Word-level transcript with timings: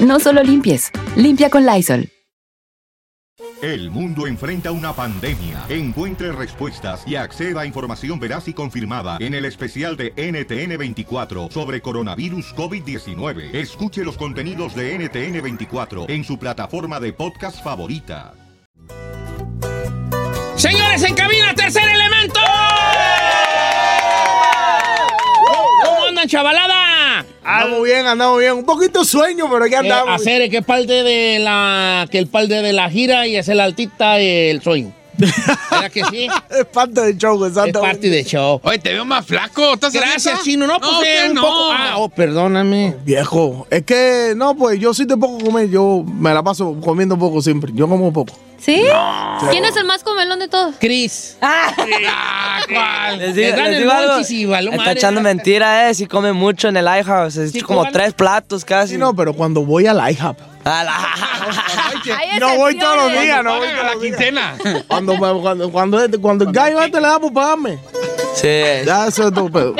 No 0.00 0.18
solo 0.18 0.42
limpies, 0.42 0.90
limpia 1.16 1.48
con 1.50 1.64
Lysol. 1.64 2.10
El 3.62 3.90
mundo 3.90 4.26
enfrenta 4.26 4.72
una 4.72 4.92
pandemia. 4.92 5.64
Encuentre 5.68 6.32
respuestas 6.32 7.02
y 7.06 7.16
acceda 7.16 7.62
a 7.62 7.66
información 7.66 8.20
veraz 8.20 8.46
y 8.48 8.52
confirmada 8.52 9.16
en 9.20 9.34
el 9.34 9.44
especial 9.44 9.96
de 9.96 10.14
NTN24 10.14 11.50
sobre 11.50 11.80
coronavirus 11.80 12.54
COVID-19. 12.54 13.54
Escuche 13.54 14.04
los 14.04 14.16
contenidos 14.18 14.74
de 14.74 14.98
NTN24 14.98 16.10
en 16.10 16.24
su 16.24 16.38
plataforma 16.38 17.00
de 17.00 17.12
podcast 17.12 17.62
favorita. 17.62 18.34
Señores, 20.56 21.02
en 21.02 21.14
cabina, 21.14 21.54
tercer 21.54 21.88
elemento. 21.88 22.40
¿Cómo 25.84 26.04
andan, 26.08 26.28
chavalada? 26.28 26.93
Andamos 27.44 27.82
bien, 27.84 28.06
andamos 28.06 28.38
bien. 28.38 28.52
Un 28.54 28.64
poquito 28.64 29.04
sueño, 29.04 29.46
pero 29.50 29.66
ya 29.66 29.76
Eh, 29.78 29.80
andamos. 29.80 30.20
hacer 30.20 30.48
que 30.50 30.62
parte 30.62 31.02
de 31.02 31.38
la 31.38 32.06
que 32.10 32.18
el 32.18 32.26
parte 32.28 32.62
de 32.62 32.72
la 32.72 32.88
gira 32.90 33.26
y 33.26 33.36
hacer 33.36 33.56
la 33.56 33.64
altita 33.64 34.18
el 34.18 34.60
sueño. 34.62 34.92
¿Verdad 35.16 35.92
que 35.92 36.02
sí? 36.06 36.26
es 36.50 36.64
parte 36.66 37.00
del 37.02 37.16
show, 37.18 37.36
Es 37.44 37.50
exactamente. 37.50 37.78
parte 37.80 38.10
del 38.10 38.24
show. 38.24 38.60
Oye, 38.64 38.78
te 38.78 38.92
veo 38.92 39.04
más 39.04 39.24
flaco. 39.24 39.74
¿Estás 39.74 39.94
a 39.94 40.00
Gracias? 40.00 40.42
Chino. 40.42 40.66
No, 40.66 40.80
pues 40.80 40.90
No, 40.90 41.02
eh, 41.04 41.28
un 41.28 41.34
no. 41.34 41.40
poco. 41.42 41.70
Ah, 41.72 41.94
oh, 41.98 42.08
perdóname. 42.08 42.96
Viejo, 43.04 43.66
es 43.70 43.84
que, 43.84 44.32
no, 44.36 44.56
pues 44.56 44.80
yo 44.80 44.92
sí 44.92 45.06
te 45.06 45.16
poco 45.16 45.38
comer. 45.44 45.70
Yo 45.70 46.02
me 46.04 46.34
la 46.34 46.42
paso 46.42 46.76
comiendo 46.80 47.16
poco 47.16 47.40
siempre. 47.42 47.70
Yo 47.74 47.86
como 47.88 48.12
poco. 48.12 48.34
¿Sí? 48.64 48.82
¿Quién 49.50 49.64
es 49.66 49.76
el 49.76 49.84
más 49.84 50.02
comelón 50.02 50.38
de 50.38 50.48
todos? 50.48 50.74
Chris. 50.80 51.36
Ah, 51.42 52.62
¿cuál? 52.72 53.18
Les 53.18 53.34
digo, 53.34 53.56
les 53.56 53.66
el 53.66 53.78
digo 53.78 53.92
algo. 53.92 54.20
y 54.72 54.74
Está 54.74 54.92
echando 54.92 55.20
mentira, 55.20 55.90
eh. 55.90 55.94
Si 55.94 56.06
come 56.06 56.32
mucho 56.32 56.68
en 56.68 56.76
el 56.78 56.86
iHouse. 56.86 57.36
Es 57.36 57.52
Sí, 57.52 57.60
como 57.60 57.80
¿cuál? 57.80 57.92
tres 57.92 58.14
platos 58.14 58.64
casi. 58.64 58.92
Sí, 58.94 58.98
no, 58.98 59.14
pero 59.14 59.34
cuando 59.34 59.64
voy 59.64 59.86
al 59.86 59.98
IHOP. 60.12 60.38
A 60.64 60.82
la- 60.82 61.14
Hay 62.18 62.38
No 62.40 62.56
voy 62.56 62.78
todos 62.78 62.96
los 63.12 63.20
días, 63.20 63.44
no 63.44 63.56
voy 63.58 63.68
todos 63.68 63.84
la 63.94 64.00
quincena. 64.00 64.54
Cuando, 64.88 65.18
cuando, 65.18 65.70
cuando, 65.70 66.20
cuando 66.22 66.44
el 66.44 66.52
gallo 66.52 66.80
este 66.82 67.00
le 67.02 67.06
da 67.06 67.20
por 67.20 67.32
pagarme. 67.34 67.78
Sí. 68.34 68.48
Ya 68.86 69.06
eso 69.08 69.28
es 69.28 69.34
todo 69.34 69.50
pedo. 69.50 69.74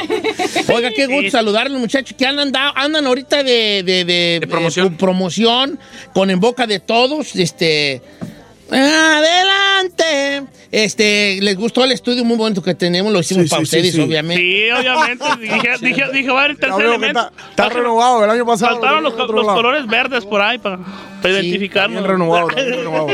Oiga, 0.75 0.91
qué 0.95 1.07
gusto 1.07 1.31
saludarlos, 1.31 1.81
muchachos, 1.81 2.15
que 2.19 2.27
andan, 2.27 2.53
da- 2.53 2.73
andan 2.77 3.07
ahorita 3.07 3.39
de, 3.43 3.83
de, 3.83 4.05
de- 4.05 4.39
de 4.41 4.47
promoción. 4.47 4.95
promoción, 4.97 5.79
con 6.13 6.29
En 6.31 6.39
Boca 6.39 6.67
de 6.67 6.81
Todos, 6.81 7.35
este... 7.35 8.03
Adelante. 8.71 10.43
Este, 10.73 11.39
les 11.41 11.57
gustó 11.57 11.85
el 11.85 11.93
estudio 11.93 12.25
muy 12.25 12.37
bonito 12.37 12.61
que 12.61 12.75
tenemos, 12.75 13.13
lo 13.13 13.21
hicimos 13.21 13.45
Sí, 13.45 13.51
para 13.51 13.61
sí, 13.61 13.65
ustedes, 13.65 13.93
sí. 13.95 14.01
obviamente. 14.01 14.43
Sí, 14.43 14.71
obviamente. 14.73 15.25
Dije, 15.41 15.71
dije, 15.81 16.05
dije, 16.13 16.31
va 16.31 16.41
a 16.41 16.45
haber 16.47 16.57
tercer 16.57 16.87
elemento. 16.87 17.21
está, 17.21 17.51
está 17.51 17.69
renovado 17.69 18.25
el 18.25 18.31
año 18.31 18.45
pasado. 18.45 18.73
Faltaron 18.81 19.05
los, 19.05 19.15
los 19.17 19.47
colores 19.47 19.87
verdes 19.87 20.25
por 20.25 20.41
ahí 20.43 20.59
para, 20.59 20.79
para 21.23 21.35
identificarnos. 21.35 22.01
Bien 22.03 22.11
renovado, 22.11 22.49
está 22.51 22.63
bien 22.63 22.77
renovado. 22.79 23.07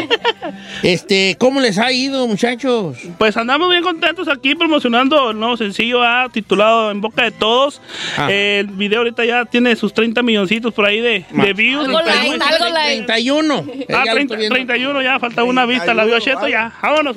Este, 0.83 1.37
¿cómo 1.39 1.61
les 1.61 1.77
ha 1.77 1.93
ido, 1.93 2.27
muchachos? 2.27 2.97
Pues 3.19 3.37
andamos 3.37 3.69
bien 3.69 3.83
contentos 3.83 4.27
aquí 4.29 4.55
promocionando 4.55 5.31
el 5.33 5.39
nuevo 5.39 5.59
sencillo 5.59 6.03
ah, 6.03 6.29
titulado 6.33 6.91
En 6.91 7.03
Boca 7.03 7.25
de 7.25 7.31
Todos. 7.33 7.83
Ah. 8.17 8.33
el 8.33 8.69
video 8.69 9.01
ahorita 9.01 9.23
ya 9.27 9.45
tiene 9.45 9.77
sus 9.77 9.93
30 9.93 10.23
milloncitos 10.23 10.73
por 10.73 10.87
ahí 10.87 11.01
de, 11.01 11.27
de 11.31 11.53
views. 11.53 11.85
Algo 11.85 12.01
light, 12.01 12.41
algo 12.41 12.69
light. 12.73 13.05
31. 13.07 13.55
Ah, 13.91 14.05
Ya 14.05 14.05
lo 14.07 14.13
30 14.13 14.21
estoy 14.21 14.37
viendo. 14.39 14.55
31 14.55 15.03
ya, 15.03 15.19
falta 15.19 15.40
una 15.45 15.67
vista, 15.67 15.95
la 15.95 16.05
vio 16.05 16.19
Cheto 16.21 16.49
ya. 16.49 16.73
Vámonos. 16.83 17.17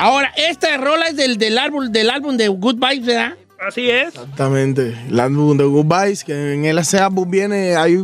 Ahora, 0.00 0.32
esta 0.36 0.76
rola 0.76 1.06
es 1.08 1.16
del, 1.16 1.36
del 1.38 1.58
álbum, 1.58 1.90
del 1.90 2.10
álbum 2.10 2.36
de 2.36 2.48
Good 2.48 2.74
Vibes, 2.76 3.06
¿verdad? 3.06 3.34
Así 3.66 3.88
es. 3.88 4.08
Exactamente. 4.08 4.94
El 5.08 5.18
álbum 5.20 5.56
de 5.56 5.64
Goodbyes, 5.64 6.22
que 6.22 6.52
en 6.54 6.66
el 6.66 6.76
ese 6.78 6.98
álbum 6.98 7.30
viene, 7.30 7.76
hay, 7.76 7.98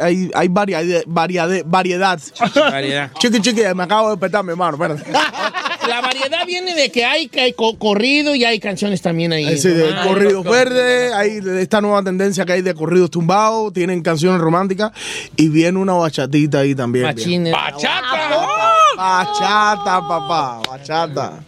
hay, 0.00 0.28
hay 0.34 0.48
variedad, 0.48 1.02
variedad, 1.06 1.48
variedad. 1.64 2.18
Chiqui, 3.18 3.40
chiqui, 3.40 3.62
me 3.76 3.84
acabo 3.84 4.08
de 4.08 4.14
despertar, 4.16 4.42
mi 4.42 4.50
hermano, 4.50 4.72
espérate. 4.82 5.04
La 5.88 6.00
variedad 6.00 6.44
viene 6.46 6.74
de 6.74 6.90
que 6.90 7.04
hay, 7.04 7.28
que 7.28 7.40
hay 7.40 7.52
co- 7.52 7.76
corrido 7.78 8.34
y 8.34 8.44
hay 8.44 8.58
canciones 8.58 9.02
también 9.02 9.32
ahí. 9.32 9.46
Ese 9.46 9.70
de 9.74 9.92
Ah, 9.94 10.04
corridos 10.06 10.44
verdes, 10.44 11.12
hay 11.12 11.40
esta 11.60 11.80
nueva 11.80 12.02
tendencia 12.02 12.44
que 12.44 12.52
hay 12.54 12.62
de 12.62 12.72
corridos 12.74 13.10
tumbados, 13.10 13.72
tienen 13.72 14.00
canciones 14.02 14.40
románticas 14.40 14.90
y 15.36 15.48
viene 15.48 15.78
una 15.78 15.92
bachatita 15.94 16.60
ahí 16.60 16.74
también. 16.74 17.04
machines. 17.04 17.52
¡Bachata! 17.52 18.72
Bachata, 18.96 20.00
papá, 20.06 20.60
bachata. 20.68 21.44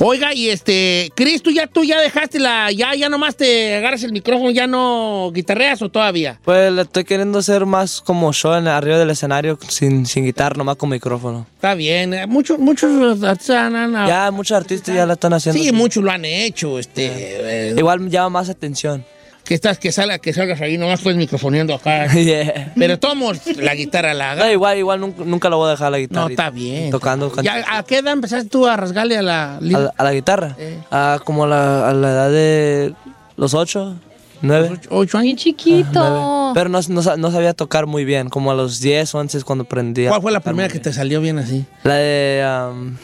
Oiga, 0.00 0.34
y 0.34 0.48
este, 0.48 1.12
Cris, 1.14 1.40
tú 1.42 1.50
ya, 1.52 1.68
tú 1.68 1.84
ya 1.84 2.00
dejaste 2.00 2.40
la, 2.40 2.72
ya, 2.72 2.94
ya 2.96 3.08
nomás 3.08 3.36
te 3.36 3.76
agarras 3.76 4.02
el 4.02 4.10
micrófono, 4.12 4.50
ya 4.50 4.66
no 4.66 5.30
guitarreas 5.32 5.80
o 5.82 5.88
todavía. 5.88 6.40
Pues 6.44 6.76
estoy 6.76 7.04
queriendo 7.04 7.38
hacer 7.38 7.64
más 7.64 8.00
como 8.00 8.32
show 8.32 8.54
en 8.54 8.66
arriba 8.66 8.98
del 8.98 9.10
escenario 9.10 9.56
sin, 9.68 10.04
sin 10.06 10.24
guitarra, 10.24 10.56
nomás 10.56 10.76
con 10.76 10.90
micrófono. 10.90 11.46
Está 11.54 11.74
bien, 11.74 12.12
eh, 12.12 12.26
muchos, 12.26 12.58
muchos 12.58 13.22
artistas 13.22 13.50
han- 13.56 13.76
han- 13.94 14.08
Ya 14.08 14.30
muchos 14.32 14.56
artistas 14.56 14.94
ya 14.94 15.06
la 15.06 15.12
están 15.12 15.32
haciendo. 15.32 15.62
sí, 15.62 15.70
muchos 15.70 16.02
lo 16.02 16.10
han 16.10 16.24
hecho, 16.24 16.78
este, 16.80 17.70
eh, 17.70 17.74
Igual 17.76 18.08
llama 18.10 18.30
más 18.40 18.48
atención. 18.48 19.04
Que 19.44 19.54
estás, 19.54 19.78
que 19.78 19.90
salga, 19.92 20.18
que 20.18 20.32
salgas 20.32 20.60
ahí, 20.60 20.78
nomás 20.78 21.00
pues 21.00 21.16
microfoneando 21.16 21.74
acá. 21.74 22.06
Yeah. 22.22 22.72
Pero 22.76 22.98
tomos 22.98 23.40
la 23.56 23.74
guitarra 23.74 24.14
la 24.14 24.36
No, 24.36 24.50
igual, 24.50 24.78
igual 24.78 25.00
nunca, 25.00 25.24
nunca 25.24 25.48
lo 25.48 25.56
voy 25.56 25.68
a 25.68 25.70
dejar 25.72 25.90
la 25.90 25.98
guitarra. 25.98 26.22
No, 26.22 26.28
está 26.28 26.50
bien. 26.50 26.90
Tocando 26.90 27.32
¿Ya. 27.42 27.64
¿A 27.68 27.82
qué 27.82 27.98
edad 27.98 28.12
empezaste 28.12 28.48
tú 28.48 28.66
a 28.66 28.76
rasgarle 28.76 29.18
a 29.18 29.22
la 29.22 29.56
a, 29.56 29.60
la, 29.60 29.92
a 29.96 30.04
la 30.04 30.12
guitarra. 30.12 30.54
Eh. 30.58 30.78
Ah, 30.90 31.18
como 31.24 31.44
a 31.44 31.48
la, 31.48 31.88
a 31.88 31.92
la 31.92 32.10
edad 32.10 32.30
de 32.30 32.94
los 33.36 33.54
ocho, 33.54 33.96
nueve. 34.40 34.78
ocho 34.90 35.18
años? 35.18 35.40
chiquito. 35.40 36.52
Pero 36.54 36.68
no, 36.68 36.80
no, 36.88 37.16
no 37.16 37.30
sabía 37.30 37.54
tocar 37.54 37.86
muy 37.86 38.04
bien, 38.04 38.28
como 38.28 38.52
a 38.52 38.54
los 38.54 38.80
10 38.80 39.14
o 39.14 39.18
11 39.18 39.38
es 39.38 39.44
cuando 39.44 39.64
aprendí. 39.64 40.06
¿Cuál 40.06 40.22
fue 40.22 40.32
la 40.32 40.40
primera 40.40 40.68
que 40.68 40.78
te 40.78 40.92
salió 40.92 41.20
bien 41.20 41.38
así? 41.38 41.64
La 41.82 41.94
de... 41.94 42.68
um, 42.70 42.96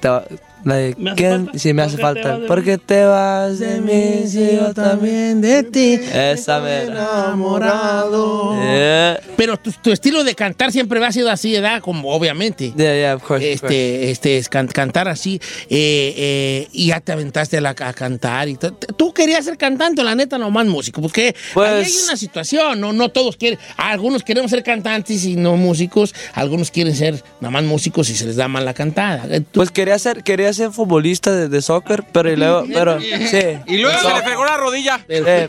te 0.00 0.08
la 0.64 0.74
de... 0.76 0.94
¿Me 0.98 1.10
hace 1.10 1.16
¿quién? 1.16 1.44
falta? 1.46 1.58
Sí, 1.58 1.72
me 1.74 1.82
hace 1.82 1.98
¿Por 1.98 2.14
qué 2.14 2.14
te 2.14 2.22
falta. 2.22 2.30
vas 2.30 2.40
de 2.40 2.46
¿Por 2.48 2.58
mí? 2.58 2.64
qué 2.64 2.78
te 2.78 3.04
vas 3.04 3.58
de 3.58 3.80
mí 3.80 4.26
si 4.28 4.56
yo 4.56 4.74
también 4.74 5.40
de 5.40 5.62
ti. 5.64 6.00
Esa 6.12 6.60
mera. 6.60 6.84
Enamorado. 6.92 8.54
Yeah. 8.62 9.20
Pero 9.36 9.56
tu, 9.58 9.70
tu 9.72 9.92
estilo 9.92 10.24
de 10.24 10.34
cantar 10.34 10.72
siempre 10.72 11.04
ha 11.04 11.12
sido 11.12 11.30
así, 11.30 11.52
¿verdad? 11.52 11.80
Como 11.80 12.10
obviamente. 12.10 12.72
Yeah, 12.76 12.94
yeah, 12.96 13.14
of 13.16 13.22
course, 13.22 13.54
of 13.54 13.60
course. 13.60 13.74
Este, 13.76 14.10
este, 14.10 14.38
es 14.38 14.48
can- 14.48 14.68
cantar 14.68 15.08
así, 15.08 15.40
eh, 15.68 16.14
eh, 16.16 16.68
y 16.72 16.88
ya 16.88 17.00
te 17.00 17.12
aventaste 17.12 17.58
a, 17.58 17.60
la- 17.60 17.70
a 17.70 17.92
cantar. 17.92 18.48
Y 18.48 18.56
tú 18.96 19.12
querías 19.12 19.44
ser 19.44 19.56
cantante, 19.58 20.00
o 20.00 20.04
la 20.04 20.14
neta, 20.14 20.38
no 20.38 20.50
más 20.50 20.66
músico, 20.66 21.00
porque 21.02 21.34
Pues- 21.52 21.68
ahí 21.70 21.84
hay 21.84 21.92
una 22.06 22.16
situación, 22.16 22.80
no, 22.80 22.92
no 22.92 23.08
todos 23.10 23.36
quieren, 23.36 23.58
algunos 23.76 24.22
queremos 24.22 24.50
ser 24.50 24.62
cantantes 24.62 25.24
y 25.24 25.36
no 25.36 25.56
músicos, 25.56 26.14
algunos 26.32 26.70
quieren 26.70 26.94
ser 26.94 27.22
nada 27.40 27.50
más 27.50 27.64
músicos 27.64 28.08
y 28.10 28.14
se 28.16 28.24
les 28.26 28.36
da 28.36 28.48
mal 28.48 28.64
la 28.64 28.74
cantada. 28.74 29.24
Tú- 29.40 29.44
Pues 29.64 29.70
quería 29.70 29.98
ser, 29.98 30.22
quería 30.22 30.52
ser 30.54 30.70
futbolista 30.70 31.30
de, 31.32 31.48
de 31.48 31.62
soccer, 31.62 32.04
pero 32.12 32.30
y 32.32 32.36
luego, 32.36 32.64
pero, 32.72 33.00
sí. 33.00 33.58
Y 33.66 33.78
luego 33.78 33.98
se 33.98 34.14
le 34.14 34.22
fregó 34.22 34.44
la 34.44 34.56
rodilla. 34.56 35.00
Eh, 35.08 35.48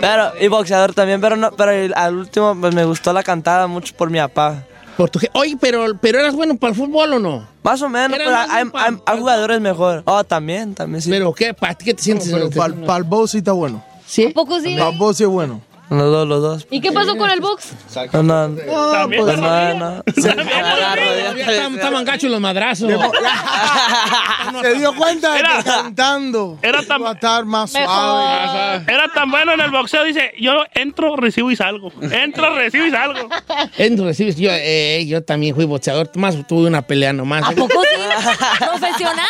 pero, 0.00 0.32
y 0.40 0.48
boxeador 0.48 0.94
también, 0.94 1.20
pero 1.20 1.36
no, 1.36 1.50
pero 1.52 1.70
el- 1.72 1.92
al 1.94 2.16
último 2.16 2.56
pues, 2.60 2.74
me 2.74 2.84
gustó 2.84 3.12
la 3.12 3.22
cantada 3.22 3.66
mucho 3.66 3.94
por 3.96 4.10
mi 4.10 4.18
papá. 4.18 4.64
por 4.96 5.10
tu 5.10 5.18
je- 5.20 5.30
Oye, 5.34 5.56
pero, 5.60 5.84
pero 6.00 6.18
eras 6.18 6.34
bueno 6.34 6.56
para 6.56 6.70
el 6.72 6.76
fútbol 6.76 7.12
o 7.12 7.18
no? 7.18 7.46
Más 7.62 7.80
o 7.82 7.88
menos, 7.88 8.16
Era 8.18 8.24
pero 8.24 8.30
más 8.36 8.50
hay, 8.50 8.64
hay- 8.74 8.98
hay 9.06 9.18
jugadores 9.18 9.60
mejor. 9.60 10.02
Oh, 10.06 10.24
también, 10.24 10.74
también 10.74 11.02
sí. 11.02 11.10
Pero 11.10 11.32
¿qué? 11.32 11.54
¿Para 11.54 11.74
ti 11.74 11.84
qué 11.84 11.94
te 11.94 12.02
sientes? 12.02 12.30
Pero 12.32 12.50
para 12.50 12.98
el 12.98 13.04
bow 13.04 13.26
sí 13.28 13.38
está 13.38 13.52
bueno. 13.52 13.84
¿Sí? 14.06 14.26
¿A 14.26 14.30
poco 14.30 14.58
sí? 14.60 14.74
Para 14.76 14.90
el 14.90 14.98
bow 14.98 15.12
sí 15.14 15.22
es 15.24 15.28
bueno. 15.28 15.60
Los 15.90 16.10
dos, 16.12 16.28
los 16.28 16.42
dos. 16.42 16.66
¿Y 16.70 16.80
qué 16.80 16.92
pasó 16.92 17.16
con 17.16 17.30
el 17.30 17.40
box? 17.40 17.72
No, 18.12 18.22
no, 18.22 18.56
También 18.92 19.24
pues 19.24 19.38
no, 19.38 19.74
no. 19.74 20.02
Rodilla. 20.06 21.66
Estaban 21.68 22.04
gachos 22.04 22.30
los 22.30 22.40
madrazos. 22.40 22.90
Se 24.62 24.74
dio 24.74 24.94
cuenta 24.94 25.32
de 25.32 25.38
Era- 25.40 25.56
que 25.58 25.64
cantando 25.64 26.58
era 26.62 26.82
tan- 26.82 27.00
iba 27.00 27.10
a 27.10 27.14
estar 27.14 27.44
más 27.44 27.72
Mejor. 27.72 27.88
suave. 27.94 28.84
Era 28.86 29.08
tan 29.14 29.30
bueno 29.30 29.52
en 29.52 29.60
el 29.60 29.70
boxeo, 29.70 30.04
dice, 30.04 30.32
yo 30.40 30.64
entro, 30.74 31.16
recibo 31.16 31.50
y 31.50 31.56
salgo. 31.56 31.92
Entro, 32.00 32.54
recibo 32.54 32.86
y 32.86 32.90
salgo. 32.90 33.28
Entro, 33.76 34.04
recibes. 34.06 34.36
Yo, 34.36 34.50
eh, 34.52 35.04
yo 35.06 35.22
también 35.22 35.54
fui 35.54 35.64
boxeador. 35.64 36.10
Más 36.16 36.36
tuve 36.46 36.66
una 36.68 36.82
pelea 36.82 37.12
nomás. 37.12 37.44
¿A 37.44 37.52
poco 37.52 37.80
sí? 37.82 38.58
¿Profesional? 38.58 39.26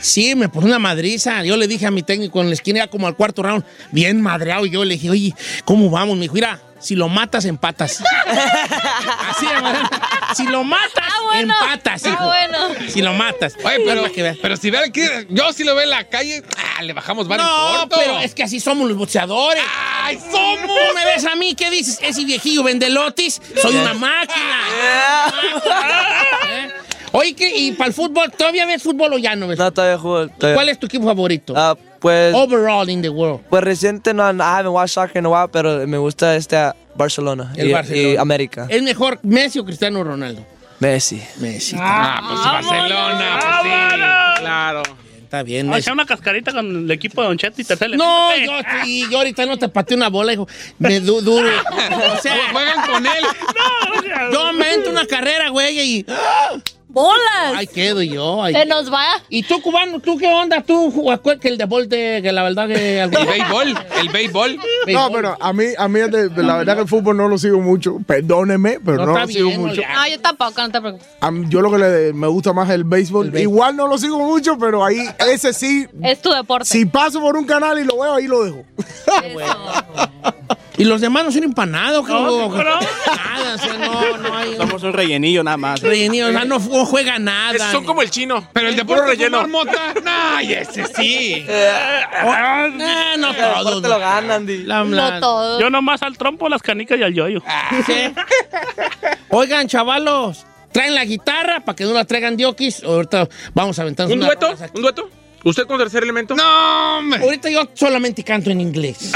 Sí, 0.00 0.34
me 0.34 0.48
puso 0.48 0.66
una 0.66 0.78
madriza. 0.78 1.42
Yo 1.44 1.56
le 1.56 1.66
dije 1.66 1.86
a 1.86 1.90
mi 1.90 2.02
técnico 2.02 2.40
en 2.40 2.48
la 2.48 2.54
esquina, 2.54 2.78
ya 2.80 2.86
como 2.88 3.06
al 3.06 3.16
cuarto 3.16 3.42
round, 3.42 3.64
bien 3.90 4.20
madreado. 4.20 4.66
Y 4.66 4.70
yo 4.70 4.84
le 4.84 4.94
dije, 4.94 5.10
oye, 5.10 5.34
¿cómo 5.64 5.90
vamos? 6.00 6.16
Me 6.16 6.22
dijo, 6.22 6.34
mira, 6.34 6.60
si 6.80 6.96
lo 6.96 7.08
matas, 7.08 7.44
empatas. 7.44 8.02
Así 9.30 9.46
de 9.46 9.60
manera. 9.60 9.90
Si 10.34 10.44
lo 10.46 10.64
matas, 10.64 11.04
Ah, 11.06 11.22
bueno. 11.24 11.54
empatas, 11.60 12.02
Ah, 12.06 12.24
bueno. 12.26 12.58
Si 12.88 13.02
lo 13.02 13.12
matas. 13.14 13.54
Oye, 13.64 13.78
pero, 13.84 14.04
pero 14.40 14.56
si 14.56 14.70
vean 14.70 14.90
que 14.92 15.26
yo 15.30 15.52
si 15.52 15.64
lo 15.64 15.74
veo 15.74 15.84
en 15.84 15.90
la 15.90 16.04
calle, 16.08 16.42
ah, 16.78 16.82
le 16.82 16.92
bajamos 16.92 17.26
varios 17.28 17.46
No, 17.48 17.78
corto. 17.80 17.96
pero 17.98 18.18
es 18.20 18.34
que 18.34 18.42
así 18.44 18.60
somos 18.60 18.88
los 18.88 18.96
boxeadores. 18.96 19.62
¡Ay, 20.02 20.18
somos! 20.18 20.60
¿Tú 20.66 20.94
me 20.94 21.04
ves 21.04 21.24
a 21.26 21.34
mí? 21.36 21.54
¿Qué 21.54 21.70
dices? 21.70 21.98
Ese 22.02 22.24
viejillo 22.24 22.62
vende 22.62 22.88
lotis. 22.90 23.40
Soy 23.60 23.74
una 23.76 23.94
máquina. 23.94 24.60
¿Eh? 26.48 26.70
Oye, 27.12 27.34
¿qué? 27.34 27.56
¿y 27.56 27.72
para 27.72 27.88
el 27.88 27.94
fútbol? 27.94 28.30
¿Todavía 28.30 28.66
ves 28.66 28.82
fútbol 28.82 29.14
o 29.14 29.18
ya 29.18 29.34
no 29.34 29.48
ves? 29.48 29.58
No, 29.58 29.72
todavía 29.72 29.98
juego. 29.98 30.28
todavía. 30.28 30.54
¿Cuál 30.54 30.68
es 30.68 30.78
tu 30.78 30.86
equipo 30.86 31.04
favorito? 31.06 31.54
Ah, 31.56 31.76
pues, 31.98 32.32
Overall 32.34 32.88
in 32.88 33.02
the 33.02 33.08
world. 33.10 33.40
pues 33.50 33.64
reciente 33.64 34.14
no, 34.14 34.32
no, 34.32 34.44
I 34.44 34.46
haven't 34.60 34.72
watched 34.72 34.94
soccer 34.94 35.18
in 35.18 35.26
a 35.26 35.28
while, 35.28 35.48
pero 35.52 35.86
me 35.88 35.98
gusta 35.98 36.36
este 36.36 36.56
ah, 36.56 36.74
Barcelona. 36.94 37.52
El 37.56 37.70
y, 37.70 37.72
Barcelona. 37.72 38.08
y 38.08 38.16
América. 38.16 38.66
¿Es 38.70 38.82
mejor 38.82 39.18
Messi 39.22 39.58
o 39.58 39.64
Cristiano 39.64 40.02
Ronaldo? 40.04 40.46
Messi. 40.78 41.20
Messi. 41.38 41.76
Ah, 41.78 42.22
pues 42.26 42.40
Barcelona, 42.70 43.38
pues 43.40 43.44
¡Vámonos! 43.44 44.36
sí. 44.36 44.40
Claro. 44.40 44.82
Está 45.24 45.42
bien, 45.44 45.66
Vamos 45.66 45.74
a 45.74 45.76
Messi. 45.76 45.84
echar 45.86 45.94
una 45.94 46.06
cascarita 46.06 46.52
con 46.52 46.84
el 46.84 46.90
equipo 46.90 47.22
de 47.22 47.28
Don 47.28 47.38
Cheto 47.38 47.60
y 47.60 47.64
tercer 47.64 47.90
No, 47.96 48.36
yo, 48.36 48.52
sí, 48.82 49.04
yo 49.10 49.18
ahorita 49.18 49.46
no 49.46 49.56
te 49.58 49.68
pateo 49.68 49.96
una 49.96 50.08
bola, 50.08 50.32
hijo. 50.32 50.48
Me 50.78 50.98
du- 51.00 51.20
duro. 51.20 51.48
O 51.48 52.20
sea, 52.20 52.34
Juegan 52.52 52.86
con 52.90 53.06
él. 53.06 53.24
yo 54.32 54.52
me 54.54 54.72
entro 54.74 54.90
una 54.90 55.06
carrera, 55.06 55.50
güey, 55.50 55.78
y... 55.98 56.06
¡Bolas! 56.92 57.54
Ahí 57.54 57.66
quedo 57.68 58.02
yo. 58.02 58.42
ahí 58.42 58.52
Se 58.52 58.66
nos 58.66 58.92
va. 58.92 59.06
¿Y 59.28 59.44
tú, 59.44 59.62
cubano, 59.62 60.00
tú 60.00 60.18
qué 60.18 60.26
onda? 60.26 60.60
¿Tú, 60.62 60.92
que 61.40 61.48
el 61.48 61.56
deporte, 61.56 62.20
que 62.20 62.32
la 62.32 62.42
verdad 62.42 62.66
que... 62.66 63.00
El 63.00 63.10
béisbol, 63.10 63.78
el 64.00 64.08
béisbol. 64.08 64.58
No, 64.88 65.10
pero 65.12 65.36
a 65.40 65.52
mí, 65.52 65.66
a 65.78 65.86
mí 65.88 66.00
la 66.00 66.56
verdad 66.56 66.74
que 66.74 66.82
el 66.82 66.88
fútbol 66.88 67.16
no 67.16 67.28
lo 67.28 67.38
sigo 67.38 67.60
mucho. 67.60 67.98
Perdóneme, 68.06 68.78
pero 68.84 69.06
no, 69.06 69.18
lo 69.18 69.26
sigo 69.28 69.48
bien, 69.48 69.60
mucho. 69.60 69.82
No, 69.82 70.08
yo 70.08 70.20
tampoco, 70.20 70.60
no 70.60 70.70
te 70.70 70.80
preocupes. 70.80 71.06
A 71.20 71.30
mí- 71.30 71.46
yo 71.48 71.60
lo 71.60 71.70
que 71.70 71.78
le, 71.78 72.12
me 72.12 72.26
gusta 72.26 72.52
más 72.52 72.68
es 72.68 72.74
el 72.74 72.84
béisbol. 72.84 73.26
El 73.26 73.32
béisbol. 73.32 73.52
Igual 73.52 73.76
no 73.76 73.86
lo 73.86 73.96
sigo 73.96 74.18
mucho, 74.18 74.58
pero 74.58 74.84
ahí 74.84 75.08
ese 75.32 75.52
sí. 75.52 75.86
Es 76.02 76.20
tu 76.20 76.30
deporte. 76.30 76.64
Si 76.66 76.86
paso 76.86 77.20
por 77.20 77.36
un 77.36 77.44
canal 77.46 77.78
y 77.78 77.84
lo 77.84 78.00
veo, 78.00 78.14
ahí 78.14 78.26
lo 78.26 78.44
dejo. 78.44 78.64
¿Y 80.80 80.84
los 80.84 81.00
demás 81.00 81.24
no 81.24 81.30
son 81.32 81.44
empanados? 81.44 82.08
No, 82.08 82.48
No, 82.48 82.56
pero- 82.56 82.78
Nada, 82.80 83.54
o 83.54 83.58
sea, 83.58 83.74
no, 83.74 84.16
no 84.16 84.36
hay... 84.36 84.56
Somos 84.56 84.82
un 84.82 84.92
rellenillo 84.94 85.42
nada 85.44 85.56
más. 85.56 85.80
Rellenillo, 85.82 86.28
o 86.28 86.32
sea, 86.32 86.44
no, 86.46 86.58
no 86.58 86.86
juega 86.86 87.18
nada. 87.18 87.70
Son 87.70 87.84
como 87.84 88.00
el 88.02 88.10
chino. 88.10 88.48
Pero 88.52 88.68
el 88.68 88.74
Puro 88.76 89.02
deporte 89.02 89.10
relleno. 89.16 89.46
mota. 89.48 89.94
No, 90.04 90.38
ese 90.40 90.84
sí. 90.86 91.44
Eh, 91.46 91.70
no 93.18 93.34
todos. 93.34 93.82
te 93.82 93.88
lo 93.88 93.98
ganan, 93.98 94.46
di. 94.46 94.58
La- 94.64 94.82
la- 94.84 95.10
No 95.12 95.20
todo. 95.20 95.60
Yo 95.60 95.68
nomás 95.70 96.02
al 96.02 96.16
trompo, 96.16 96.48
las 96.48 96.62
canicas 96.62 96.98
y 96.98 97.02
al 97.02 97.12
yoyo. 97.14 97.42
Sí. 97.86 98.14
Oigan, 99.28 99.68
chavalos, 99.68 100.46
traen 100.72 100.94
la 100.94 101.04
guitarra 101.04 101.60
para 101.60 101.76
que 101.76 101.84
no 101.84 101.92
la 101.92 102.04
traigan 102.04 102.36
diokis. 102.36 102.82
Ahorita 102.84 103.28
vamos 103.54 103.78
a 103.78 103.82
aventarnos 103.82 104.14
¿Un 104.14 104.20
dueto? 104.20 104.54
¿Un 104.74 104.82
dueto? 104.82 105.10
¿Usted 105.44 105.66
con 105.66 105.78
tercer 105.78 106.02
elemento? 106.02 106.34
No, 106.34 106.98
hombre. 106.98 107.22
Ahorita 107.22 107.48
yo 107.50 107.68
solamente 107.74 108.22
canto 108.22 108.50
en 108.50 108.60
inglés. 108.60 109.12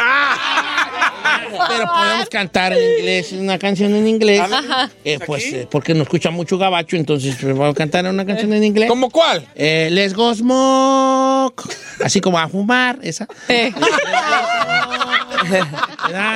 Pero 1.68 1.84
podemos 1.86 2.28
cantar 2.28 2.72
en 2.72 2.98
inglés, 2.98 3.32
una 3.32 3.58
canción 3.58 3.94
en 3.94 4.08
inglés. 4.08 4.40
Ajá. 4.40 4.90
Eh, 5.04 5.18
pues 5.24 5.44
eh, 5.52 5.68
porque 5.70 5.94
nos 5.94 6.02
escucha 6.02 6.30
mucho 6.30 6.58
gabacho, 6.58 6.96
entonces 6.96 7.36
pues, 7.40 7.56
vamos 7.56 7.74
a 7.74 7.78
cantar 7.78 8.06
una 8.06 8.24
canción 8.26 8.52
en 8.54 8.64
inglés. 8.64 8.88
¿Cómo 8.88 9.10
cuál? 9.10 9.46
Eh, 9.54 9.88
Let's 9.92 10.14
go 10.14 10.34
smoke. 10.34 11.62
Así 12.02 12.20
como 12.20 12.38
a 12.38 12.48
fumar, 12.48 12.98
esa. 13.02 13.26
Eh. 13.48 13.72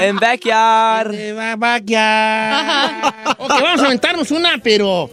En 0.01 0.17
backyard. 0.17 1.15
Eh, 1.15 1.33
va- 1.33 1.57
backyard. 1.57 3.15
Ok, 3.39 3.49
vamos 3.49 3.81
a 3.83 3.87
aventarnos 3.87 4.31
una, 4.31 4.59
pero. 4.63 5.11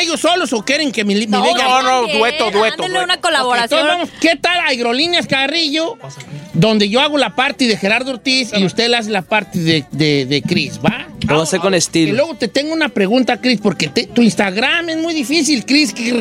¿Ellos 0.00 0.20
solos 0.20 0.52
o 0.52 0.64
quieren 0.64 0.90
que 0.92 1.04
mi, 1.04 1.14
mi 1.14 1.26
No, 1.26 1.42
bella- 1.42 1.82
no, 1.82 2.02
dueto, 2.02 2.50
dueto, 2.50 2.50
dueto. 2.50 2.82
una 3.04 3.20
colaboración. 3.20 3.80
entonces 3.80 4.14
¿Qué 4.20 4.36
tal 4.36 4.58
Agrolíneas 4.60 5.26
Carrillo? 5.26 5.96
Donde 6.52 6.88
yo 6.88 7.00
hago 7.00 7.18
la 7.18 7.34
parte 7.34 7.66
de 7.66 7.76
Gerardo 7.76 8.12
Ortiz 8.12 8.50
y 8.56 8.64
usted 8.64 8.88
le 8.88 8.96
hace 8.96 9.10
la 9.10 9.22
parte 9.22 9.58
de, 9.58 9.84
de, 9.90 10.26
de 10.26 10.42
Chris, 10.42 10.78
¿va? 10.84 11.06
Lo 11.28 11.42
hace 11.42 11.58
con 11.58 11.74
Y 11.74 11.78
estilo. 11.78 12.14
luego 12.14 12.34
te 12.34 12.48
tengo 12.48 12.72
una 12.72 12.88
pregunta, 12.90 13.40
Chris, 13.40 13.58
porque 13.62 13.88
te- 13.88 14.06
tu 14.06 14.20
Instagram 14.22 14.88
es 14.90 14.96
muy 14.98 15.14
difícil, 15.14 15.64
Chris. 15.64 15.92
¿Qué 15.92 16.12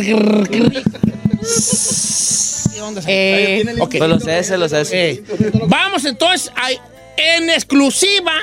onda? 2.81 3.01
Eh. 3.07 3.63
Pues 3.77 3.99
los 4.09 4.27
S, 4.27 4.57
los 4.57 4.71
S. 4.73 4.91
Eh, 5.11 5.23
vamos 5.67 6.05
entonces 6.05 6.51
a- 6.55 6.71
en 7.17 7.49
exclusiva 7.49 8.33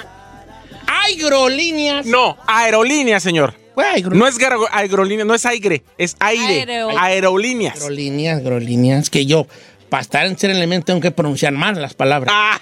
Agrolíneas. 0.86 2.06
No, 2.06 2.36
aerolínea, 2.46 3.20
señor. 3.20 3.54
Pues, 3.80 4.04
agro- 4.04 4.16
No 4.16 4.26
es 4.26 4.36
aerolínea, 4.72 5.24
no 5.24 5.34
es 5.34 5.46
aire, 5.46 5.82
es 5.98 6.16
aire. 6.20 6.62
Aereo- 6.62 6.90
Aerolíneas. 6.98 7.76
Agrolíneas, 7.76 8.38
agrolíneas, 8.40 9.10
que 9.10 9.26
yo, 9.26 9.46
para 9.88 10.02
estar 10.02 10.26
en 10.26 10.38
ser 10.38 10.50
elemento, 10.50 10.86
tengo 10.86 11.00
que 11.00 11.10
pronunciar 11.10 11.52
mal 11.52 11.80
las 11.80 11.94
palabras. 11.94 12.32
Ah, 12.36 12.58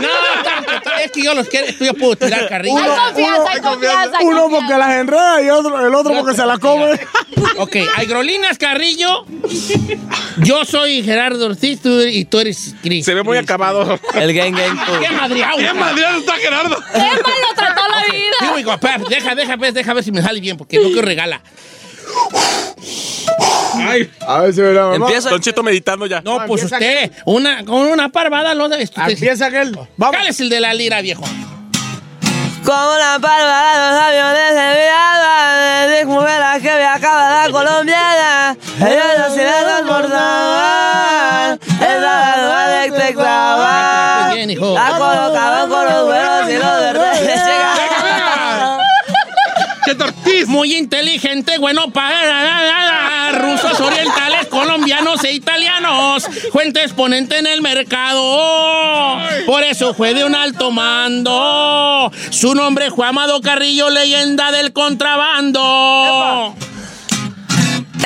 No, 0.00 0.08
es 1.04 1.12
que 1.12 1.22
yo 1.22 1.34
los 1.34 1.48
quiero, 1.48 1.66
yo 1.80 1.94
puedo 1.94 2.16
tirar 2.16 2.48
carrilla. 2.48 2.76
hay 2.78 2.90
confianza, 3.14 3.50
hay 3.52 3.60
confianza. 3.60 4.18
Uno 4.22 4.48
porque 4.50 4.76
las 4.78 4.94
enreda 4.96 5.42
y 5.42 5.50
otro, 5.50 5.86
el 5.86 5.94
otro 5.94 6.14
porque 6.14 6.34
se 6.34 6.44
la 6.46 6.58
come. 6.58 6.98
Ok, 7.58 7.76
Agrolinas 7.96 8.58
Carrillo. 8.58 9.24
Yo 10.38 10.64
soy 10.64 11.02
Gerardo 11.02 11.46
Ortiz 11.46 11.80
tú- 11.80 12.00
y 12.02 12.24
tú 12.24 12.40
eres 12.40 12.74
Cris. 12.82 13.04
se 13.04 13.14
ve 13.14 13.22
muy 13.22 13.36
acabado. 13.38 13.98
El 14.14 14.32
gang 14.34 14.54
gang. 14.56 14.78
¡Qué 15.00 15.10
madreado! 15.10 15.58
¡Qué 15.58 15.72
madreado 15.72 16.18
está 16.18 16.34
Gerardo! 16.36 16.76
¡Qué 16.92 16.98
mal 16.98 17.10
lo 17.16 17.54
trató 17.56 17.82
la 17.88 18.12
vida! 18.12 18.36
Here 18.40 18.52
we 18.54 18.62
go, 18.62 18.76
deja, 19.08 19.34
deja, 19.34 19.56
ver, 19.56 19.72
deja 19.72 19.94
ver 19.94 20.04
si 20.04 20.12
me 20.12 20.22
sale 20.22 20.40
bien, 20.40 20.56
porque 20.56 20.78
no 20.78 20.84
quiero 20.88 21.02
regala. 21.02 21.42
Ay, 23.76 24.10
A 24.26 24.40
ver 24.40 24.54
si 24.54 24.60
me 24.60 24.72
la 24.72 24.82
mamá. 24.82 24.96
Empieza. 24.96 25.30
Don 25.30 25.40
Cheto 25.40 25.62
meditando 25.62 26.06
ya. 26.06 26.20
No, 26.20 26.44
pues 26.46 26.62
empieza 26.62 26.76
usted, 26.76 27.12
una, 27.24 27.64
con 27.64 27.86
una 27.86 28.08
parvada, 28.10 28.54
lo 28.54 28.68
de 28.68 28.82
esto. 28.82 29.00
Empieza 29.06 29.46
aquel. 29.46 29.72
Vamos. 29.96 30.16
¿Cuál 30.16 30.28
es 30.28 30.40
el 30.40 30.48
de 30.48 30.60
la 30.60 30.72
lira, 30.74 31.00
viejo? 31.00 31.24
Como 32.64 32.96
la 32.96 33.18
palma 33.20 33.72
de 33.72 33.78
los 33.78 34.00
aviones 34.00 34.54
de 34.54 34.66
Villalba, 34.80 35.86
de 35.86 36.04
mujer 36.06 36.62
que 36.62 36.76
viajaba 36.76 37.42
la 37.46 37.52
colombiana, 37.52 38.56
ellos 38.78 39.18
los 39.18 39.34
silencios 39.34 39.82
mordaban, 39.84 41.60
esa 41.80 42.34
Muy 44.28 44.34
bien, 44.36 44.50
hijo. 44.50 44.74
la 44.74 44.88
colocaban 44.96 45.68
con 45.68 45.84
los 45.84 46.06
buenos 46.06 46.50
y 46.50 46.54
los 46.54 46.80
verdes 46.80 47.20
llegaban. 47.26 48.78
¡Cheto 49.84 50.04
Ortiz! 50.04 50.46
Muy 50.48 50.74
inteligente, 50.74 51.58
bueno 51.58 51.90
para 51.92 53.13
rusos, 53.32 53.80
orientales, 53.80 54.46
colombianos 54.46 55.22
e 55.24 55.32
italianos. 55.32 56.24
Fuente 56.52 56.82
exponente 56.82 57.38
en 57.38 57.46
el 57.46 57.62
mercado. 57.62 59.18
Por 59.46 59.62
eso 59.62 59.94
fue 59.94 60.14
de 60.14 60.24
un 60.24 60.34
alto 60.34 60.70
mando. 60.70 62.10
Su 62.30 62.54
nombre 62.54 62.90
fue 62.90 63.06
Amado 63.06 63.40
Carrillo, 63.40 63.90
leyenda 63.90 64.52
del 64.52 64.72
contrabando. 64.72 66.54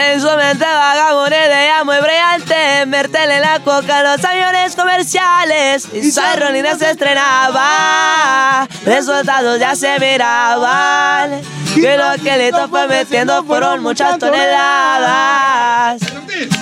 En 0.01 0.21
su 0.21 0.29
mente 0.29 0.65
vaga 0.65 1.27
una 1.27 1.37
idea 1.37 1.83
muy 1.83 1.97
brillante, 1.97 2.87
meterle 2.87 3.41
la 3.41 3.59
coca 3.59 4.01
los 4.05 4.25
aviones 4.25 4.77
comerciales. 4.77 5.89
Y 5.93 6.13
Sairolina 6.13 6.79
se 6.79 6.93
estrenaba, 6.93 8.69
resultados 8.85 9.59
ya 9.59 9.75
se 9.75 9.99
miraban. 9.99 11.41
Y 11.75 11.81
lo 11.81 12.23
que 12.23 12.37
le 12.37 12.53
fue 12.69 12.87
metiendo 12.87 13.43
fueron 13.43 13.83
muchas 13.83 14.19
toneladas. 14.19 16.01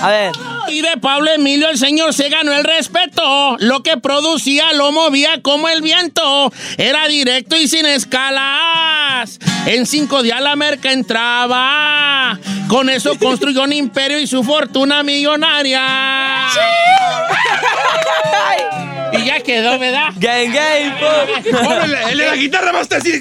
A 0.01 0.09
ver, 0.09 0.31
Y 0.67 0.81
de 0.81 0.97
Pablo 0.97 1.31
Emilio 1.31 1.69
el 1.69 1.77
señor 1.77 2.15
se 2.15 2.29
ganó 2.29 2.53
el 2.53 2.63
respeto. 2.63 3.55
Lo 3.59 3.83
que 3.83 3.97
producía 3.97 4.73
lo 4.73 4.91
movía 4.91 5.41
como 5.43 5.69
el 5.69 5.83
viento. 5.83 6.51
Era 6.77 7.07
directo 7.07 7.55
y 7.55 7.67
sin 7.67 7.85
escala. 7.85 8.57
toneladas. 9.21 9.39
En 9.65 9.85
cinco 9.85 10.23
días 10.23 10.41
la 10.41 10.55
merca 10.55 10.91
entraba. 10.91 12.37
Con 12.67 12.89
eso 12.89 13.17
construyó 13.17 13.63
un 13.63 13.73
imperio 13.73 14.19
y 14.19 14.27
su 14.27 14.43
fortuna 14.43 15.01
millonaria. 15.03 16.47
Quedó, 19.47 19.79
¿verdad? 19.79 20.09
Gang, 20.17 20.53
gang, 20.53 20.93
el 22.11 22.17
de 22.17 22.25
la 22.25 22.35
guitarra 22.35 22.71
va 22.71 22.79
a 22.79 22.81
estar 22.83 22.99
así. 22.99 23.19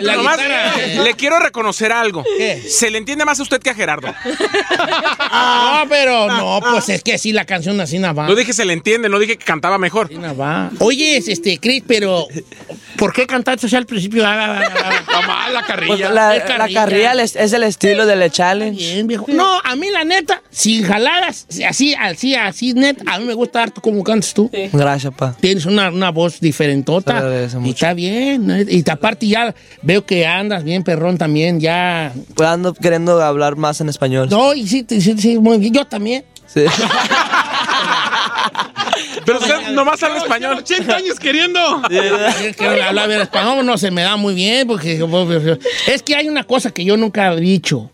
La 0.00 0.16
Nomás, 0.16 0.36
guitarra. 0.36 1.02
le 1.04 1.14
quiero 1.14 1.38
reconocer 1.38 1.92
algo. 1.92 2.24
¿Qué? 2.36 2.60
Se 2.68 2.90
le 2.90 2.98
entiende 2.98 3.24
más 3.24 3.38
a 3.40 3.42
usted 3.44 3.60
que 3.60 3.70
a 3.70 3.74
Gerardo. 3.74 4.12
No, 5.32 5.84
pero 5.88 6.26
no, 6.28 6.60
pues 6.60 6.88
es 6.90 7.02
que 7.02 7.16
sí, 7.18 7.32
la 7.32 7.44
canción 7.46 7.80
así 7.80 7.98
no 7.98 8.14
va. 8.14 8.26
No 8.26 8.34
dije 8.34 8.52
se 8.52 8.64
le 8.64 8.72
entiende, 8.74 9.08
no 9.08 9.18
dije 9.18 9.38
que 9.38 9.44
cantaba 9.44 9.78
mejor. 9.78 10.06
Así 10.06 10.16
no 10.16 10.36
va. 10.36 10.70
Oye, 10.78 11.16
este, 11.16 11.58
Chris, 11.58 11.82
pero 11.86 12.26
¿por 12.96 13.12
qué 13.14 13.26
cantaste 13.26 13.66
así 13.66 13.76
al 13.76 13.86
principio? 13.86 14.26
Ah, 14.26 14.34
ah, 14.60 14.62
ah, 14.74 15.02
ah. 15.08 15.20
Mamá, 15.22 15.50
la 15.50 15.60
Pues 15.60 15.68
carrilla. 15.68 16.10
la, 16.10 16.36
Es 16.36 16.48
la 16.48 16.68
carrilla. 16.68 17.12
es, 17.22 17.34
el 17.52 17.62
estilo 17.62 18.04
del 18.06 18.30
challenge. 18.30 18.76
Bien, 18.78 19.06
viejo. 19.06 19.24
No, 19.28 19.58
a 19.64 19.74
mí 19.76 19.88
la 19.90 20.04
neta, 20.04 20.42
sin 20.50 20.84
jaladas, 20.84 21.46
así, 21.66 21.94
así, 21.94 22.34
así, 22.34 22.74
net, 22.74 22.98
a 23.06 23.18
mí 23.18 23.24
me 23.24 23.34
gusta 23.34 23.62
harto 23.62 23.80
como 23.80 24.02
cantas 24.04 24.34
tú. 24.34 24.50
Gracias, 24.72 25.14
pa. 25.14 25.34
Tienes 25.52 25.66
una, 25.66 25.90
una 25.90 26.10
voz 26.10 26.40
diferentota. 26.40 27.22
Y 27.62 27.68
está 27.68 27.92
bien. 27.92 28.66
Y 28.70 28.88
aparte 28.90 29.28
ya 29.28 29.54
veo 29.82 30.06
que 30.06 30.26
andas 30.26 30.64
bien, 30.64 30.82
perrón, 30.82 31.18
también, 31.18 31.60
ya. 31.60 32.10
Pues 32.34 32.48
ando 32.48 32.72
queriendo 32.72 33.20
hablar 33.22 33.56
más 33.56 33.82
en 33.82 33.90
español. 33.90 34.30
No, 34.30 34.54
y 34.54 34.66
sí, 34.66 34.86
sí, 34.88 35.14
sí, 35.18 35.38
muy 35.38 35.58
bien. 35.58 35.74
Yo 35.74 35.84
también. 35.84 36.24
Sí. 36.46 36.64
Pero 39.26 39.40
usted 39.40 39.72
nomás 39.72 40.02
habla 40.02 40.20
español. 40.20 40.56
80 40.56 40.96
años 40.96 41.20
queriendo. 41.20 41.82
Es 41.90 42.56
que 42.56 42.64
hablar 42.66 43.10
español 43.10 43.66
no 43.66 43.76
se 43.76 43.90
me 43.90 44.00
da 44.00 44.16
muy 44.16 44.32
bien 44.32 44.66
porque 44.66 44.98
es 45.86 46.02
que 46.02 46.16
hay 46.16 46.30
una 46.30 46.44
cosa 46.44 46.70
que 46.70 46.82
yo 46.82 46.96
nunca 46.96 47.30
he 47.30 47.40
dicho. 47.40 47.90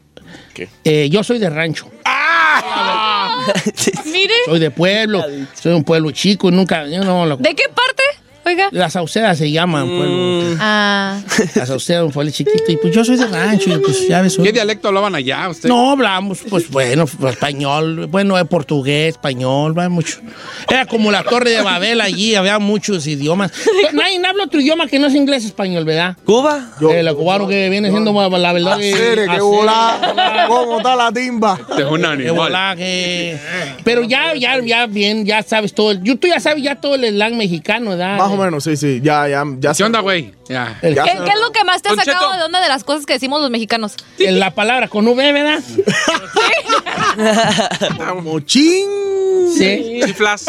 Eh, 0.84 1.08
yo 1.10 1.22
soy 1.22 1.38
de 1.38 1.50
rancho, 1.50 1.90
Mire. 4.06 4.34
soy 4.46 4.58
de 4.58 4.70
pueblo, 4.70 5.24
soy 5.54 5.72
un 5.72 5.84
pueblo 5.84 6.10
chico 6.10 6.48
y 6.48 6.52
nunca, 6.52 6.86
yo 6.86 7.04
no 7.04 7.26
lo- 7.26 7.36
¿De 7.36 7.54
qué 7.54 7.64
parte? 7.68 8.02
Oiga. 8.48 8.68
Las 8.72 8.94
Saucedas 8.94 9.36
se 9.38 9.50
llaman, 9.50 9.86
pueblo. 9.86 10.56
Ah. 10.60 11.20
Las 11.54 11.68
Saucedas, 11.68 12.04
un 12.04 12.10
pueblo 12.12 12.32
chiquito. 12.32 12.64
Y 12.72 12.76
pues 12.78 12.94
yo 12.94 13.04
soy 13.04 13.16
de 13.16 13.26
rancho, 13.26 13.70
y 13.74 13.78
pues 13.78 14.08
ya 14.08 14.22
ves. 14.22 14.38
¿Qué 14.42 14.52
dialecto 14.52 14.88
hablaban 14.88 15.14
allá 15.14 15.48
usted? 15.48 15.68
No, 15.68 15.90
hablamos, 15.92 16.40
pues 16.48 16.70
bueno, 16.70 17.04
español, 17.28 18.06
bueno, 18.06 18.36
de 18.36 18.44
portugués, 18.46 19.10
español, 19.14 19.78
va 19.78 19.88
mucho. 19.88 20.20
Era 20.68 20.86
como 20.86 21.10
la 21.10 21.22
Torre 21.24 21.50
de 21.50 21.60
Babel 21.62 22.00
allí, 22.00 22.34
había 22.34 22.58
muchos 22.58 23.06
idiomas. 23.06 23.52
Nadie 23.92 24.20
habla 24.26 24.44
otro 24.44 24.60
idioma 24.60 24.86
que 24.86 24.98
no 24.98 25.06
es 25.08 25.14
inglés 25.14 25.44
español, 25.44 25.84
¿verdad? 25.84 26.16
¿Cuba? 26.24 26.70
Eh, 26.90 27.02
lo 27.02 27.16
cubano 27.16 27.46
que 27.46 27.68
viene 27.68 27.90
siendo 27.90 28.12
la 28.38 28.52
verdad 28.52 28.78
que. 28.78 28.92
Hacer, 28.94 29.28
que 29.28 29.40
volá. 29.40 30.46
¿Cómo 30.48 30.78
está 30.78 30.96
la 30.96 31.12
timba? 31.12 31.58
Este 31.68 31.82
es 31.82 31.88
un 31.88 32.00
que 32.00 32.06
animal. 32.06 32.34
volá, 32.34 32.74
que- 32.76 33.38
Pero 33.84 34.02
ya, 34.04 34.34
ya, 34.34 34.58
ya 34.64 34.86
bien, 34.86 35.24
ya 35.26 35.42
sabes 35.42 35.74
todo. 35.74 35.90
el- 35.90 36.02
Tú 36.18 36.26
ya 36.26 36.40
sabes 36.40 36.62
ya 36.62 36.76
todo 36.76 36.94
el 36.94 37.04
slang 37.08 37.36
mexicano, 37.36 37.90
¿verdad? 37.90 38.16
Más 38.18 38.30
o 38.32 38.36
menos, 38.38 38.64
sí, 38.64 38.76
sí. 38.76 39.00
Ya, 39.02 39.28
ya, 39.28 39.45
ya. 39.59 39.75
¿Qué 39.75 39.85
onda, 39.85 40.00
güey? 40.00 40.33
Ya. 40.49 40.78
¿Qué, 40.80 40.95
qué 40.95 41.00
es 41.00 41.40
lo 41.40 41.50
que 41.52 41.64
más 41.64 41.83
te 41.83 41.88
ha 41.90 41.95
sacado 41.95 42.26
Cheto. 42.28 42.37
de 42.38 42.45
onda 42.45 42.61
de 42.61 42.68
las 42.68 42.85
cosas 42.85 43.04
que 43.07 43.12
decimos 43.14 43.40
los 43.40 43.50
mexicanos? 43.50 43.95
el- 44.18 44.38
la 44.40 44.54
palabra 44.54 44.88
con 44.88 45.07
V, 45.07 45.33
¿verdad? 45.33 45.61
Como 47.97 48.40
chin. 48.40 48.87
Sí. 49.57 50.00
Chiflas. 50.04 50.45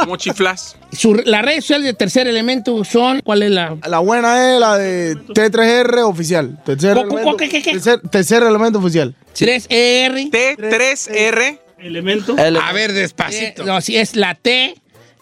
Como 0.00 0.16
chiflas. 0.16 0.76
Su- 0.92 1.14
la 1.24 1.42
red 1.42 1.60
social 1.60 1.82
de 1.82 1.92
tercer 1.94 2.26
elemento 2.26 2.82
son. 2.84 3.20
¿Cuál 3.24 3.42
es 3.42 3.50
la.? 3.50 3.76
La 3.86 3.98
buena 3.98 4.54
es 4.54 4.60
la 4.60 4.78
de 4.78 5.16
T3R 5.16 6.02
oficial. 6.04 6.58
Tercer, 6.64 6.96
¿Cu- 6.96 7.02
cu- 7.08 7.14
elemento, 7.18 7.36
qué, 7.36 7.48
qué, 7.48 7.62
qué? 7.62 7.72
Tercer, 7.72 8.00
tercer 8.10 8.42
elemento 8.42 8.78
oficial. 8.78 9.14
3R. 9.34 10.30
T3R. 10.30 11.58
Elemento. 11.78 12.36
El- 12.38 12.56
A 12.56 12.72
ver, 12.72 12.90
Eh, 12.90 12.94
despacito. 12.94 13.64
no, 13.64 13.80
si 13.80 13.96
es 13.96 14.16
la 14.16 14.34
T, 14.34 14.74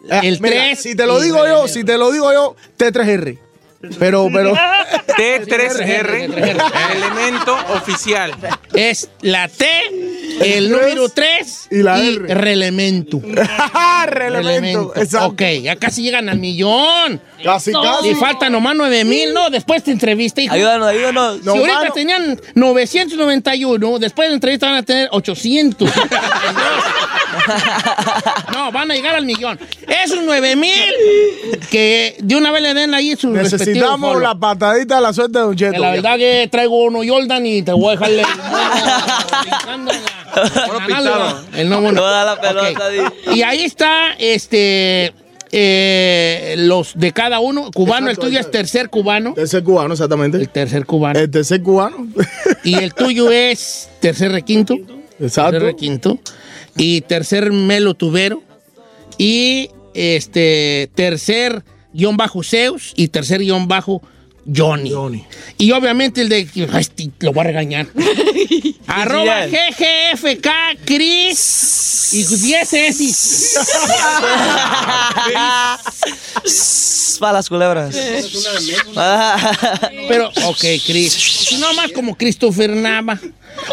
el 0.09 0.41
mira, 0.41 0.57
3. 0.57 0.79
Si 0.81 0.95
te 0.95 1.07
lo 1.07 1.21
digo 1.21 1.47
yo, 1.47 1.69
si 1.69 1.85
te 1.85 1.99
lo 1.99 2.11
digo 2.13 2.33
yo, 2.33 2.57
T3R. 2.79 3.39
Pero, 3.99 4.29
pero. 4.33 4.55
T3R. 5.17 6.31
Elemento 6.95 7.57
oficial. 7.75 8.33
Es 8.75 9.11
la 9.21 9.49
T, 9.49 9.67
el 10.41 10.71
número 10.71 11.09
3 11.09 11.69
Y 11.71 11.83
la 11.83 11.99
R. 11.99 12.35
relemento. 12.35 13.21
Relemento. 14.07 14.93
Exacto. 14.97 15.29
Ok, 15.29 15.43
ya 15.63 15.77
casi 15.77 16.03
llegan 16.03 16.29
al 16.29 16.39
millón. 16.39 17.21
Casi, 17.43 17.73
casi. 17.73 18.11
Y 18.11 18.15
faltan 18.15 18.53
nomás 18.53 18.75
9 18.77 19.05
mil, 19.05 19.35
¿no? 19.35 19.51
Después 19.51 19.85
de 19.85 19.93
entrevista, 19.93 20.41
hijo. 20.41 20.55
Ayúdanos, 20.55 20.89
ayúdanos. 20.89 21.41
Si 21.43 21.49
ahorita 21.49 21.91
tenían 21.93 22.41
991, 22.55 23.99
después 23.99 24.29
de 24.29 24.35
entrevista 24.35 24.67
van 24.67 24.77
a 24.77 24.83
tener 24.83 25.09
800. 25.11 25.91
no, 28.53 28.73
van 28.73 28.91
a 28.91 28.95
llegar 28.95 29.15
al 29.15 29.25
millón. 29.25 29.59
Esos 29.87 30.21
9 30.25 30.57
mil 30.57 30.73
que 31.71 32.17
de 32.19 32.37
una 32.37 32.51
vez 32.51 32.63
le 32.63 32.75
den 32.75 32.95
ahí 32.95 33.17
su 33.17 33.33
respectivo 33.33 33.71
Necesitamos 33.71 34.21
la 34.21 34.35
patadita 34.35 34.97
de 34.97 35.01
la 35.01 35.13
suerte 35.13 35.39
de 35.39 35.45
Don 35.45 35.57
Cheto. 35.57 35.73
Que 35.73 35.79
la 35.79 35.91
verdad 35.91 36.17
que 36.17 36.49
traigo 36.51 36.85
uno 36.85 37.01
Jordan 37.07 37.47
y 37.47 37.63
te 37.63 37.73
voy 37.73 37.89
a 37.89 37.91
dejarle 37.93 38.23
el 41.57 41.69
no. 41.69 41.93
Toda 41.95 42.25
la 42.25 42.41
pelota. 42.41 42.91
Y 43.35 43.43
ahí 43.43 43.63
está, 43.65 44.13
este, 44.19 45.13
eh, 45.51 46.55
los 46.59 46.93
de 46.95 47.13
cada 47.13 47.41
uno. 47.41 47.71
Cubano, 47.73 48.09
Exacto, 48.09 48.27
el 48.27 48.33
tuyo 48.33 48.41
es 48.41 48.51
tercer 48.51 48.89
cubano. 48.89 49.35
Tercer 49.35 49.63
cubano, 49.63 49.93
exactamente. 49.93 50.39
El 50.39 50.49
tercer 50.49 50.87
cubano. 50.87 51.19
El 51.19 51.31
tercer 51.31 51.63
cubano. 51.63 52.09
Y 52.65 52.75
el 52.77 52.95
tuyo 52.95 53.31
es 53.31 53.91
tercer 54.01 54.33
requinto. 54.33 54.75
Exacto. 55.21 55.53
Tercer 55.53 55.63
requinto. 55.63 56.19
Y 56.77 57.03
tercer 57.03 57.53
melo 57.53 57.95
tubero. 57.95 58.43
Y 59.19 59.71
este 59.95 60.91
tercer 60.95 61.65
guion 61.93 62.17
bajo 62.17 62.43
Zeus 62.43 62.93
y 62.97 63.09
tercer 63.09 63.41
guion 63.41 63.69
bajo 63.69 64.03
Johnny. 64.45 64.91
Johnny. 64.91 65.25
Y 65.59 65.71
obviamente 65.73 66.23
el 66.23 66.29
de. 66.29 66.49
Ay, 66.73 66.81
este, 66.81 67.11
lo 67.21 67.33
voy 67.33 67.43
a 67.43 67.45
regañar. 67.45 67.87
Arroba 68.87 69.47
GGFK 69.47 70.49
Chris. 70.85 72.11
Y 72.13 72.25
10 72.25 72.73
S. 72.75 73.59
Para 77.21 77.35
las 77.35 77.49
culebras. 77.49 77.95
Pero, 80.09 80.31
ok, 80.45 80.65
Chris. 80.87 81.49
No 81.61 81.73
más 81.75 81.93
como 81.93 82.17
Christopher 82.17 82.71
Nava. 82.71 83.21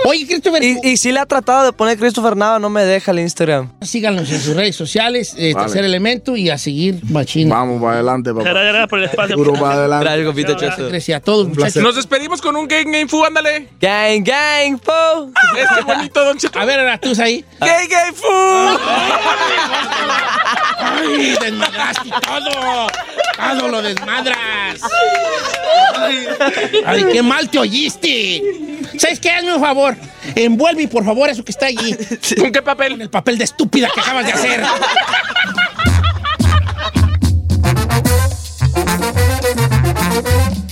Oye, 0.05 0.25
Christopher. 0.27 0.63
y, 0.63 0.79
y 0.83 0.98
si 0.98 1.12
le 1.12 1.19
ha 1.19 1.25
tratado 1.25 1.65
de 1.65 1.74
poner 1.74 1.98
Christopher 1.98 2.36
Nava, 2.38 2.59
no 2.59 2.69
me 2.69 2.83
deja 2.83 3.12
el 3.12 3.19
Instagram. 3.19 3.71
Síganos 3.81 4.29
en 4.31 4.39
sus 4.41 4.55
redes 4.55 4.75
sociales, 4.75 5.33
eh, 5.38 5.53
Vale. 5.53 5.65
tercer 5.65 5.86
elemento 5.86 6.36
y 6.36 6.50
a 6.50 6.57
seguir 6.57 7.00
machino. 7.09 7.53
Vamos 7.55 7.81
para 7.81 7.93
adelante, 7.95 8.31
papá. 8.33 8.43
Gracias, 8.50 8.63
gracias 8.65 8.88
por 8.89 9.00
el 9.00 9.05
espacio. 9.05 9.36
Duro 9.36 9.53
para 9.53 9.74
adelante. 9.74 10.05
Gracias, 10.05 10.25
compito 10.25 10.53
Cheto. 10.55 10.89
Gracias 10.89 11.17
a 11.17 11.21
todos, 11.21 11.48
muchachos. 11.50 11.83
Nos 11.83 11.95
despedimos 11.95 12.41
con 12.41 12.55
un 12.55 12.67
Gang 12.67 12.86
Game 12.86 13.07
Fu, 13.07 13.24
ándale. 13.24 13.67
Gang, 13.79 14.24
gang. 14.24 14.79
Este 15.57 15.81
bonito, 15.86 16.24
Don 16.24 16.38
Cheto. 16.38 16.59
A 16.59 16.65
ver, 16.65 16.79
ahora 16.79 16.98
tú 17.00 17.12
ahí. 17.21 17.43
Gang 17.59 17.88
Game 17.89 18.13
Fu. 18.13 18.27
¡Ay, 20.81 21.36
desmadraste 21.41 22.09
todo! 22.25 22.88
Todo 23.38 23.67
lo 23.69 23.81
desmadras. 23.81 24.38
Ay, 26.86 27.05
qué 27.12 27.21
mal 27.24 27.50
te 27.50 27.59
oíste. 27.59 28.41
¿Sabes 28.98 29.19
qué? 29.19 29.29
Hazme 29.29 29.53
un 29.55 29.62
favor. 29.62 29.69
Envuelve, 30.36 30.88
por 30.88 31.04
favor, 31.04 31.30
eso 31.30 31.44
que 31.44 31.52
está 31.52 31.68
allí. 31.68 31.96
¿Con 32.40 32.52
qué 32.52 32.62
papel? 32.62 33.02
El 33.02 33.10
papel 33.10 33.38
de 33.38 33.44
estúpida 33.44 33.90
que 33.94 34.02
acabas 34.02 34.26
de 34.26 34.34
hacer. 34.34 34.64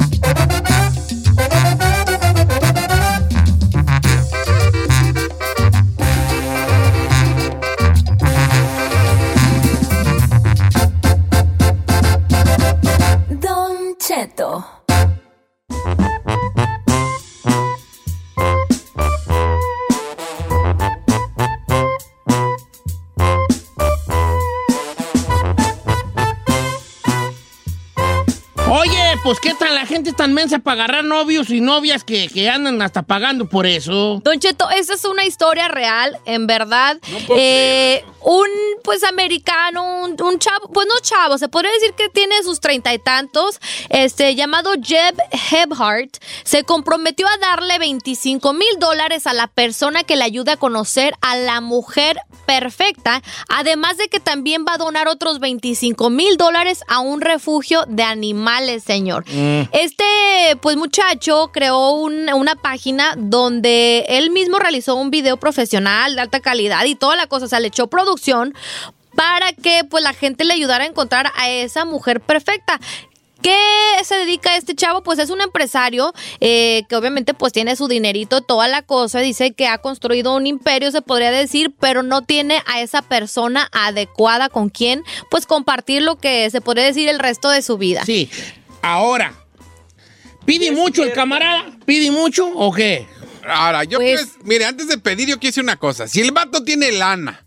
pues 29.27 29.41
qué 29.41 29.53
la 29.59 29.66
gente 30.07 30.17
tan 30.17 30.33
mensa 30.33 30.59
para 30.59 30.83
agarrar 30.83 31.03
novios 31.03 31.49
y 31.49 31.61
novias 31.61 32.03
que, 32.03 32.27
que 32.27 32.49
andan 32.49 32.81
hasta 32.81 33.03
pagando 33.03 33.47
por 33.47 33.65
eso. 33.65 34.21
Don 34.23 34.39
Cheto, 34.39 34.69
esa 34.69 34.93
es 34.93 35.05
una 35.05 35.25
historia 35.25 35.67
real, 35.67 36.17
en 36.25 36.47
verdad. 36.47 36.97
Eh, 37.35 38.03
un 38.21 38.47
pues 38.83 39.03
americano, 39.03 40.03
un, 40.03 40.21
un 40.21 40.39
chavo, 40.39 40.69
pues 40.73 40.87
no 40.87 40.99
chavo, 41.01 41.37
se 41.37 41.49
podría 41.49 41.71
decir 41.73 41.93
que 41.93 42.09
tiene 42.09 42.41
sus 42.43 42.59
treinta 42.59 42.93
y 42.93 42.99
tantos, 42.99 43.59
este, 43.89 44.35
llamado 44.35 44.71
Jeb 44.81 45.15
Hebhart, 45.51 46.17
se 46.43 46.63
comprometió 46.63 47.27
a 47.27 47.37
darle 47.37 47.79
25 47.79 48.53
mil 48.53 48.67
dólares 48.79 49.27
a 49.27 49.33
la 49.33 49.47
persona 49.47 50.03
que 50.03 50.15
le 50.15 50.23
ayude 50.23 50.51
a 50.51 50.57
conocer 50.57 51.13
a 51.21 51.35
la 51.35 51.61
mujer 51.61 52.17
perfecta, 52.45 53.21
además 53.49 53.97
de 53.97 54.07
que 54.07 54.19
también 54.19 54.65
va 54.67 54.75
a 54.75 54.77
donar 54.77 55.07
otros 55.07 55.39
25 55.39 56.09
mil 56.09 56.37
dólares 56.37 56.81
a 56.87 56.99
un 56.99 57.21
refugio 57.21 57.85
de 57.87 58.03
animales, 58.03 58.83
señor. 58.83 59.25
Este, 59.27 59.96
pues 60.61 60.77
muchacho 60.77 61.49
creó 61.53 61.91
un- 61.91 62.31
una 62.33 62.55
página 62.55 63.13
donde 63.17 64.05
él 64.09 64.31
mismo 64.31 64.59
realizó 64.59 64.95
un 64.95 65.11
video 65.11 65.37
profesional 65.37 66.15
de 66.15 66.21
alta 66.21 66.39
calidad 66.39 66.85
y 66.85 66.95
toda 66.95 67.15
la 67.15 67.27
cosa, 67.27 67.45
o 67.45 67.49
sea, 67.49 67.59
le 67.59 67.67
echó 67.67 67.87
producción 67.87 68.53
para 69.15 69.51
que 69.53 69.83
pues 69.89 70.03
la 70.03 70.13
gente 70.13 70.45
le 70.45 70.53
ayudara 70.53 70.83
a 70.83 70.87
encontrar 70.87 71.31
a 71.35 71.49
esa 71.49 71.85
mujer 71.85 72.21
perfecta. 72.21 72.79
¿Qué 73.41 73.55
se 74.03 74.15
dedica 74.15 74.55
este 74.57 74.73
chavo? 74.75 75.03
Pues 75.03 75.19
es 75.19 75.29
un 75.29 75.41
empresario 75.41 76.11
eh, 76.39 76.83
que 76.89 76.95
obviamente 76.95 77.35
pues 77.35 77.53
tiene 77.53 77.75
su 77.75 77.87
dinerito, 77.87 78.41
toda 78.41 78.67
la 78.67 78.81
cosa. 78.81 79.19
Dice 79.19 79.51
que 79.51 79.67
ha 79.67 79.77
construido 79.77 80.35
un 80.35 80.47
imperio, 80.47 80.89
se 80.91 81.03
podría 81.03 81.29
decir, 81.31 81.71
pero 81.79 82.01
no 82.01 82.23
tiene 82.23 82.63
a 82.65 82.81
esa 82.81 83.03
persona 83.03 83.69
adecuada 83.71 84.49
con 84.49 84.69
quien 84.69 85.03
pues 85.29 85.45
compartir 85.45 86.01
lo 86.01 86.15
que 86.17 86.49
se 86.49 86.61
podría 86.61 86.85
decir 86.85 87.09
el 87.09 87.19
resto 87.19 87.49
de 87.49 87.61
su 87.61 87.77
vida. 87.77 88.03
Sí. 88.05 88.27
Ahora, 88.81 89.33
¿pide 90.47 90.71
mucho 90.71 91.03
el 91.03 91.13
camarada? 91.13 91.65
¿Pide 91.85 92.09
mucho 92.09 92.47
o 92.47 92.73
qué? 92.73 93.05
Ahora, 93.47 93.83
yo 93.83 93.99
Pues- 93.99 94.25
quiero- 94.25 94.43
mire, 94.45 94.65
antes 94.65 94.87
de 94.87 94.97
pedir, 94.97 95.27
yo 95.29 95.35
quiero 95.39 95.49
decir 95.51 95.63
una 95.63 95.77
cosa. 95.77 96.07
Si 96.07 96.19
el 96.21 96.31
vato 96.31 96.63
tiene 96.63 96.91
lana 96.91 97.45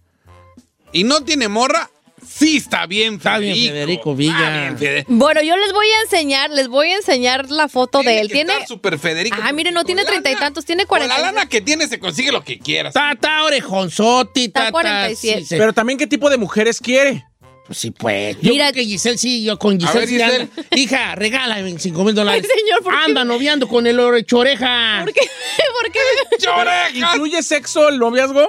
y 0.93 1.03
no 1.05 1.23
tiene 1.25 1.49
morra, 1.49 1.91
sí 2.27 2.57
está 2.57 2.87
bien, 2.87 3.15
Está 3.15 3.37
bien, 3.39 3.55
Federico 3.73 4.15
Villa. 4.15 4.33
Está 4.39 4.51
bien, 4.61 4.79
Fede- 4.79 5.05
Bueno, 5.09 5.43
yo 5.43 5.57
les 5.59 5.73
voy 5.73 5.87
a 5.89 6.03
enseñar, 6.03 6.51
les 6.51 6.69
voy 6.69 6.91
a 6.93 6.97
enseñar 6.97 7.51
la 7.51 7.69
foto 7.69 8.03
de 8.03 8.21
él. 8.21 8.29
que 8.29 8.35
Tiene... 8.35 8.53
estar 8.55 8.69
súper 8.69 8.99
Federico. 8.99 9.37
Ah, 9.43 9.53
mire, 9.53 9.73
no 9.73 9.85
tiene 9.85 10.05
treinta 10.05 10.31
y 10.31 10.37
tantos, 10.37 10.65
tiene 10.65 10.87
Con 10.87 11.01
la 11.01 11.07
cuarenta. 11.09 11.33
lana 11.33 11.49
que 11.49 11.61
tiene 11.61 11.87
se 11.89 11.99
consigue 11.99 12.33
lo 12.33 12.43
que 12.45 12.59
quieras. 12.59 12.91
Está, 12.97 13.13
está 13.13 13.43
orejonzotti, 13.45 14.45
Está 14.47 14.61
está, 14.61 14.73
47. 14.73 15.41
sí, 15.41 15.47
sí. 15.47 15.55
Pero 15.59 15.73
también, 15.75 15.99
¿qué 15.99 16.07
tipo 16.07 16.31
de 16.31 16.39
mujeres 16.39 16.81
quiere? 16.81 17.27
Pues 17.71 17.79
sí, 17.79 17.93
pues. 17.93 18.37
Yo 18.43 18.51
Mira- 18.51 18.73
creo 18.73 18.83
que 18.83 18.89
Giselle 18.91 19.17
sí, 19.17 19.45
yo 19.45 19.57
con 19.57 19.79
Giselle 19.79 20.01
ver, 20.01 20.09
sí 20.09 20.15
Giselle. 20.19 20.41
anda. 20.57 20.63
Hija, 20.75 21.15
regálame 21.15 21.63
25 21.63 22.03
mil 22.03 22.17
dólares. 22.17 22.45
Señor, 22.45 22.83
¿por 22.83 22.93
qué? 22.93 22.99
Anda 23.05 23.25
noviando 23.25 23.69
con 23.69 23.87
el 23.87 24.01
orechoreja. 24.01 25.03
¿Por 25.05 25.13
qué? 25.13 25.21
¿Por 25.81 25.93
qué? 25.93 25.99
¡Llorejas! 26.45 26.95
¿Incluye 27.15 27.41
sexo 27.45 27.89
el 27.89 28.01
noviazgo? 28.01 28.41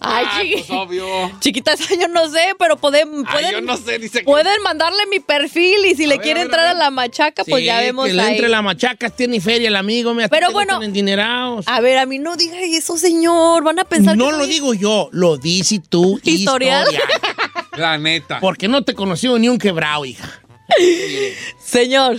Ay, 0.00 0.24
Ah, 0.28 0.40
chiqui- 0.40 0.52
pues 0.64 0.70
obvio. 0.70 1.32
chiquita, 1.40 1.72
esa 1.72 1.92
yo 2.00 2.06
no 2.06 2.28
sé, 2.30 2.54
pero 2.56 2.76
pueden, 2.76 3.08
Ay, 3.26 3.32
pueden, 3.32 3.50
yo 3.50 3.60
no 3.62 3.76
sé, 3.76 3.98
dice 3.98 4.20
que- 4.20 4.24
pueden 4.26 4.62
mandarle 4.62 5.06
mi 5.10 5.18
perfil 5.18 5.84
y 5.84 5.96
si 5.96 6.06
le 6.06 6.18
ver, 6.18 6.22
quiere 6.22 6.40
a 6.42 6.44
ver, 6.44 6.50
entrar 6.52 6.66
a 6.68 6.74
la 6.74 6.90
machaca, 6.92 7.42
pues 7.42 7.64
ya 7.64 7.80
vemos 7.80 8.06
que 8.06 8.12
le 8.12 8.22
ahí. 8.22 8.30
entre 8.34 8.48
la 8.48 8.62
machaca, 8.62 9.10
tiene 9.10 9.40
feria 9.40 9.66
el 9.66 9.74
amigo. 9.76 10.14
Mira, 10.14 10.28
Pero 10.28 10.52
bueno-. 10.52 10.78
A 11.66 11.80
ver, 11.80 11.98
a 11.98 12.06
mí 12.06 12.20
no 12.20 12.36
diga 12.36 12.60
eso, 12.60 12.96
señor. 12.96 13.64
Van 13.64 13.80
a 13.80 13.84
pensar 13.84 14.16
No 14.16 14.26
que 14.26 14.32
lo 14.32 14.38
soy- 14.44 14.48
digo 14.48 14.72
yo, 14.74 15.08
lo 15.10 15.36
dices 15.36 15.80
tú. 15.88 16.20
Historial. 16.22 16.86
La 17.76 17.98
neta. 17.98 18.40
Porque 18.40 18.68
no 18.68 18.82
te 18.82 18.94
conoció 18.94 19.38
ni 19.38 19.48
un 19.48 19.58
quebrado, 19.58 20.04
hija. 20.04 20.28
Señor, 21.58 22.18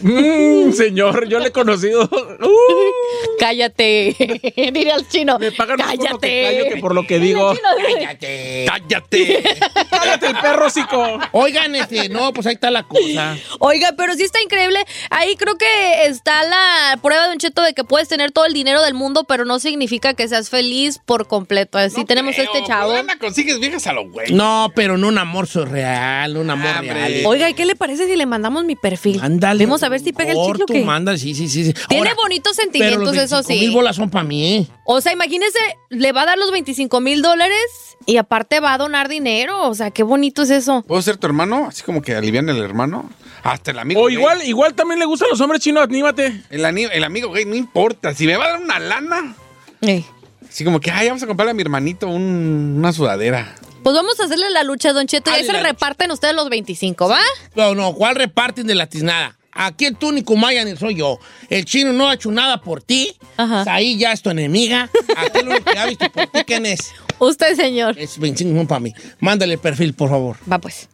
Mm, 0.00 0.72
señor, 0.72 1.28
yo 1.28 1.38
le 1.38 1.48
he 1.48 1.52
conocido. 1.52 2.02
Uh, 2.04 2.48
cállate. 3.38 4.14
Dile 4.72 4.92
al 4.92 5.08
chino. 5.08 5.38
me 5.38 5.52
pagan 5.52 5.78
más 5.78 5.94
por 5.94 6.10
lo 6.10 6.18
que 6.18 6.28
cállate. 6.28 6.42
callo 6.58 6.74
que 6.74 6.80
por 6.80 6.94
lo 6.94 7.06
que 7.06 7.18
digo. 7.18 7.54
Cállate. 7.94 8.64
¡Cállate! 8.66 9.44
Cállate 9.90 10.26
el 10.26 10.36
perro, 10.40 10.70
cico. 10.70 11.18
Oigan, 11.32 11.74
este, 11.76 12.08
no, 12.08 12.32
pues 12.32 12.46
ahí 12.46 12.54
está 12.54 12.70
la 12.70 12.82
cosa. 12.82 13.36
Oiga, 13.60 13.92
pero 13.96 14.14
sí 14.14 14.22
está 14.24 14.40
increíble. 14.42 14.84
Ahí 15.10 15.36
creo 15.36 15.56
que 15.56 16.06
está 16.06 16.42
la 16.44 16.98
prueba 17.02 17.26
de 17.28 17.32
un 17.32 17.38
cheto 17.38 17.62
de 17.62 17.72
que 17.74 17.84
puedes 17.84 18.08
tener 18.08 18.32
todo 18.32 18.46
el 18.46 18.52
dinero 18.52 18.82
del 18.82 18.94
mundo, 18.94 19.24
pero 19.24 19.44
no 19.44 19.58
significa 19.58 20.14
que 20.14 20.26
seas 20.28 20.50
feliz 20.50 20.98
por 21.04 21.26
completo. 21.28 21.78
Así 21.78 22.00
No 22.00 22.06
tenemos 22.06 22.34
creo, 22.34 22.46
este 22.52 22.66
chavo. 22.66 22.92
lana 22.92 23.18
consigues 23.18 23.60
viejas 23.60 23.86
a 23.86 23.92
lo 23.92 24.08
güey. 24.10 24.32
No, 24.32 24.72
pero 24.74 24.98
no 24.98 25.08
un 25.08 25.18
amor 25.18 25.46
surreal, 25.46 26.36
un 26.36 26.50
amor 26.50 26.68
Ah, 26.74 26.80
hombre. 26.80 26.94
real. 26.94 27.14
Oiga, 27.26 27.48
¿y 27.50 27.54
qué 27.54 27.64
le 27.64 27.76
parece 27.76 28.06
si 28.06 28.16
le 28.16 28.26
mandamos 28.26 28.64
mi 28.64 28.74
perfil? 28.76 29.20
Ándale. 29.22 29.64
Vamos 29.64 29.82
a 29.84 29.88
ver 29.88 30.00
si 30.00 30.12
pega 30.12 30.32
el 30.32 30.38
chicle 30.46 30.64
qué. 30.66 30.84
Mándale, 30.84 31.18
sí, 31.18 31.34
sí, 31.34 31.48
sí. 31.48 31.66
sí. 31.66 31.72
Tiene 31.88 32.08
Ahora, 32.10 32.14
bonitos 32.22 32.54
pero 32.56 32.64
sentimientos, 32.64 33.14
los 33.14 33.24
eso 33.24 33.36
25 33.36 33.44
sí. 33.46 33.58
mil 33.66 33.70
bolas 33.74 33.96
son 33.96 34.10
para 34.10 34.24
mí. 34.24 34.66
O 34.84 35.00
sea, 35.00 35.12
imagínese, 35.12 35.58
le 35.90 36.12
va 36.12 36.22
a 36.22 36.26
dar 36.26 36.38
los 36.38 36.50
25 36.50 37.00
mil 37.00 37.22
dólares 37.22 37.56
y 38.06 38.16
aparte 38.16 38.60
va 38.60 38.74
a 38.74 38.78
donar 38.78 39.08
dinero. 39.08 39.68
O 39.68 39.74
sea, 39.74 39.90
qué 39.90 40.02
bonito 40.02 40.42
es 40.42 40.50
eso. 40.50 40.82
¿Puedo 40.86 41.00
ser 41.02 41.16
tu 41.16 41.26
hermano? 41.26 41.66
Así 41.68 41.82
como 41.82 42.02
que 42.02 42.14
alivian 42.14 42.48
el 42.48 42.58
hermano. 42.62 43.10
Hasta 43.42 43.70
el 43.72 43.78
amigo. 43.78 44.00
O 44.02 44.06
gay. 44.06 44.14
igual, 44.16 44.42
igual 44.44 44.74
también 44.74 44.98
le 44.98 45.04
gustan 45.06 45.28
los 45.30 45.40
hombres 45.40 45.60
chinos, 45.60 45.84
anímate. 45.84 46.42
El, 46.50 46.64
el 46.64 47.04
amigo 47.04 47.30
gay, 47.30 47.44
no 47.44 47.54
importa. 47.54 48.14
Si 48.14 48.26
me 48.26 48.36
va 48.36 48.46
a 48.46 48.50
dar 48.50 48.60
una 48.60 48.78
lana. 48.78 49.34
Ey. 49.82 50.04
Así 50.48 50.64
como 50.64 50.80
que, 50.80 50.90
ay, 50.90 51.08
vamos 51.08 51.22
a 51.22 51.26
comprarle 51.26 51.50
a 51.50 51.54
mi 51.54 51.62
hermanito 51.62 52.06
un- 52.08 52.76
una 52.78 52.92
sudadera. 52.92 53.54
Pues 53.82 53.94
vamos 53.94 54.18
a 54.20 54.24
hacerle 54.24 54.48
la 54.50 54.62
lucha, 54.62 54.92
Don 54.94 55.06
Cheto, 55.06 55.30
y 55.30 55.34
ahí 55.34 55.40
Hazle 55.42 55.52
se 55.58 55.62
reparten 55.62 56.10
ustedes 56.10 56.34
los 56.34 56.48
25, 56.48 57.06
¿va? 57.08 57.18
No, 57.54 57.74
no, 57.74 57.92
¿cuál 57.92 58.14
reparten 58.14 58.66
de 58.66 58.74
la 58.74 58.86
tiznada? 58.86 59.36
Aquí 59.54 59.86
el 59.86 59.96
único 60.02 60.36
Mayan 60.36 60.76
soy 60.76 60.96
yo. 60.96 61.18
El 61.48 61.64
chino 61.64 61.92
no 61.92 62.08
ha 62.08 62.14
hecho 62.14 62.30
nada 62.30 62.60
por 62.60 62.82
ti. 62.82 63.16
Ajá. 63.36 63.64
Ahí 63.72 63.96
ya 63.96 64.12
es 64.12 64.22
tu 64.22 64.30
enemiga. 64.30 64.90
Aquí 65.16 65.38
el 65.38 65.48
único 65.48 65.70
que 65.70 65.78
ha 65.78 65.86
visto 65.86 66.10
por 66.10 66.26
ti, 66.26 66.40
¿quién 66.46 66.66
es? 66.66 66.92
Usted, 67.18 67.54
señor. 67.54 67.98
Es 67.98 68.18
25 68.18 68.66
para 68.66 68.80
mí. 68.80 68.92
Mándale 69.20 69.54
el 69.54 69.60
perfil, 69.60 69.94
por 69.94 70.10
favor. 70.10 70.36
Va 70.50 70.58
pues. 70.58 70.88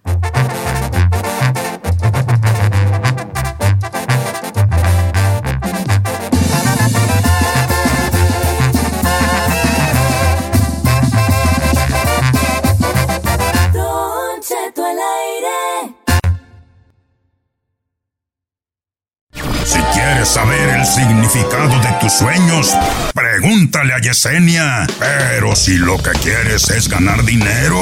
Si 19.70 19.78
quieres 19.94 20.28
saber 20.28 20.68
el 20.68 20.84
significado 20.84 21.78
de 21.78 21.92
tus 22.00 22.12
sueños, 22.12 22.76
pregúntale 23.14 23.94
a 23.94 24.00
Yesenia. 24.00 24.84
Pero 24.98 25.54
si 25.54 25.76
lo 25.76 25.96
que 25.96 26.10
quieres 26.10 26.68
es 26.70 26.88
ganar 26.88 27.24
dinero, 27.24 27.78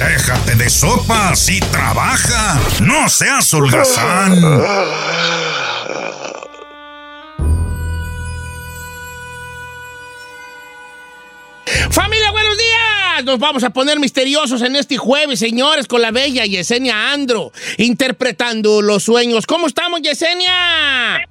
déjate 0.00 0.56
de 0.56 0.68
sopas 0.68 1.48
y 1.48 1.60
trabaja. 1.60 2.58
No 2.80 3.08
seas 3.08 3.54
holgazán. 3.54 4.34
Nos 13.24 13.40
vamos 13.40 13.64
a 13.64 13.70
poner 13.70 13.98
misteriosos 13.98 14.62
en 14.62 14.76
este 14.76 14.96
jueves, 14.96 15.40
señores, 15.40 15.88
con 15.88 16.00
la 16.00 16.12
bella 16.12 16.46
Yesenia 16.46 17.12
Andro, 17.12 17.50
interpretando 17.76 18.80
los 18.80 19.02
sueños. 19.02 19.44
¿Cómo 19.44 19.66
estamos, 19.66 20.00
Yesenia? 20.02 21.26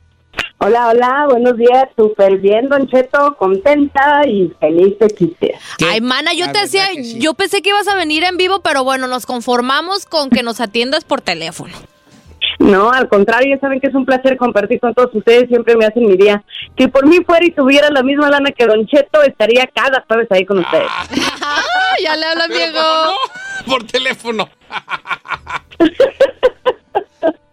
Hola, 0.57 0.89
hola, 0.89 1.27
buenos 1.29 1.55
días, 1.55 1.87
súper 1.95 2.39
bien, 2.39 2.67
Don 2.67 2.87
Cheto, 2.87 3.37
contenta 3.37 4.21
y 4.27 4.51
feliz 4.59 4.99
de 4.99 5.05
existir. 5.05 5.51
Ay, 5.87 6.01
mana, 6.01 6.33
yo 6.33 6.47
La 6.47 6.51
te 6.51 6.59
hacía, 6.59 6.87
sí. 6.87 7.19
yo 7.19 7.33
pensé 7.35 7.61
que 7.61 7.69
ibas 7.69 7.87
a 7.87 7.95
venir 7.95 8.23
en 8.25 8.35
vivo, 8.37 8.59
pero 8.61 8.83
bueno, 8.83 9.07
nos 9.07 9.25
conformamos 9.25 10.05
con 10.05 10.29
que 10.29 10.43
nos 10.43 10.59
atiendas 10.59 11.05
por 11.05 11.21
teléfono. 11.21 11.77
No, 12.67 12.91
al 12.91 13.07
contrario, 13.07 13.55
ya 13.55 13.61
saben 13.61 13.79
que 13.79 13.87
es 13.87 13.95
un 13.95 14.05
placer 14.05 14.35
compartir 14.35 14.81
con 14.81 14.93
todos 14.93 15.09
ustedes, 15.15 15.47
siempre 15.47 15.77
me 15.77 15.85
hacen 15.85 16.05
mi 16.05 16.17
día. 16.17 16.43
Si 16.77 16.87
por 16.87 17.07
mí 17.07 17.19
fuera 17.25 17.45
y 17.45 17.51
tuviera 17.51 17.89
la 17.89 18.03
misma 18.03 18.29
lana 18.29 18.51
que 18.51 18.65
Don 18.65 18.85
Cheto, 18.85 19.23
estaría 19.23 19.65
cada 19.73 20.03
jueves 20.05 20.27
ahí 20.31 20.45
con 20.45 20.59
ustedes. 20.59 20.87
Ah, 21.41 21.95
ya 22.03 22.17
le 22.17 22.25
habla 22.25 22.43
Pero 22.49 22.59
viejo. 22.59 22.73
¿cómo 22.77 23.05
no? 23.05 23.71
Por 23.71 23.83
teléfono. 23.87 24.49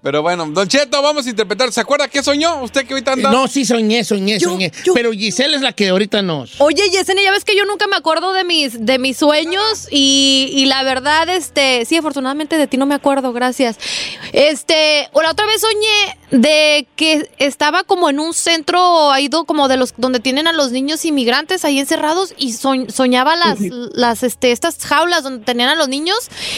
Pero 0.04 0.20
bueno, 0.22 0.46
Don 0.46 0.68
Cheto, 0.68 1.00
vamos 1.02 1.26
a 1.26 1.30
interpretar. 1.30 1.72
¿Se 1.72 1.80
acuerda 1.80 2.06
qué 2.08 2.22
soñó? 2.22 2.62
¿Usted 2.62 2.86
que 2.86 2.92
ahorita 2.92 3.12
anda? 3.14 3.30
No, 3.32 3.48
sí, 3.48 3.64
soñé, 3.64 4.04
soñé, 4.04 4.38
Yo- 4.38 4.50
soñé. 4.50 4.70
yo- 4.84 4.92
Pero 4.92 5.10
Giselle 5.12 5.56
es 5.56 5.62
la 5.62 5.72
que 5.72 5.88
ahorita 5.88 6.20
nos... 6.20 6.60
Oye, 6.60 6.82
Yesenia, 6.90 7.24
ya 7.24 7.30
ves 7.32 7.42
que 7.44 7.56
yo 7.56 7.64
nunca 7.64 7.86
me 7.86 7.96
acuerdo 7.96 8.34
de 8.34 8.44
mis, 8.44 8.84
de 8.84 8.98
mis 8.98 9.16
sueños 9.16 9.88
y, 9.90 10.50
y 10.52 10.66
la 10.66 10.82
verdad, 10.82 11.28
este, 11.30 11.86
sí, 11.86 11.96
afortunadamente 11.96 12.58
de 12.58 12.66
ti 12.66 12.76
no 12.76 12.84
me 12.84 12.94
acuerdo, 12.94 13.32
gracias. 13.32 13.78
Este, 14.34 15.08
o 15.12 15.22
la 15.22 15.30
otra 15.30 15.46
vez 15.46 15.60
soñé 15.62 16.18
de 16.42 16.86
que 16.96 17.30
estaba 17.38 17.84
como 17.84 18.10
en 18.10 18.18
un 18.20 18.34
centro, 18.34 19.10
ha 19.10 19.20
ido 19.20 19.44
como 19.44 19.68
de 19.68 19.76
los, 19.76 19.94
donde 19.96 20.20
tienen 20.20 20.46
a 20.48 20.52
los 20.52 20.72
niños 20.72 21.04
inmigrantes 21.04 21.64
ahí 21.64 21.78
encerrados 21.78 22.34
y 22.36 22.52
soñ- 22.52 22.90
soñaba 22.90 23.36
las, 23.36 23.58
las, 23.94 24.22
este, 24.22 24.52
estas 24.52 24.76
jaulas 24.84 25.22
donde 25.22 25.44
tenían 25.44 25.68
a 25.70 25.74
los 25.76 25.88
niños 25.88 26.16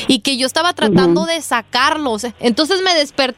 y 0.08 0.20
que 0.20 0.36
yo 0.36 0.46
estaba 0.46 0.72
tratando 0.72 1.26
de 1.26 1.40
sacarlos. 1.42 2.22
Entonces 2.40 2.80
me 2.82 2.94
desperté, 2.94 3.35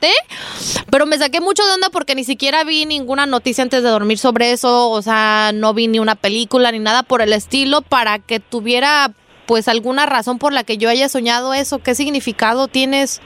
pero 0.90 1.06
me 1.06 1.18
saqué 1.18 1.40
mucho 1.40 1.64
de 1.66 1.72
onda 1.72 1.90
porque 1.90 2.14
ni 2.14 2.24
siquiera 2.24 2.64
vi 2.64 2.86
ninguna 2.86 3.26
noticia 3.26 3.62
antes 3.62 3.82
de 3.82 3.88
dormir 3.88 4.18
sobre 4.18 4.52
eso, 4.52 4.90
o 4.90 5.02
sea, 5.02 5.52
no 5.54 5.74
vi 5.74 5.88
ni 5.88 5.98
una 5.98 6.14
película 6.14 6.72
ni 6.72 6.78
nada 6.78 7.02
por 7.02 7.22
el 7.22 7.32
estilo 7.32 7.82
para 7.82 8.18
que 8.18 8.40
tuviera 8.40 9.12
pues 9.46 9.66
alguna 9.66 10.04
razón 10.06 10.38
por 10.38 10.52
la 10.52 10.62
que 10.62 10.76
yo 10.76 10.90
haya 10.90 11.08
soñado 11.08 11.54
eso. 11.54 11.78
¿Qué 11.78 11.94
significado 11.94 12.68
tienes? 12.68 13.22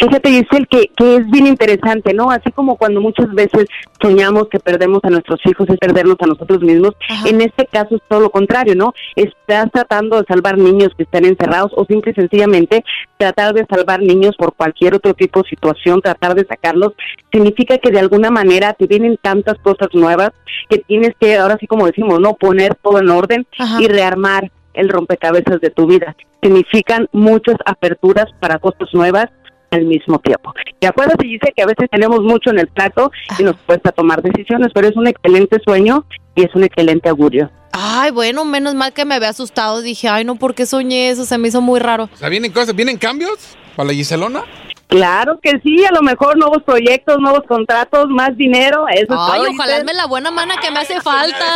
Fíjate, 0.00 0.30
Giselle, 0.30 0.66
que, 0.66 0.90
que 0.96 1.16
es 1.16 1.30
bien 1.30 1.46
interesante, 1.46 2.14
¿no? 2.14 2.30
Así 2.30 2.50
como 2.52 2.76
cuando 2.76 3.02
muchas 3.02 3.30
veces 3.34 3.66
soñamos 4.00 4.48
que 4.48 4.58
perdemos 4.58 5.00
a 5.02 5.10
nuestros 5.10 5.40
hijos, 5.44 5.68
es 5.68 5.76
perdernos 5.76 6.16
a 6.20 6.26
nosotros 6.26 6.62
mismos, 6.62 6.92
en 7.26 7.42
este 7.42 7.66
caso 7.66 7.96
es 7.96 8.02
todo 8.08 8.20
lo 8.20 8.30
contrario, 8.30 8.74
¿no? 8.74 8.94
Estás 9.14 9.70
tratando 9.70 10.16
de 10.16 10.24
salvar 10.26 10.56
niños 10.56 10.88
que 10.96 11.02
están 11.02 11.26
encerrados 11.26 11.72
o 11.76 11.84
simple 11.84 12.12
y 12.12 12.14
sencillamente 12.14 12.82
tratar 13.18 13.52
de 13.52 13.66
salvar 13.68 14.00
niños 14.00 14.36
por 14.38 14.54
cualquier 14.54 14.94
otro 14.94 15.12
tipo 15.12 15.42
de 15.42 15.50
situación, 15.50 16.00
tratar 16.00 16.34
de 16.34 16.46
sacarlos, 16.46 16.94
significa 17.30 17.76
que 17.76 17.90
de 17.90 18.00
alguna 18.00 18.30
manera 18.30 18.72
te 18.72 18.86
vienen 18.86 19.18
tantas 19.20 19.58
cosas 19.58 19.88
nuevas 19.92 20.30
que 20.70 20.78
tienes 20.78 21.10
que, 21.20 21.36
ahora 21.36 21.58
sí 21.60 21.66
como 21.66 21.84
decimos, 21.84 22.20
¿no? 22.20 22.36
Poner 22.36 22.74
todo 22.76 23.00
en 23.00 23.10
orden 23.10 23.46
y 23.78 23.86
rearmar 23.86 24.50
el 24.72 24.88
rompecabezas 24.88 25.60
de 25.60 25.68
tu 25.68 25.86
vida. 25.86 26.16
Significan 26.42 27.06
muchas 27.12 27.56
aperturas 27.66 28.26
para 28.40 28.58
cosas 28.58 28.88
nuevas 28.94 29.28
al 29.70 29.84
mismo 29.84 30.18
tiempo. 30.18 30.52
Y 30.80 30.86
acuérdate, 30.86 31.26
dice 31.26 31.52
que 31.54 31.62
a 31.62 31.66
veces 31.66 31.88
tenemos 31.90 32.20
mucho 32.20 32.50
en 32.50 32.58
el 32.58 32.68
plato 32.68 33.10
y 33.38 33.42
nos 33.42 33.56
cuesta 33.66 33.92
tomar 33.92 34.22
decisiones, 34.22 34.68
pero 34.74 34.88
es 34.88 34.96
un 34.96 35.06
excelente 35.06 35.58
sueño 35.64 36.04
y 36.34 36.42
es 36.44 36.54
un 36.54 36.64
excelente 36.64 37.08
augurio. 37.08 37.50
Ay, 37.72 38.10
bueno, 38.10 38.44
menos 38.44 38.74
mal 38.74 38.92
que 38.92 39.04
me 39.04 39.14
había 39.14 39.28
asustado. 39.28 39.80
Dije, 39.80 40.08
ay, 40.08 40.24
no, 40.24 40.36
¿por 40.36 40.54
qué 40.54 40.66
soñé 40.66 41.10
eso? 41.10 41.24
Se 41.24 41.38
me 41.38 41.48
hizo 41.48 41.60
muy 41.60 41.78
raro. 41.78 42.08
O 42.12 42.16
sea, 42.16 42.28
¿vienen 42.28 42.52
cosas, 42.52 42.74
vienen 42.74 42.98
cambios 42.98 43.56
para 43.76 43.88
la 43.88 43.94
Giselona? 43.94 44.42
Claro 44.88 45.38
que 45.40 45.52
sí, 45.62 45.84
a 45.84 45.92
lo 45.92 46.02
mejor 46.02 46.36
nuevos 46.36 46.64
proyectos, 46.64 47.18
nuevos 47.20 47.42
contratos, 47.46 48.08
más 48.08 48.36
dinero, 48.36 48.86
eso 48.88 49.14
es 49.14 49.18
Ay, 49.20 49.40
todo, 49.42 49.50
ojalá 49.52 49.84
me 49.84 49.94
la 49.94 50.06
buena 50.06 50.32
mana 50.32 50.56
que 50.60 50.68
me 50.72 50.80
hace 50.80 51.00
falta. 51.00 51.46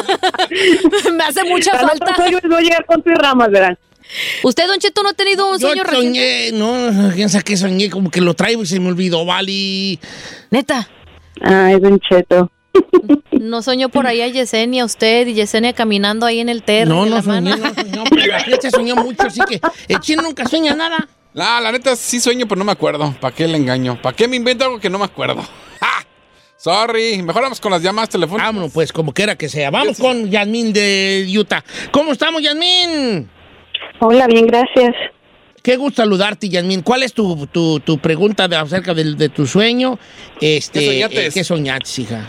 me 1.12 1.24
hace 1.24 1.44
mucha 1.44 1.72
Al 1.72 1.84
otro 1.84 1.98
falta. 1.98 2.14
sueño 2.16 2.38
les 2.42 2.50
voy 2.50 2.58
a 2.58 2.62
llegar 2.62 2.86
con 2.86 3.02
tus 3.02 3.12
ramas, 3.16 3.50
verán. 3.50 3.78
¿Usted, 4.42 4.66
Don 4.66 4.78
Cheto, 4.78 5.02
no 5.02 5.10
ha 5.10 5.14
tenido 5.14 5.46
un 5.50 5.58
Yo 5.58 5.68
sueño 5.68 5.84
soñé, 5.84 6.20
reciente? 6.20 6.52
no, 6.58 7.12
quién 7.14 7.28
sabe 7.28 7.44
qué 7.44 7.56
soñé, 7.56 7.90
como 7.90 8.10
que 8.10 8.20
lo 8.20 8.34
traigo 8.34 8.62
y 8.62 8.66
se 8.66 8.80
me 8.80 8.88
olvidó, 8.88 9.24
vale. 9.24 9.98
Neta. 10.50 10.88
Ay, 11.40 11.78
Don 11.80 11.98
Cheto. 12.00 12.50
No 13.32 13.62
soñó 13.62 13.88
por 13.88 14.06
ahí 14.06 14.20
a 14.20 14.28
Yesenia, 14.28 14.84
usted 14.84 15.26
y 15.26 15.34
Yesenia 15.34 15.72
caminando 15.72 16.26
ahí 16.26 16.40
en 16.40 16.48
el 16.48 16.62
terreno. 16.62 17.04
No, 17.04 17.06
no 17.06 17.16
la 17.16 17.22
soñé, 17.22 17.50
mano. 17.56 17.64
no 17.68 17.74
soñó, 17.74 18.04
pero 18.10 18.26
la 18.26 18.40
flecha 18.40 18.70
soñó 18.70 18.96
mucho, 18.96 19.22
así 19.26 19.40
que 19.48 19.60
el 19.88 20.00
chino 20.00 20.22
nunca 20.22 20.46
sueña 20.46 20.74
nada. 20.74 21.08
La, 21.32 21.60
la 21.60 21.72
neta 21.72 21.94
sí 21.96 22.20
sueño, 22.20 22.46
pero 22.48 22.58
no 22.58 22.64
me 22.64 22.72
acuerdo. 22.72 23.14
¿Para 23.20 23.34
qué 23.34 23.46
le 23.46 23.56
engaño? 23.56 24.00
¿Para 24.02 24.14
qué 24.16 24.26
me 24.28 24.36
invento 24.36 24.64
algo 24.64 24.80
que 24.80 24.90
no 24.90 24.98
me 24.98 25.04
acuerdo? 25.04 25.42
¡Ja! 25.80 26.06
Sorry, 26.56 27.22
mejor 27.22 27.42
vamos 27.42 27.60
con 27.60 27.72
las 27.72 27.82
llamadas 27.82 28.10
telefónicas. 28.10 28.48
Vámonos, 28.48 28.72
pues, 28.72 28.92
como 28.92 29.12
quiera 29.14 29.36
que 29.36 29.48
sea. 29.48 29.70
Vamos 29.70 29.98
con 29.98 30.30
Yasmín 30.30 30.72
de 30.72 31.26
Utah. 31.36 31.64
¿Cómo 31.90 32.12
estamos, 32.12 32.42
Yasmín? 32.42 33.30
Hola, 34.00 34.26
bien, 34.26 34.46
gracias. 34.46 34.94
Qué 35.62 35.76
gusto 35.76 36.02
saludarte, 36.02 36.48
Yasmín. 36.48 36.82
¿Cuál 36.82 37.02
es 37.02 37.12
tu, 37.12 37.46
tu, 37.48 37.80
tu 37.80 37.98
pregunta 37.98 38.48
de, 38.48 38.56
acerca 38.56 38.94
del- 38.94 39.16
de, 39.16 39.28
tu 39.28 39.46
sueño? 39.46 39.98
Este, 40.40 40.78
¿Qué 40.80 40.86
soñaste? 40.86 41.26
eh, 41.26 41.30
¿Qué 41.34 41.44
soñaste, 41.44 42.02
hija? 42.02 42.26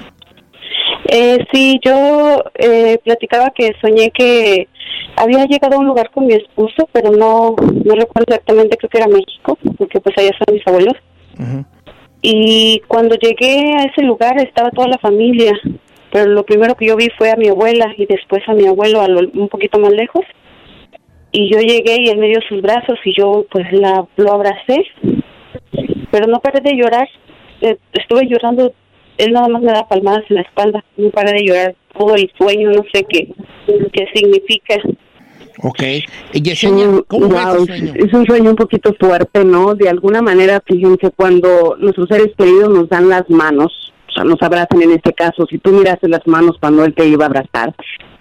Eh, 1.08 1.38
sí, 1.54 1.80
yo 1.84 2.44
eh, 2.56 2.98
platicaba 3.04 3.52
que 3.56 3.72
soñé 3.82 4.12
que 4.12 4.68
había 5.16 5.46
llegado 5.46 5.76
a 5.76 5.80
un 5.80 5.86
lugar 5.88 6.10
con 6.12 6.26
mi 6.28 6.34
esposo, 6.34 6.88
pero 6.92 7.12
no, 7.12 7.56
no 7.58 7.96
recuerdo 7.96 8.26
exactamente, 8.34 8.78
creo 8.78 8.90
que 8.90 8.98
era 8.98 9.08
México, 9.08 9.58
porque 9.78 10.00
pues 10.02 10.18
allá 10.18 10.30
están 10.30 10.54
mis 10.54 10.68
abuelos. 10.68 10.94
Y 12.22 12.82
cuando 12.88 13.16
llegué 13.16 13.74
a 13.80 13.86
ese 13.86 14.04
lugar 14.04 14.38
estaba 14.40 14.70
toda 14.72 14.88
la 14.90 14.98
familia, 15.00 15.54
pero 16.12 16.30
lo 16.30 16.46
primero 16.46 16.76
que 16.76 16.86
yo 16.88 16.96
vi 16.96 17.10
fue 17.18 17.32
a 17.32 17.36
mi 17.36 17.48
abuela 17.48 17.94
y 17.98 18.06
después 18.06 18.44
a 18.48 18.54
mi 18.54 18.68
abuelo 18.68 19.02
a 19.02 19.08
lo- 19.08 19.30
un 19.34 19.50
poquito 19.50 19.80
más 19.80 19.92
lejos. 19.92 20.24
Y 21.32 21.50
yo 21.52 21.60
llegué 21.60 21.98
y 22.02 22.10
él 22.10 22.18
me 22.18 22.28
dio 22.28 22.40
sus 22.48 22.62
brazos 22.62 23.00
y 23.06 23.14
yo 23.18 23.46
pues 23.50 23.72
la, 23.72 24.06
lo 24.18 24.34
abracé, 24.34 24.86
pero 26.12 26.28
no 26.28 26.40
paré 26.40 26.60
de 26.62 26.76
llorar. 26.76 27.08
Eh, 27.62 27.78
estuve 27.94 28.28
llorando, 28.28 28.74
él 29.18 29.32
nada 29.32 29.48
más 29.48 29.62
me 29.62 29.72
da 29.72 29.88
palmadas 29.88 30.24
en 30.30 30.38
la 30.38 30.42
espalda, 30.42 30.84
no 30.98 31.10
paré 31.10 31.34
de 31.34 31.46
llorar 31.46 31.76
todo 31.98 32.16
el 32.16 32.30
sueño, 32.38 32.72
no 32.72 32.84
sé 32.94 33.06
qué, 33.08 33.30
qué 33.94 34.08
significa. 34.14 34.76
Ok. 35.64 35.84
Y 36.34 36.42
Yesenia, 36.42 36.88
¿cómo 37.08 37.30
fue 37.30 37.44
Wow, 37.44 37.58
tu 37.58 37.66
sueño? 37.66 37.94
Es 37.96 38.14
un 38.14 38.26
sueño 38.26 38.50
un 38.50 38.56
poquito 38.56 38.94
fuerte, 39.00 39.46
¿no? 39.46 39.76
De 39.76 39.90
alguna 39.90 40.22
manera, 40.22 40.62
fíjense, 40.66 41.12
cuando 41.16 41.76
nuestros 41.80 42.08
seres 42.10 42.32
queridos 42.38 42.70
nos 42.70 42.90
dan 42.90 43.10
las 43.10 43.30
manos, 43.30 43.94
nos 44.24 44.42
abrazan 44.42 44.82
en 44.82 44.92
este 44.92 45.14
caso, 45.14 45.46
si 45.50 45.58
tú 45.58 45.72
miraste 45.72 46.08
las 46.08 46.26
manos 46.28 46.58
cuando 46.60 46.84
él 46.84 46.94
te 46.94 47.08
iba 47.08 47.26
a 47.26 47.28
abrazar, 47.28 47.74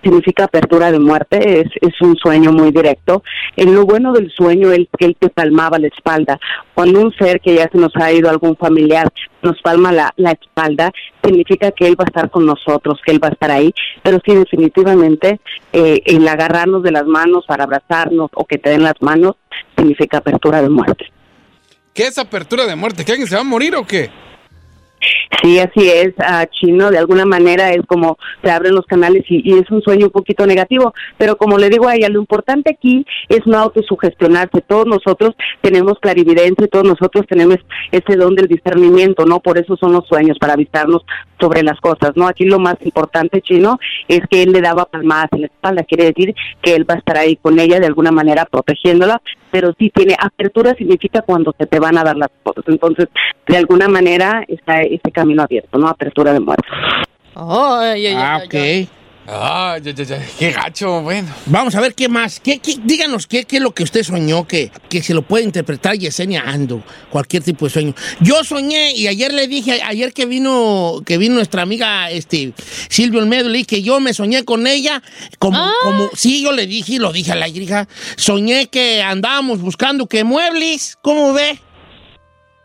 significa 0.03 0.44
apertura 0.44 0.90
de 0.90 0.98
muerte, 0.98 1.61
es, 1.61 1.68
es 1.81 2.00
un 2.00 2.16
sueño 2.16 2.53
muy 2.53 2.70
directo. 2.70 3.22
En 3.57 3.74
lo 3.74 3.85
bueno 3.85 4.12
del 4.12 4.31
sueño 4.31 4.70
que 4.98 5.05
él 5.05 5.16
te 5.18 5.29
palmaba 5.29 5.79
la 5.79 5.88
espalda. 5.88 6.38
Cuando 6.74 7.00
un 7.00 7.12
ser 7.14 7.40
que 7.40 7.55
ya 7.55 7.68
se 7.70 7.79
nos 7.79 7.94
ha 7.96 8.12
ido, 8.12 8.31
algún 8.31 8.57
familiar, 8.57 9.09
nos 9.42 9.61
palma 9.62 9.92
la, 9.92 10.12
la 10.16 10.33
espalda, 10.33 10.90
significa 11.22 11.70
que 11.72 11.87
él 11.87 11.96
va 11.98 12.05
a 12.05 12.11
estar 12.11 12.31
con 12.31 12.46
nosotros, 12.46 12.98
que 13.05 13.12
él 13.12 13.22
va 13.22 13.29
a 13.29 13.33
estar 13.33 13.50
ahí, 13.50 13.72
pero 14.03 14.18
sí 14.24 14.35
definitivamente 14.35 15.40
eh, 15.72 16.03
el 16.07 16.26
agarrarnos 16.26 16.83
de 16.83 16.92
las 16.92 17.07
manos 17.07 17.44
para 17.46 17.64
abrazarnos 17.64 18.31
o 18.35 18.44
que 18.44 18.59
te 18.59 18.70
den 18.70 18.83
las 18.83 19.00
manos 19.00 19.37
significa 19.76 20.18
apertura 20.18 20.62
de 20.62 20.68
muerte. 20.68 21.07
¿Qué 21.92 22.05
es 22.05 22.18
apertura 22.18 22.66
de 22.66 22.76
muerte? 22.76 23.05
¿Que 23.05 23.12
alguien 23.12 23.29
se 23.29 23.35
va 23.35 23.40
a 23.40 23.44
morir 23.44 23.74
o 23.74 23.87
qué? 23.87 24.11
Sí, 25.38 25.58
así 25.58 25.88
es, 25.88 26.14
Chino, 26.50 26.90
de 26.90 26.98
alguna 26.98 27.24
manera 27.24 27.70
es 27.70 27.86
como 27.86 28.18
se 28.42 28.50
abren 28.50 28.74
los 28.74 28.84
canales 28.84 29.24
y, 29.28 29.48
y 29.48 29.58
es 29.58 29.70
un 29.70 29.80
sueño 29.80 30.06
un 30.06 30.12
poquito 30.12 30.44
negativo, 30.44 30.92
pero 31.16 31.36
como 31.36 31.56
le 31.56 31.70
digo 31.70 31.88
a 31.88 31.94
ella, 31.94 32.08
lo 32.08 32.20
importante 32.20 32.74
aquí 32.74 33.06
es 33.28 33.40
no 33.46 33.58
autosugestionarse, 33.58 34.60
todos 34.60 34.86
nosotros 34.86 35.30
tenemos 35.62 35.98
clarividencia, 36.00 36.66
todos 36.66 36.84
nosotros 36.84 37.26
tenemos 37.28 37.56
ese 37.92 38.16
don 38.16 38.34
del 38.34 38.48
discernimiento, 38.48 39.24
¿no? 39.24 39.40
Por 39.40 39.56
eso 39.56 39.76
son 39.76 39.92
los 39.92 40.06
sueños, 40.08 40.36
para 40.38 40.54
avisarnos 40.54 41.04
sobre 41.40 41.62
las 41.62 41.81
cosas, 41.81 42.12
¿no? 42.16 42.26
Aquí 42.29 42.44
lo 42.44 42.59
más 42.59 42.76
importante, 42.85 43.40
Chino, 43.40 43.79
es 44.09 44.20
que 44.31 44.42
él 44.42 44.53
le 44.53 44.61
daba 44.61 44.85
palmadas 44.85 45.29
en 45.33 45.42
la 45.42 45.46
espalda, 45.46 45.83
quiere 45.85 46.05
decir 46.05 46.35
que 46.62 46.74
él 46.74 46.88
va 46.88 46.94
a 46.94 46.98
estar 46.98 47.16
ahí 47.16 47.37
con 47.37 47.59
ella 47.59 47.81
de 47.81 47.87
alguna 47.87 48.11
manera 48.11 48.44
protegiéndola, 48.44 49.20
pero 49.50 49.72
sí 49.79 49.90
tiene 49.94 50.16
apertura 50.18 50.74
significa 50.74 51.22
cuando 51.22 51.55
se 51.59 51.66
te 51.66 51.79
van 51.81 51.98
a 51.98 52.05
dar 52.05 52.16
las 52.16 52.31
cosas, 52.42 52.64
entonces 52.68 53.09
de 53.46 53.57
alguna 53.57 53.88
manera 53.88 54.44
está 54.48 54.83
ese 54.83 55.11
camino 55.12 55.42
abierto, 55.42 55.79
¿no? 55.79 55.88
Apertura 55.88 56.33
de 56.33 56.40
muerte. 56.40 56.66
Ay, 57.35 58.07
ay, 58.07 58.14
Ah, 58.16 58.40
ay, 58.42 58.46
ok. 58.87 58.90
Ah, 59.28 59.78
ya, 59.80 59.92
ya, 59.92 60.02
ya. 60.04 60.26
Qué 60.38 60.50
gacho, 60.50 61.02
bueno. 61.02 61.28
Vamos 61.46 61.74
a 61.76 61.80
ver 61.80 61.94
qué 61.94 62.09
más. 62.09 62.40
¿Qué, 62.40 62.59
qué- 62.59 62.78
díganos 62.83 63.26
qué, 63.28 63.44
qué 63.44 63.59
es 63.59 63.62
lo 63.62 63.72
que 63.72 63.85
usted 63.85 64.02
soñó, 64.02 64.48
que, 64.48 64.72
que 64.88 65.02
se 65.02 65.14
lo 65.14 65.22
puede 65.22 65.44
interpretar 65.44 65.96
Yesenia 65.96 66.42
Ando, 66.44 66.83
cualquier 67.11 67.42
tipo 67.44 67.66
de 67.66 67.70
sueño. 67.70 67.94
Yo 68.20 68.42
soñé 68.42 68.92
y 68.94 69.06
ayer 69.06 69.33
le 69.33 69.46
dije, 69.46 69.83
ayer 69.83 70.12
que 70.12 70.26
vino, 70.26 71.00
que 71.06 71.16
vino 71.18 71.35
nuestra 71.37 71.62
amiga 71.62 72.11
este, 72.11 72.54
Silvio 72.88 73.20
Olmedo, 73.20 73.48
le 73.48 73.59
dije 73.59 73.66
que 73.66 73.83
yo 73.83 74.00
me 74.00 74.14
soñé 74.14 74.44
con 74.44 74.66
ella, 74.66 75.00
como, 75.38 75.59
Ah. 75.59 75.72
como, 75.85 76.11
sí, 76.14 76.42
yo 76.42 76.50
le 76.52 76.66
dije 76.66 76.94
y 76.94 76.98
lo 76.98 77.12
dije 77.12 77.30
a 77.33 77.37
la 77.37 77.46
hija, 77.46 77.87
soñé 78.16 78.66
que 78.68 79.02
andábamos 79.02 79.61
buscando 79.61 80.06
que 80.09 80.24
muebles, 80.24 80.98
¿cómo 81.02 81.33
ve? 81.35 81.61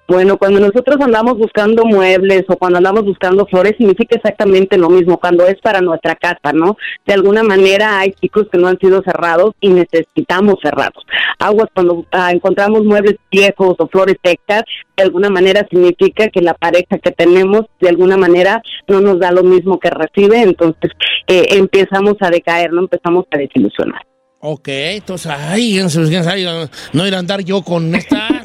Bueno, 0.08 0.38
cuando 0.38 0.60
nosotros 0.60 0.98
andamos 1.02 1.38
buscando 1.38 1.84
muebles 1.84 2.44
o 2.48 2.58
cuando 2.58 2.78
andamos 2.78 3.06
buscando 3.06 3.48
flores, 3.48 3.74
significa 3.78 4.16
exactamente 4.16 4.78
lo 4.78 4.90
mismo, 4.90 5.20
cuando 5.20 5.48
es 5.48 5.56
para 5.62 5.82
nuestra 5.82 6.16
casa, 6.16 6.54
¿no? 6.54 6.78
De 7.08 7.14
alguna 7.14 7.42
manera 7.42 8.00
hay 8.00 8.14
ciclos 8.22 8.48
que 8.52 8.60
no 8.60 8.68
han 8.68 8.78
sido 8.78 9.02
cerrados 9.02 9.56
y 9.62 9.70
necesitamos 9.70 10.56
cerrados. 10.62 11.04
Aguas, 11.40 11.70
cuando 11.74 12.06
ah, 12.12 12.32
encontramos 12.32 12.84
muebles 12.84 13.16
viejos 13.32 13.76
o 13.80 13.88
flores 13.88 14.18
secas, 14.24 14.64
de 14.96 15.04
alguna 15.04 15.30
manera 15.30 15.66
significa 15.70 16.30
que 16.30 16.42
la 16.42 16.54
pareja 16.54 17.00
que 17.00 17.12
tenemos, 17.12 17.62
de 17.82 17.90
alguna 17.90 18.16
manera, 18.16 18.62
no 18.88 19.02
nos 19.02 19.20
da 19.20 19.32
lo 19.32 19.44
mismo 19.44 19.80
que 19.80 19.90
recibe, 19.90 20.40
entonces 20.42 20.92
eh, 21.28 21.48
empezamos 21.52 22.14
a 22.20 22.30
decaer, 22.30 22.72
¿no? 22.72 22.82
Empezamos 22.82 23.26
a 23.32 23.38
desilusionar. 23.38 24.06
Ok, 24.48 24.68
entonces, 24.68 25.32
ay, 25.36 25.80
no 25.82 26.70
no 26.94 27.08
ir 27.08 27.16
a 27.16 27.18
andar 27.18 27.44
yo 27.44 27.64
con 27.64 27.96
esta, 27.96 28.44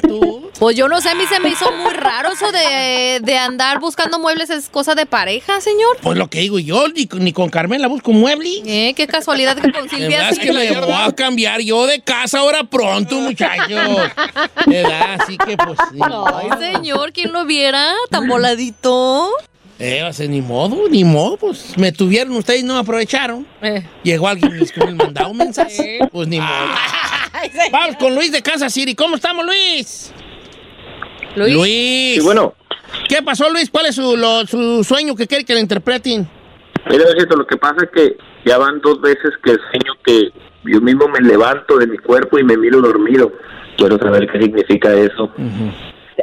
Pues 0.61 0.75
yo 0.77 0.87
no 0.87 1.01
sé, 1.01 1.09
a 1.09 1.15
mí 1.15 1.23
se 1.27 1.39
me 1.39 1.49
hizo 1.49 1.71
muy 1.71 1.91
raro 1.91 2.33
eso 2.33 2.51
de, 2.51 3.19
de 3.19 3.35
andar 3.35 3.79
buscando 3.79 4.19
muebles, 4.19 4.51
es 4.51 4.69
cosa 4.69 4.93
de 4.93 5.07
pareja, 5.07 5.59
señor. 5.59 5.97
Pues 6.03 6.19
lo 6.19 6.29
que 6.29 6.41
digo 6.41 6.59
yo, 6.59 6.87
ni, 6.89 7.07
con- 7.07 7.23
ni 7.23 7.33
con 7.33 7.49
Carmela 7.49 7.87
busco 7.87 8.11
mueble. 8.11 8.61
Eh, 8.67 8.93
qué 8.93 9.07
casualidad 9.07 9.55
que 9.55 9.71
con 9.71 9.85
La 9.85 9.89
Silvia 9.97 10.29
es 10.29 10.37
que 10.37 10.53
me 10.53 10.69
voy 10.79 10.93
a 10.95 11.11
cambiar 11.13 11.61
yo 11.61 11.87
de 11.87 12.01
casa 12.01 12.37
ahora 12.41 12.63
pronto, 12.65 13.15
muchachos. 13.15 13.71
¿Verdad? 14.67 15.17
Así 15.19 15.35
que 15.35 15.57
pues. 15.57 15.79
Ay, 15.99 16.49
señor, 16.73 17.11
¿quién 17.11 17.31
lo 17.33 17.43
viera? 17.45 17.91
Tan 18.11 18.27
voladito. 18.27 19.31
eh, 19.79 20.03
va 20.03 20.09
a 20.09 20.13
ser 20.13 20.29
ni 20.29 20.41
modo, 20.41 20.87
ni 20.91 21.03
modo, 21.03 21.37
pues 21.37 21.75
me 21.75 21.91
tuvieron, 21.91 22.35
ustedes 22.35 22.63
no 22.63 22.77
aprovecharon. 22.77 23.47
Eh. 23.63 23.83
Llegó 24.03 24.27
alguien 24.27 24.55
y 24.61 24.79
me 24.85 24.91
mandado 24.93 25.29
un 25.31 25.37
mensaje. 25.37 25.97
Pues 26.11 26.27
ni 26.27 26.39
modo. 26.39 26.49
Vamos 27.71 27.95
con 27.95 28.13
Luis 28.13 28.31
de 28.31 28.43
Kansas 28.43 28.71
City. 28.71 28.93
¿Cómo 28.93 29.15
estamos, 29.15 29.43
Luis? 29.43 30.11
Luis. 31.35 31.53
Luis. 31.55 32.15
Sí, 32.15 32.21
bueno. 32.23 32.53
¿Qué 33.07 33.21
pasó, 33.21 33.49
Luis? 33.49 33.69
¿Cuál 33.69 33.85
es 33.87 33.95
su, 33.95 34.17
lo- 34.17 34.45
su 34.45 34.83
sueño 34.83 35.15
que 35.15 35.27
quiere 35.27 35.45
que 35.45 35.53
le 35.53 35.59
interpreten? 35.61 36.27
Mira, 36.89 37.03
Ejército, 37.03 37.35
lo 37.37 37.45
que 37.47 37.57
pasa 37.57 37.77
es 37.83 37.89
que 37.93 38.17
Ya 38.43 38.57
van 38.57 38.81
dos 38.81 38.99
veces 39.01 39.31
que 39.43 39.51
sueño 39.51 39.93
que 40.03 40.29
yo 40.65 40.81
mismo 40.81 41.07
me 41.07 41.19
levanto 41.21 41.77
de 41.77 41.85
mi 41.87 41.97
cuerpo 41.97 42.39
y 42.39 42.43
me 42.43 42.57
miro 42.57 42.81
dormido. 42.81 43.31
Quiero 43.77 43.97
saber 43.99 44.27
qué 44.31 44.39
significa 44.41 44.91
eso. 44.93 45.31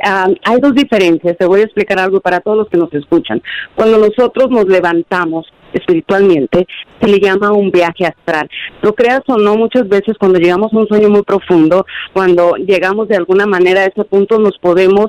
Ah, 0.05 0.29
hay 0.45 0.61
dos 0.61 0.75
diferencias. 0.75 1.37
Te 1.39 1.47
voy 1.47 1.61
a 1.61 1.65
explicar 1.65 1.99
algo 2.01 2.21
para 2.21 2.41
todos 2.41 2.59
los 2.59 2.69
que 2.69 2.77
nos 2.77 2.93
escuchan. 2.93 3.41
Cuando 3.75 3.99
nosotros 3.99 4.51
nos 4.51 4.67
levantamos 4.67 5.47
espiritualmente, 5.73 6.67
se 7.01 7.09
le 7.09 7.21
llama 7.21 7.53
un 7.53 7.71
viaje 7.71 8.07
astral. 8.07 8.49
Lo 8.83 8.95
creas 8.95 9.23
o 9.27 9.37
no, 9.37 9.57
muchas 9.57 9.89
veces 9.89 10.17
cuando 10.19 10.39
llegamos 10.39 10.73
a 10.73 10.79
un 10.79 10.89
sueño 10.89 11.09
muy 11.09 11.23
profundo, 11.23 11.87
cuando 12.13 12.55
llegamos 12.57 13.09
de 13.09 13.17
alguna 13.17 13.47
manera 13.47 13.83
a 13.83 13.87
ese 13.87 14.05
punto, 14.05 14.39
nos 14.39 14.59
podemos 14.59 15.07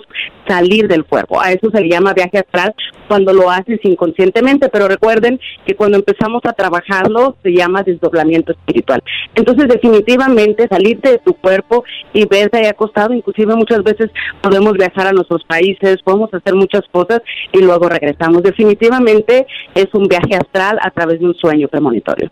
salir 0.48 0.88
del 0.88 1.06
cuerpo. 1.06 1.40
A 1.40 1.52
eso 1.52 1.70
se 1.72 1.82
le 1.82 1.90
llama 1.90 2.14
viaje 2.14 2.40
astral 2.40 2.74
cuando 3.08 3.34
lo 3.34 3.50
haces 3.50 3.80
inconscientemente, 3.84 4.70
pero 4.70 4.88
recuerden 4.88 5.40
que 5.66 5.76
cuando 5.76 5.98
empezamos 5.98 6.42
a 6.46 6.54
trabajarlo 6.54 7.36
se 7.44 7.52
llama 7.52 7.84
desdoblamiento 7.84 8.52
espiritual. 8.52 9.02
Entonces, 9.36 9.68
definitivamente 9.68 10.68
salirte 10.68 11.12
de 11.12 11.18
tu 11.20 11.34
cuerpo 11.34 11.84
y 12.14 12.26
verte 12.26 12.58
ahí 12.58 12.66
acostado, 12.66 13.14
inclusive 13.14 13.56
muchas 13.56 13.84
veces 13.84 14.10
podemos 14.42 14.74
viajar 14.74 15.08
a 15.08 15.12
nuestros 15.12 15.44
países, 15.44 16.02
podemos 16.04 16.34
hacer 16.34 16.56
muchas 16.56 16.82
cosas 16.92 17.22
y 17.52 17.62
luego 17.62 17.90
regresamos. 17.90 18.44
Definitivamente 18.44 19.46
es 19.76 19.88
un 19.94 20.08
viaje 20.08 20.36
astral 20.36 20.80
a 20.82 20.92
través 20.92 21.20
de 21.20 21.26
un 21.26 21.36
sueño 21.36 21.68
premonitorio. 21.80 22.32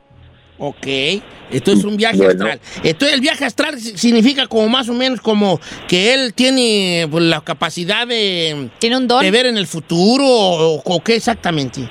Ok, 0.59 0.87
esto 1.51 1.71
es 1.71 1.83
un 1.83 1.97
viaje 1.97 2.17
astral. 2.31 2.59
Entonces 2.83 3.13
el 3.15 3.21
viaje 3.21 3.45
astral 3.45 3.79
si- 3.79 3.95
significa 3.97 4.47
como 4.47 4.67
más 4.69 4.89
o 4.89 4.93
menos 4.93 5.21
como 5.21 5.59
que 5.87 6.15
él 6.15 6.33
tiene 6.33 7.07
pues, 7.11 7.23
la 7.25 7.41
capacidad 7.41 8.07
de, 8.07 8.69
de 9.21 9.31
ver 9.31 9.45
en 9.45 9.57
el 9.57 9.67
futuro 9.67 10.25
o, 10.25 10.81
o 10.83 10.99
qué 11.03 11.15
exactamente. 11.15 11.87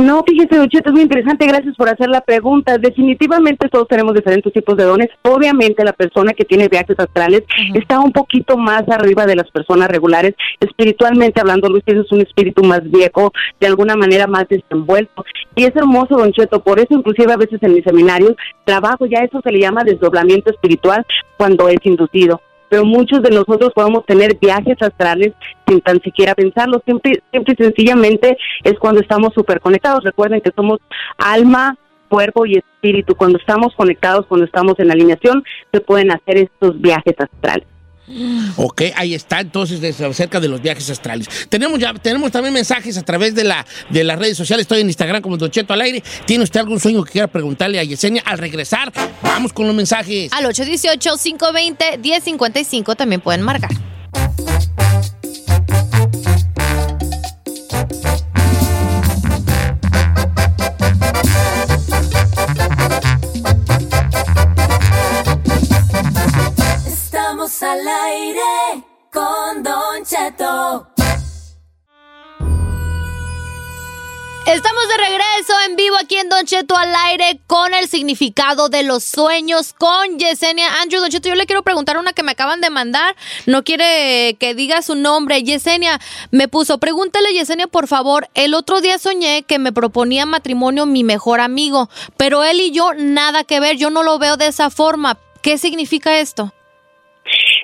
No, 0.00 0.24
fíjese, 0.26 0.56
Don 0.56 0.68
Cheto, 0.68 0.88
es 0.88 0.92
muy 0.94 1.02
interesante, 1.02 1.46
gracias 1.46 1.76
por 1.76 1.86
hacer 1.90 2.08
la 2.08 2.22
pregunta. 2.22 2.78
Definitivamente 2.78 3.68
todos 3.68 3.86
tenemos 3.86 4.14
diferentes 4.14 4.50
tipos 4.50 4.74
de 4.78 4.84
dones. 4.84 5.08
Obviamente 5.22 5.84
la 5.84 5.92
persona 5.92 6.32
que 6.32 6.46
tiene 6.46 6.68
viajes 6.68 6.98
astrales 6.98 7.42
está 7.74 8.00
un 8.00 8.10
poquito 8.10 8.56
más 8.56 8.82
arriba 8.88 9.26
de 9.26 9.36
las 9.36 9.50
personas 9.50 9.88
regulares. 9.88 10.34
Espiritualmente 10.58 11.38
hablando, 11.40 11.68
Luis 11.68 11.84
es 11.86 12.10
un 12.12 12.22
espíritu 12.22 12.64
más 12.64 12.82
viejo, 12.90 13.30
de 13.60 13.66
alguna 13.66 13.94
manera 13.94 14.26
más 14.26 14.48
desenvuelto. 14.48 15.22
Y 15.54 15.64
es 15.64 15.76
hermoso, 15.76 16.16
Don 16.16 16.32
Cheto, 16.32 16.62
por 16.62 16.78
eso 16.80 16.94
inclusive 16.94 17.34
a 17.34 17.36
veces 17.36 17.62
en 17.62 17.74
mis 17.74 17.84
seminarios 17.84 18.36
trabajo, 18.64 19.04
ya 19.04 19.18
eso 19.18 19.42
se 19.42 19.52
le 19.52 19.60
llama 19.60 19.84
desdoblamiento 19.84 20.50
espiritual 20.50 21.04
cuando 21.36 21.68
es 21.68 21.78
inducido 21.84 22.40
pero 22.70 22.84
muchos 22.84 23.20
de 23.20 23.30
nosotros 23.30 23.72
podemos 23.74 24.06
tener 24.06 24.38
viajes 24.40 24.80
astrales 24.80 25.32
sin 25.66 25.80
tan 25.80 26.00
siquiera 26.00 26.34
pensarlo. 26.36 26.80
Siempre, 26.84 27.20
siempre 27.32 27.54
y 27.58 27.62
sencillamente 27.64 28.38
es 28.62 28.78
cuando 28.78 29.00
estamos 29.00 29.34
súper 29.34 29.60
conectados. 29.60 30.04
Recuerden 30.04 30.40
que 30.40 30.52
somos 30.54 30.78
alma, 31.18 31.76
cuerpo 32.08 32.46
y 32.46 32.58
espíritu. 32.58 33.16
Cuando 33.16 33.38
estamos 33.38 33.74
conectados, 33.74 34.24
cuando 34.26 34.46
estamos 34.46 34.78
en 34.78 34.92
alineación, 34.92 35.42
se 35.72 35.80
pueden 35.80 36.12
hacer 36.12 36.38
estos 36.38 36.80
viajes 36.80 37.16
astrales. 37.18 37.66
Ok, 38.56 38.82
ahí 38.96 39.14
está 39.14 39.38
entonces 39.40 40.00
acerca 40.00 40.40
de 40.40 40.48
los 40.48 40.60
viajes 40.60 40.90
astrales. 40.90 41.28
Tenemos 41.48 41.78
ya, 41.78 41.94
tenemos 41.94 42.32
también 42.32 42.52
mensajes 42.52 42.98
a 42.98 43.02
través 43.02 43.34
de 43.34 43.44
la 43.44 43.64
de 43.88 44.04
las 44.04 44.18
redes 44.18 44.36
sociales. 44.36 44.64
Estoy 44.64 44.80
en 44.80 44.88
Instagram 44.88 45.22
como 45.22 45.36
Don 45.36 45.50
Cheto 45.50 45.72
al 45.72 45.80
aire. 45.80 46.02
¿Tiene 46.26 46.44
usted 46.44 46.60
algún 46.60 46.78
sueño 46.80 47.02
que 47.04 47.12
quiera 47.12 47.28
preguntarle 47.28 47.78
a 47.78 47.84
Yesenia 47.84 48.22
al 48.24 48.38
regresar? 48.38 48.92
Vamos 49.22 49.52
con 49.52 49.66
los 49.66 49.74
mensajes. 49.74 50.32
Al 50.32 50.46
818-520-1055 50.46 52.96
también 52.96 53.20
pueden 53.20 53.42
marcar. 53.42 53.70
Al 67.58 67.88
aire 67.88 68.84
con 69.12 69.62
Don 69.64 70.04
Cheto. 70.04 70.86
Estamos 74.46 74.88
de 74.88 74.96
regreso 74.96 75.52
en 75.66 75.74
vivo 75.74 75.96
aquí 76.00 76.16
en 76.16 76.28
Don 76.28 76.44
Cheto 76.46 76.76
al 76.76 76.94
aire 76.94 77.40
con 77.48 77.74
el 77.74 77.88
significado 77.88 78.68
de 78.68 78.84
los 78.84 79.02
sueños 79.02 79.74
con 79.76 80.18
Yesenia 80.18 80.80
Andrew. 80.80 81.00
Don 81.00 81.10
Cheto, 81.10 81.28
yo 81.28 81.34
le 81.34 81.46
quiero 81.46 81.64
preguntar 81.64 81.98
una 81.98 82.12
que 82.12 82.22
me 82.22 82.32
acaban 82.32 82.60
de 82.60 82.70
mandar. 82.70 83.16
No 83.46 83.64
quiere 83.64 84.36
que 84.38 84.54
diga 84.54 84.80
su 84.80 84.94
nombre. 84.94 85.42
Yesenia 85.42 86.00
me 86.30 86.46
puso, 86.46 86.78
pregúntale 86.78 87.34
Yesenia 87.34 87.66
por 87.66 87.88
favor. 87.88 88.28
El 88.34 88.54
otro 88.54 88.80
día 88.80 88.96
soñé 88.98 89.42
que 89.42 89.58
me 89.58 89.72
proponía 89.72 90.24
matrimonio 90.24 90.86
mi 90.86 91.02
mejor 91.02 91.40
amigo, 91.40 91.90
pero 92.16 92.44
él 92.44 92.60
y 92.60 92.70
yo 92.70 92.94
nada 92.94 93.42
que 93.42 93.58
ver. 93.58 93.76
Yo 93.76 93.90
no 93.90 94.04
lo 94.04 94.20
veo 94.20 94.36
de 94.36 94.46
esa 94.46 94.70
forma. 94.70 95.18
¿Qué 95.42 95.58
significa 95.58 96.20
esto? 96.20 96.52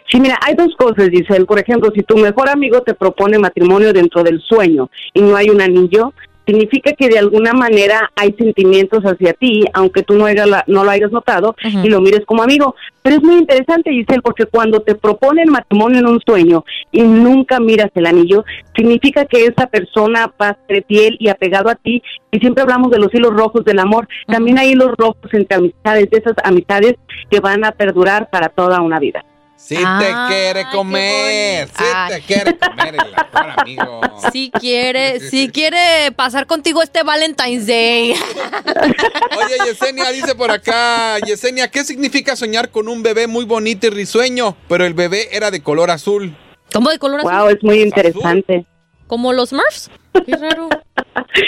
Sí, 0.08 0.20
mira, 0.20 0.38
hay 0.40 0.54
dos 0.54 0.74
cosas, 0.76 1.08
Giselle. 1.10 1.44
Por 1.46 1.58
ejemplo, 1.58 1.90
si 1.94 2.02
tu 2.02 2.16
mejor 2.16 2.48
amigo 2.48 2.80
te 2.82 2.94
propone 2.94 3.38
matrimonio 3.38 3.92
dentro 3.92 4.22
del 4.22 4.40
sueño 4.40 4.88
y 5.14 5.20
no 5.20 5.34
hay 5.36 5.50
un 5.50 5.60
anillo, 5.60 6.12
significa 6.46 6.92
que 6.92 7.08
de 7.08 7.18
alguna 7.18 7.52
manera 7.52 8.08
hay 8.14 8.32
sentimientos 8.38 9.02
hacia 9.02 9.32
ti, 9.32 9.64
aunque 9.74 10.04
tú 10.04 10.14
no, 10.14 10.28
la- 10.28 10.62
no 10.68 10.84
lo 10.84 10.90
hayas 10.92 11.10
notado 11.10 11.56
y 11.84 11.88
lo 11.88 12.00
mires 12.00 12.24
como 12.24 12.44
amigo. 12.44 12.76
Pero 13.02 13.16
es 13.16 13.22
muy 13.24 13.34
interesante, 13.34 13.90
Giselle, 13.90 14.22
porque 14.22 14.46
cuando 14.46 14.78
te 14.78 14.94
proponen 14.94 15.50
matrimonio 15.50 15.98
en 15.98 16.06
un 16.06 16.20
sueño 16.24 16.64
y 16.92 17.02
nunca 17.02 17.58
miras 17.58 17.90
el 17.96 18.06
anillo, 18.06 18.44
significa 18.76 19.24
que 19.24 19.44
esa 19.46 19.66
persona 19.66 20.32
va 20.40 20.50
a 20.50 20.58
ser 20.68 20.84
fiel 20.86 21.16
y 21.18 21.30
apegado 21.30 21.68
a 21.68 21.74
ti. 21.74 22.00
Y 22.30 22.38
siempre 22.38 22.62
hablamos 22.62 22.92
de 22.92 23.00
los 23.00 23.12
hilos 23.12 23.32
rojos 23.34 23.64
del 23.64 23.80
amor. 23.80 24.06
También 24.28 24.58
hay 24.58 24.70
hilos 24.70 24.92
rojos 24.96 25.18
entre 25.32 25.56
amistades, 25.56 26.08
de 26.10 26.18
esas 26.18 26.34
amistades 26.44 26.94
que 27.28 27.40
van 27.40 27.64
a 27.64 27.72
perdurar 27.72 28.30
para 28.30 28.50
toda 28.50 28.80
una 28.82 29.00
vida. 29.00 29.24
Sí 29.56 29.74
te 29.74 30.14
quiere 30.28 30.66
comer, 30.70 31.68
sí 31.68 31.84
te 32.08 32.20
quiere 32.20 32.58
comer 32.58 32.94
el 32.94 33.10
mejor 33.10 33.60
amigo. 33.60 34.00
Si 34.32 34.50
quiere, 34.50 35.20
si 35.20 35.50
quiere 35.50 36.12
pasar 36.12 36.46
contigo 36.46 36.82
este 36.82 37.02
Valentine's 37.02 37.66
Day. 37.66 38.12
Oye, 39.36 39.56
Yesenia 39.66 40.10
dice 40.10 40.34
por 40.34 40.50
acá, 40.50 41.18
Yesenia, 41.20 41.70
¿qué 41.70 41.84
significa 41.84 42.34
soñar 42.34 42.70
con 42.70 42.88
un 42.88 43.02
bebé 43.02 43.26
muy 43.26 43.44
bonito 43.44 43.86
y 43.86 43.90
risueño, 43.90 44.56
pero 44.68 44.84
el 44.84 44.94
bebé 44.94 45.28
era 45.32 45.50
de 45.50 45.62
color 45.62 45.90
azul? 45.90 46.36
¿Cómo 46.72 46.90
de 46.90 46.98
color 46.98 47.20
azul? 47.20 47.32
Wow, 47.32 47.48
es 47.48 47.62
muy 47.62 47.82
interesante. 47.82 48.66
¿Como 49.06 49.32
los 49.32 49.50
Smurfs? 49.50 49.90
Qué 50.24 50.36
raro. 50.36 50.68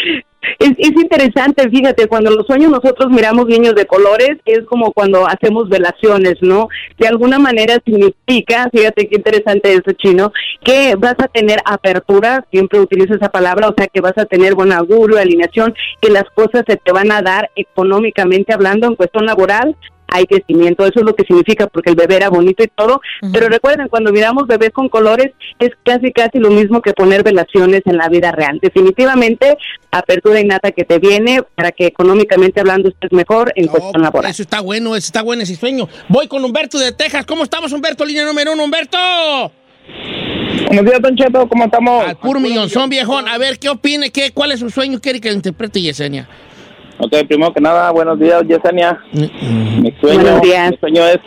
Es, 0.78 0.88
es 0.88 1.02
interesante, 1.02 1.68
fíjate, 1.68 2.06
cuando 2.06 2.30
los 2.30 2.46
sueños 2.46 2.70
nosotros 2.70 3.10
miramos 3.10 3.46
niños 3.46 3.74
de 3.74 3.86
colores, 3.86 4.38
es 4.44 4.60
como 4.66 4.92
cuando 4.92 5.26
hacemos 5.26 5.68
velaciones, 5.68 6.34
¿no? 6.40 6.68
De 6.98 7.08
alguna 7.08 7.38
manera 7.38 7.78
significa, 7.84 8.68
fíjate 8.72 9.08
qué 9.08 9.16
interesante 9.16 9.72
eso, 9.72 9.92
chino, 9.96 10.32
que 10.62 10.94
vas 10.96 11.16
a 11.18 11.28
tener 11.28 11.60
apertura, 11.64 12.44
siempre 12.50 12.80
utilizo 12.80 13.14
esa 13.14 13.30
palabra, 13.30 13.68
o 13.68 13.74
sea, 13.76 13.86
que 13.88 14.00
vas 14.00 14.16
a 14.16 14.24
tener 14.24 14.54
buen 14.54 14.72
augurio, 14.72 15.18
alineación, 15.18 15.74
que 16.00 16.10
las 16.10 16.24
cosas 16.34 16.64
se 16.66 16.76
te 16.76 16.92
van 16.92 17.12
a 17.12 17.22
dar 17.22 17.50
económicamente 17.56 18.52
hablando 18.52 18.86
en 18.86 18.96
cuestión 18.96 19.26
laboral, 19.26 19.76
hay 20.08 20.24
crecimiento, 20.26 20.84
eso 20.84 21.00
es 21.00 21.04
lo 21.04 21.14
que 21.14 21.24
significa 21.24 21.66
porque 21.66 21.90
el 21.90 21.96
bebé 21.96 22.16
era 22.16 22.30
bonito 22.30 22.62
y 22.64 22.68
todo, 22.68 23.00
pero 23.32 23.48
recuerden, 23.48 23.88
cuando 23.88 24.12
miramos 24.12 24.46
bebés 24.46 24.70
con 24.70 24.88
colores 24.88 25.32
es 25.58 25.70
casi 25.84 26.12
casi 26.12 26.38
lo 26.38 26.50
mismo 26.50 26.82
que 26.82 26.92
poner 26.92 27.22
velaciones 27.22 27.82
en 27.84 27.96
la 27.96 28.08
vida 28.08 28.32
real. 28.32 28.58
Definitivamente, 28.60 29.56
apertura 29.90 30.40
innata 30.40 30.72
que 30.72 30.84
te 30.84 30.98
viene 30.98 31.42
para 31.54 31.72
que 31.72 31.86
económicamente 31.86 32.60
hablando 32.60 32.88
estés 32.88 33.12
mejor 33.12 33.52
en 33.54 33.66
cuestión 33.66 34.02
laboral. 34.02 34.30
Eso 34.30 34.42
está 34.42 34.60
bueno, 34.60 34.96
eso 34.96 35.06
está 35.06 35.22
bueno 35.22 35.42
ese 35.42 35.56
sueño. 35.56 35.88
Voy 36.08 36.28
con 36.28 36.44
Humberto 36.44 36.78
de 36.78 36.92
Texas. 36.92 37.26
¿Cómo 37.26 37.44
estamos, 37.44 37.72
Humberto? 37.72 38.04
Línea 38.04 38.24
número 38.24 38.52
uno, 38.52 38.64
Humberto. 38.64 38.98
Buenos 40.66 40.84
días, 40.84 41.00
Don 41.00 41.16
Cheto, 41.16 41.48
¿cómo 41.48 41.64
estamos? 41.64 42.06
Al 42.06 42.16
puro 42.16 42.40
millonzón, 42.40 42.90
viejón. 42.90 43.28
A 43.28 43.38
ver, 43.38 43.58
¿qué 43.58 43.68
opine? 43.68 44.10
¿Qué, 44.10 44.32
¿Cuál 44.32 44.52
es 44.52 44.60
su 44.60 44.70
sueño? 44.70 45.00
¿Quiere 45.00 45.20
que 45.20 45.28
lo 45.28 45.34
interprete 45.34 45.80
Yesenia? 45.80 46.28
Ok, 47.00 47.12
primero 47.28 47.52
que 47.52 47.61
nada, 47.61 47.90
buenos 47.92 48.18
días, 48.18 48.42
Yesenia. 48.48 48.98
Mi 49.12 49.92
sueño, 50.00 50.20
Buenos 50.20 50.42
días. 50.42 50.70
mi 50.72 50.76
sueño 50.78 51.02
es, 51.06 51.18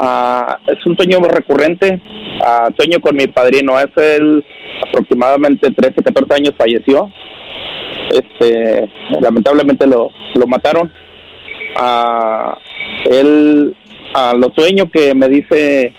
ah, 0.00 0.58
es 0.68 0.86
un 0.86 0.96
sueño 0.96 1.18
recurrente. 1.28 2.00
Ah, 2.40 2.68
sueño 2.76 3.00
con 3.00 3.16
mi 3.16 3.26
padrino. 3.26 3.78
Es 3.80 3.88
él, 3.96 4.44
aproximadamente 4.88 5.70
13, 5.72 6.02
14 6.02 6.34
años 6.34 6.54
falleció. 6.56 7.10
Este, 8.10 8.88
lamentablemente 9.20 9.86
lo, 9.88 10.10
lo 10.34 10.46
mataron. 10.46 10.92
Ah, 11.76 12.56
él, 13.10 13.74
a 14.14 14.34
los 14.34 14.52
sueños 14.54 14.86
que 14.92 15.14
me 15.16 15.28
dice, 15.28 15.92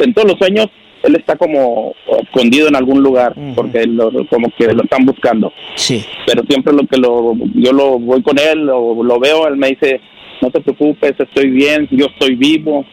en 0.00 0.12
todos 0.12 0.28
los 0.32 0.38
sueños, 0.38 0.66
él 1.06 1.16
está 1.16 1.36
como 1.36 1.94
escondido 2.22 2.68
en 2.68 2.76
algún 2.76 3.02
lugar, 3.02 3.34
porque 3.54 3.86
lo- 3.86 4.10
como 4.28 4.50
que 4.58 4.66
lo 4.72 4.82
están 4.82 5.04
buscando. 5.06 5.52
Sí. 5.74 6.04
Pero 6.26 6.42
siempre 6.48 6.72
lo 6.72 6.86
que 6.86 6.96
lo, 6.98 7.34
yo 7.54 7.72
lo 7.72 7.98
voy 7.98 8.22
con 8.22 8.38
él, 8.38 8.68
o 8.70 9.02
lo 9.02 9.18
veo, 9.18 9.46
él 9.48 9.56
me 9.56 9.68
dice, 9.68 10.00
no 10.42 10.50
te 10.50 10.60
preocupes, 10.60 11.14
estoy 11.18 11.50
bien, 11.50 11.88
yo 11.90 12.06
estoy 12.06 12.34
vivo. 12.34 12.84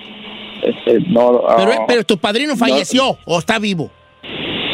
Este, 0.61 0.99
no, 1.09 1.41
Pero, 1.57 1.71
ah, 1.73 1.85
pero 1.87 2.03
tu 2.05 2.17
padrino 2.17 2.55
falleció 2.55 3.17
o 3.25 3.39
está 3.39 3.59
vivo. 3.59 3.91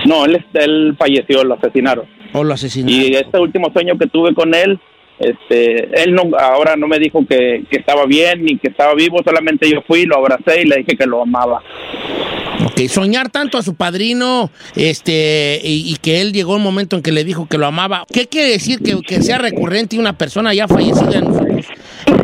no, 0.06 0.25
él, 0.25 0.45
él 0.54 0.95
falleció, 0.99 1.43
lo 1.43 1.56
asesinaron. 1.56 2.06
O 2.34 2.43
lo 2.43 2.54
asesinaron. 2.54 2.95
Y 2.95 3.15
este 3.15 3.39
último 3.39 3.71
sueño 3.73 3.97
que 3.97 4.06
tuve 4.08 4.34
con 4.36 4.54
él, 4.54 4.80
Este, 5.20 6.04
él 6.04 6.14
no, 6.14 6.32
ahora 6.38 6.76
no 6.78 6.88
me 6.88 6.98
dijo 6.98 7.26
que, 7.28 7.64
que 7.70 7.78
estaba 7.78 8.06
bien 8.06 8.44
ni 8.44 8.58
que 8.58 8.70
estaba 8.70 8.94
vivo, 8.94 9.22
solamente 9.24 9.70
yo 9.70 9.82
fui, 9.86 10.06
lo 10.06 10.18
abracé 10.18 10.62
y 10.62 10.66
le 10.66 10.78
dije 10.78 10.96
que 10.96 11.06
lo 11.06 11.22
amaba. 11.22 11.62
Ok, 12.66 12.88
soñar 12.88 13.30
tanto 13.30 13.58
a 13.58 13.62
su 13.62 13.76
padrino, 13.76 14.50
este, 14.76 15.60
y, 15.64 15.92
y 15.92 15.98
que 15.98 16.22
él 16.22 16.34
llegó 16.34 16.56
un 16.56 16.64
momento 16.64 16.96
en 16.96 17.02
que 17.02 17.12
le 17.12 17.24
dijo 17.24 17.48
que 17.48 17.58
lo 17.58 17.66
amaba. 17.66 18.06
¿Qué 18.12 18.28
quiere 18.28 18.50
decir 18.50 18.80
que, 18.80 19.02
que 19.02 19.22
sea 19.22 19.38
recurrente 19.38 19.96
y 19.96 20.00
una 20.00 20.18
persona 20.18 20.54
ya 20.54 20.68
fallecida 20.68 21.20
en? 21.20 21.60
Es 21.60 21.68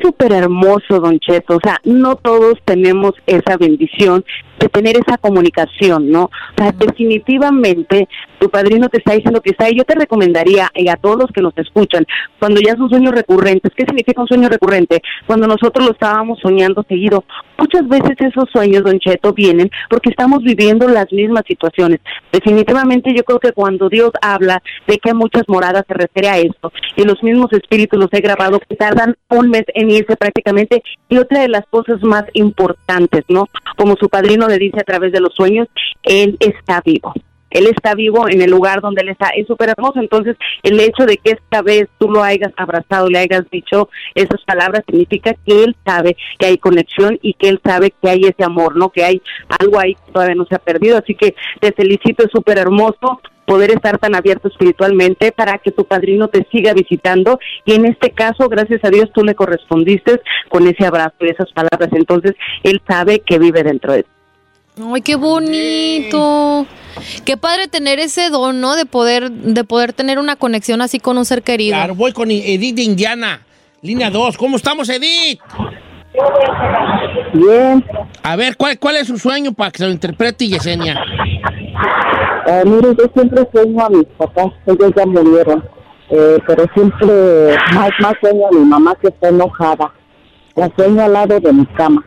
súper 0.01 0.33
hermoso, 0.33 0.99
Don 0.99 1.19
Cheto. 1.19 1.57
O 1.57 1.59
sea, 1.61 1.79
no 1.83 2.15
todos 2.15 2.57
tenemos 2.65 3.13
esa 3.27 3.57
bendición 3.57 4.23
de 4.59 4.69
tener 4.69 4.97
esa 4.97 5.17
comunicación, 5.17 6.09
¿no? 6.09 6.23
O 6.23 6.29
sea, 6.57 6.71
definitivamente 6.71 8.07
tu 8.39 8.49
padrino 8.49 8.89
te 8.89 8.97
está 8.97 9.13
diciendo 9.13 9.41
que 9.41 9.51
está 9.51 9.65
ahí. 9.65 9.75
Yo 9.75 9.83
te 9.83 9.95
recomendaría, 9.95 10.69
y 10.73 10.87
a 10.87 10.95
todos 10.95 11.17
los 11.17 11.31
que 11.31 11.41
nos 11.41 11.57
escuchan, 11.57 12.05
cuando 12.39 12.61
ya 12.61 12.75
son 12.75 12.89
sueños 12.89 13.13
recurrentes, 13.13 13.71
¿qué 13.75 13.85
significa 13.85 14.21
un 14.21 14.27
sueño 14.27 14.49
recurrente? 14.49 15.01
Cuando 15.25 15.47
nosotros 15.47 15.85
lo 15.85 15.91
estábamos 15.91 16.39
soñando 16.39 16.83
seguido. 16.87 17.23
Muchas 17.57 17.87
veces 17.87 18.15
esos 18.19 18.49
sueños, 18.51 18.83
Don 18.83 18.99
Cheto, 18.99 19.33
vienen 19.33 19.69
porque 19.89 20.09
estamos 20.09 20.43
viviendo 20.43 20.87
las 20.87 21.11
mismas 21.11 21.43
situaciones. 21.47 21.99
Definitivamente 22.31 23.13
yo 23.15 23.23
creo 23.23 23.39
que 23.39 23.53
cuando 23.53 23.89
Dios 23.89 24.11
habla 24.21 24.61
de 24.87 24.97
que 24.97 25.13
muchas 25.13 25.43
moradas 25.47 25.83
se 25.87 25.93
refiere 25.93 26.29
a 26.29 26.37
esto, 26.37 26.71
y 26.95 27.03
los 27.03 27.21
mismos 27.23 27.51
espíritus 27.53 27.99
los 27.99 28.11
he 28.11 28.21
grabado 28.21 28.59
que 28.59 28.75
tardan 28.75 29.15
un 29.29 29.49
mes 29.49 29.63
en 29.73 29.89
irse 29.89 30.15
prácticamente, 30.17 30.83
y 31.09 31.17
otra 31.17 31.41
de 31.41 31.49
las 31.49 31.65
cosas 31.67 32.01
más 32.03 32.25
importantes, 32.33 33.23
¿no? 33.29 33.47
Como 33.77 33.95
su 33.95 34.09
padrino 34.09 34.47
le 34.47 34.57
dice 34.57 34.79
a 34.79 34.83
través 34.83 35.11
de 35.11 35.21
los 35.21 35.33
sueños, 35.33 35.67
Él 36.03 36.37
está 36.39 36.81
vivo. 36.83 37.13
Él 37.55 37.67
está 37.67 37.95
vivo 37.95 38.27
en 38.27 38.41
el 38.41 38.51
lugar 38.51 38.81
donde 38.81 39.01
Él 39.01 39.09
está. 39.09 39.29
Es 39.29 39.47
súper 39.47 39.69
hermoso. 39.69 39.99
Entonces, 39.99 40.35
el 40.61 40.77
hecho 40.79 41.05
de 41.05 41.17
que 41.17 41.31
esta 41.31 41.61
vez 41.61 41.87
tú 41.97 42.09
lo 42.09 42.21
hayas 42.21 42.51
abrazado, 42.57 43.07
le 43.09 43.19
hayas 43.19 43.49
dicho 43.49 43.89
esas 44.13 44.43
palabras, 44.45 44.83
significa 44.85 45.33
que 45.45 45.63
Él 45.63 45.75
sabe 45.85 46.17
que 46.37 46.47
hay 46.47 46.57
conexión 46.57 47.17
y 47.21 47.33
que 47.33 47.47
Él 47.47 47.61
sabe 47.63 47.91
que 47.91 48.09
hay 48.09 48.21
ese 48.23 48.43
amor, 48.43 48.75
¿no? 48.75 48.89
Que 48.89 49.05
hay 49.05 49.21
algo 49.59 49.79
ahí 49.79 49.95
que 49.95 50.11
todavía 50.11 50.35
no 50.35 50.45
se 50.45 50.55
ha 50.55 50.59
perdido. 50.59 50.97
Así 50.97 51.15
que 51.15 51.33
te 51.61 51.71
felicito, 51.71 52.25
es 52.25 52.31
súper 52.31 52.57
hermoso 52.57 53.21
poder 53.45 53.71
estar 53.71 53.99
tan 53.99 54.15
abierto 54.15 54.47
espiritualmente 54.47 55.31
para 55.31 55.59
que 55.59 55.71
tu 55.71 55.85
padrino 55.85 56.27
te 56.27 56.45
siga 56.51 56.73
visitando 56.73 57.39
y 57.63 57.73
en 57.73 57.85
este 57.85 58.09
caso, 58.09 58.49
gracias 58.49 58.83
a 58.83 58.89
Dios, 58.89 59.11
tú 59.13 59.23
le 59.23 59.35
correspondiste 59.35 60.19
con 60.49 60.67
ese 60.67 60.85
abrazo 60.85 61.15
y 61.21 61.29
esas 61.29 61.51
palabras. 61.53 61.89
Entonces, 61.93 62.33
Él 62.63 62.81
sabe 62.87 63.19
que 63.19 63.39
vive 63.39 63.63
dentro 63.63 63.93
de 63.93 64.03
ti. 64.03 64.09
Ay, 64.93 65.01
qué 65.01 65.15
bonito. 65.15 66.65
Qué 67.25 67.37
padre 67.37 67.67
tener 67.67 67.99
ese 67.99 68.29
don, 68.29 68.61
¿no? 68.61 68.75
De 68.75 68.85
poder, 68.85 69.31
de 69.31 69.63
poder 69.63 69.93
tener 69.93 70.19
una 70.19 70.35
conexión 70.35 70.81
así 70.81 70.99
con 70.99 71.17
un 71.17 71.25
ser 71.25 71.43
querido. 71.43 71.75
Claro, 71.75 71.95
voy 71.95 72.11
con 72.13 72.31
Edith 72.31 72.75
de 72.75 72.83
Indiana, 72.83 73.41
línea 73.81 74.09
2. 74.09 74.37
¿Cómo 74.37 74.57
estamos, 74.57 74.89
Edith? 74.89 75.39
Bien. 77.33 77.83
A 78.23 78.35
ver, 78.35 78.55
¿cuál, 78.57 78.79
cuál 78.79 78.97
es 78.97 79.07
su 79.07 79.17
sueño 79.17 79.53
para 79.53 79.71
que 79.71 79.79
se 79.79 79.85
lo 79.85 79.91
interprete 79.91 80.47
Yesenia? 80.47 80.95
Eh, 82.47 82.63
mire, 82.65 82.95
yo 82.97 83.05
siempre 83.13 83.47
sueño 83.51 83.83
a 83.83 83.89
mis 83.89 84.05
papás, 84.17 84.51
ellos 84.67 84.91
ya 84.95 85.05
murieron, 85.05 85.63
eh, 86.09 86.37
pero 86.45 86.65
siempre 86.73 87.57
más, 87.73 87.89
más 87.99 88.13
sueño 88.21 88.47
a 88.47 88.51
mi 88.51 88.65
mamá 88.65 88.95
que 89.01 89.07
está 89.07 89.29
enojada. 89.29 89.91
La 90.55 90.71
sueño 90.77 91.03
al 91.03 91.13
lado 91.13 91.39
de 91.39 91.51
mi 91.51 91.65
cama. 91.65 92.05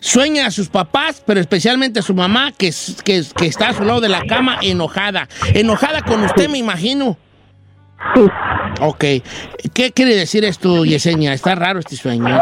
Sueña 0.00 0.46
a 0.46 0.50
sus 0.50 0.68
papás, 0.68 1.22
pero 1.26 1.40
especialmente 1.40 2.00
a 2.00 2.02
su 2.02 2.14
mamá, 2.14 2.52
que, 2.56 2.70
que, 3.04 3.22
que 3.36 3.46
está 3.46 3.68
a 3.68 3.74
su 3.74 3.84
lado 3.84 4.00
de 4.00 4.08
la 4.08 4.22
cama, 4.22 4.58
enojada. 4.62 5.28
Enojada 5.54 6.02
con 6.02 6.22
usted, 6.24 6.48
me 6.48 6.58
imagino. 6.58 7.16
Sí. 8.14 8.22
Ok. 8.80 9.04
¿Qué 9.74 9.92
quiere 9.92 10.14
decir 10.14 10.44
esto, 10.44 10.84
Yesenia? 10.84 11.32
Está 11.32 11.54
raro 11.54 11.78
este 11.78 11.96
sueño. 11.96 12.38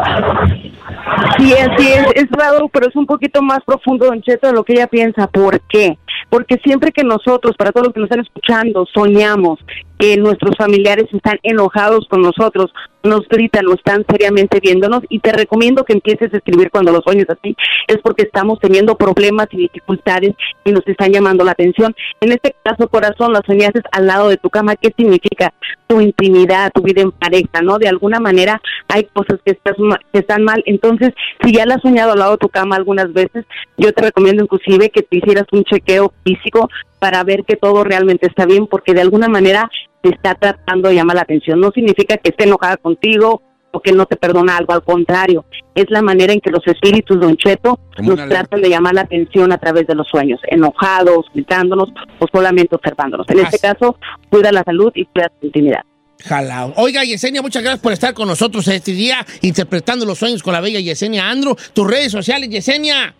Sí, 1.38 1.52
así 1.52 1.88
es, 1.88 2.06
es 2.14 2.30
raro, 2.30 2.68
pero 2.68 2.88
es 2.88 2.96
un 2.96 3.06
poquito 3.06 3.42
más 3.42 3.60
profundo, 3.64 4.06
Don 4.06 4.20
Cheto, 4.22 4.48
de 4.48 4.52
lo 4.52 4.64
que 4.64 4.74
ella 4.74 4.86
piensa. 4.86 5.26
¿Por 5.26 5.60
qué? 5.68 5.98
Porque 6.28 6.60
siempre 6.64 6.92
que 6.92 7.04
nosotros, 7.04 7.56
para 7.56 7.72
todos 7.72 7.86
los 7.86 7.94
que 7.94 8.00
nos 8.00 8.10
están 8.10 8.24
escuchando, 8.24 8.86
soñamos 8.92 9.58
que 9.98 10.16
nuestros 10.16 10.56
familiares 10.56 11.06
están 11.12 11.38
enojados 11.42 12.06
con 12.08 12.22
nosotros, 12.22 12.72
nos 13.02 13.28
gritan, 13.28 13.66
no 13.66 13.74
están 13.74 14.04
seriamente 14.08 14.60
viéndonos, 14.60 15.02
y 15.08 15.20
te 15.20 15.32
recomiendo 15.32 15.84
que 15.84 15.92
empieces 15.92 16.32
a 16.32 16.38
escribir 16.38 16.70
cuando 16.70 16.90
los 16.90 17.04
sueños 17.04 17.26
así, 17.28 17.54
es 17.86 17.98
porque 18.02 18.22
estamos 18.22 18.58
teniendo 18.60 18.96
problemas 18.96 19.46
y 19.52 19.58
dificultades 19.58 20.34
y 20.64 20.72
nos 20.72 20.86
están 20.86 21.12
llamando 21.12 21.44
la 21.44 21.52
atención. 21.52 21.94
En 22.20 22.32
este 22.32 22.54
caso, 22.62 22.88
corazón, 22.88 23.32
la 23.32 23.42
soñaste 23.46 23.82
al 23.92 24.06
lado 24.06 24.28
de 24.28 24.36
tu 24.36 24.50
cama, 24.50 24.76
¿qué 24.76 24.92
significa? 24.96 25.52
Tu 25.86 26.00
intimidad, 26.00 26.72
tu 26.72 26.82
vida 26.82 27.02
en 27.02 27.12
pareja, 27.12 27.60
¿no? 27.62 27.78
De 27.78 27.88
alguna 27.88 28.20
manera 28.20 28.60
hay 28.88 29.04
cosas 29.12 29.38
que, 29.44 29.52
estás 29.52 29.76
que 30.12 30.18
están 30.20 30.42
mal, 30.42 30.62
entonces, 30.66 31.10
si 31.42 31.52
ya 31.52 31.66
la 31.66 31.74
has 31.74 31.82
soñado 31.82 32.12
al 32.12 32.18
lado 32.18 32.32
de 32.32 32.38
tu 32.38 32.48
cama 32.48 32.76
algunas 32.76 33.12
veces, 33.12 33.44
yo 33.76 33.92
te 33.92 34.02
recomiendo 34.02 34.44
inclusive 34.44 34.90
que 34.90 35.02
te 35.02 35.18
hicieras 35.18 35.46
un 35.52 35.64
chequeo 35.64 36.12
físico 36.24 36.68
para 37.04 37.22
ver 37.22 37.44
que 37.44 37.56
todo 37.56 37.84
realmente 37.84 38.26
está 38.26 38.46
bien, 38.46 38.66
porque 38.66 38.94
de 38.94 39.02
alguna 39.02 39.28
manera 39.28 39.70
te 40.00 40.08
está 40.08 40.34
tratando 40.34 40.88
de 40.88 40.94
llamar 40.94 41.16
la 41.16 41.22
atención. 41.22 41.60
No 41.60 41.70
significa 41.70 42.16
que 42.16 42.30
esté 42.30 42.44
enojada 42.44 42.78
contigo 42.78 43.42
o 43.72 43.80
que 43.80 43.92
no 43.92 44.06
te 44.06 44.16
perdona 44.16 44.56
algo, 44.56 44.72
al 44.72 44.82
contrario, 44.82 45.44
es 45.74 45.84
la 45.90 46.00
manera 46.00 46.32
en 46.32 46.40
que 46.40 46.50
los 46.50 46.66
espíritus, 46.66 47.20
Don 47.20 47.36
Cheto, 47.36 47.78
nos 47.98 48.18
alerta. 48.18 48.28
tratan 48.28 48.62
de 48.62 48.70
llamar 48.70 48.94
la 48.94 49.02
atención 49.02 49.52
a 49.52 49.58
través 49.58 49.86
de 49.86 49.94
los 49.94 50.08
sueños, 50.08 50.40
enojados, 50.46 51.26
gritándonos 51.34 51.90
o 52.20 52.26
solamente 52.32 52.74
observándonos. 52.74 53.28
En 53.28 53.40
este 53.40 53.58
caso, 53.58 53.98
cuida 54.30 54.50
la 54.50 54.64
salud 54.64 54.90
y 54.94 55.04
cuida 55.04 55.30
tu 55.38 55.48
intimidad. 55.48 55.82
Jalao. 56.24 56.72
Oiga, 56.78 57.04
Yesenia, 57.04 57.42
muchas 57.42 57.62
gracias 57.62 57.82
por 57.82 57.92
estar 57.92 58.14
con 58.14 58.28
nosotros 58.28 58.66
este 58.68 58.92
día, 58.92 59.26
interpretando 59.42 60.06
los 60.06 60.16
sueños 60.16 60.42
con 60.42 60.54
la 60.54 60.62
bella 60.62 60.80
Yesenia 60.80 61.28
Andro. 61.28 61.54
Tus 61.74 61.86
redes 61.86 62.10
sociales, 62.10 62.48
Yesenia. 62.48 63.14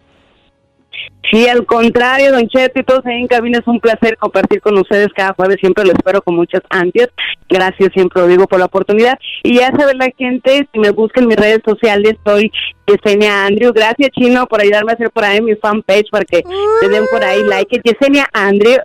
Sí, 1.31 1.49
al 1.49 1.65
contrario, 1.67 2.33
Don 2.33 2.47
Cheto 2.49 2.81
y 2.81 2.85
todos 2.85 3.05
ahí 3.07 3.21
en 3.21 3.27
cabina, 3.27 3.59
es 3.59 3.67
un 3.67 3.81
placer 3.81 4.17
compartir 4.19 4.61
con 4.61 4.79
ustedes 4.79 5.09
cada 5.17 5.33
jueves. 5.33 5.57
Siempre 5.59 5.85
lo 5.85 5.93
espero 5.93 6.23
con 6.23 6.37
muchas 6.37 6.61
ansias. 6.71 7.09
Gracias, 7.49 7.91
siempre 7.93 8.23
lo 8.23 8.29
digo 8.29 8.47
por 8.47 8.59
la 8.59 8.67
oportunidad. 8.67 9.19
Y 9.43 9.57
ya 9.57 9.73
sabe 9.73 9.95
la 9.95 10.11
gente, 10.17 10.69
si 10.73 10.79
me 10.79 10.91
buscan 10.91 11.25
en 11.25 11.29
mis 11.29 11.39
redes 11.39 11.61
sociales, 11.65 12.15
soy 12.25 12.53
Yesenia 12.87 13.47
Andrew. 13.47 13.73
Gracias, 13.73 14.11
Chino, 14.11 14.47
por 14.47 14.61
ayudarme 14.61 14.93
a 14.93 14.95
hacer 14.95 15.11
por 15.11 15.25
ahí 15.25 15.41
mi 15.41 15.57
fanpage 15.57 16.11
para 16.11 16.25
que 16.25 16.45
le 16.83 16.89
den 16.89 17.07
por 17.11 17.25
ahí 17.25 17.43
like. 17.43 17.81
Yesenia 17.83 18.29
Andrew. 18.33 18.77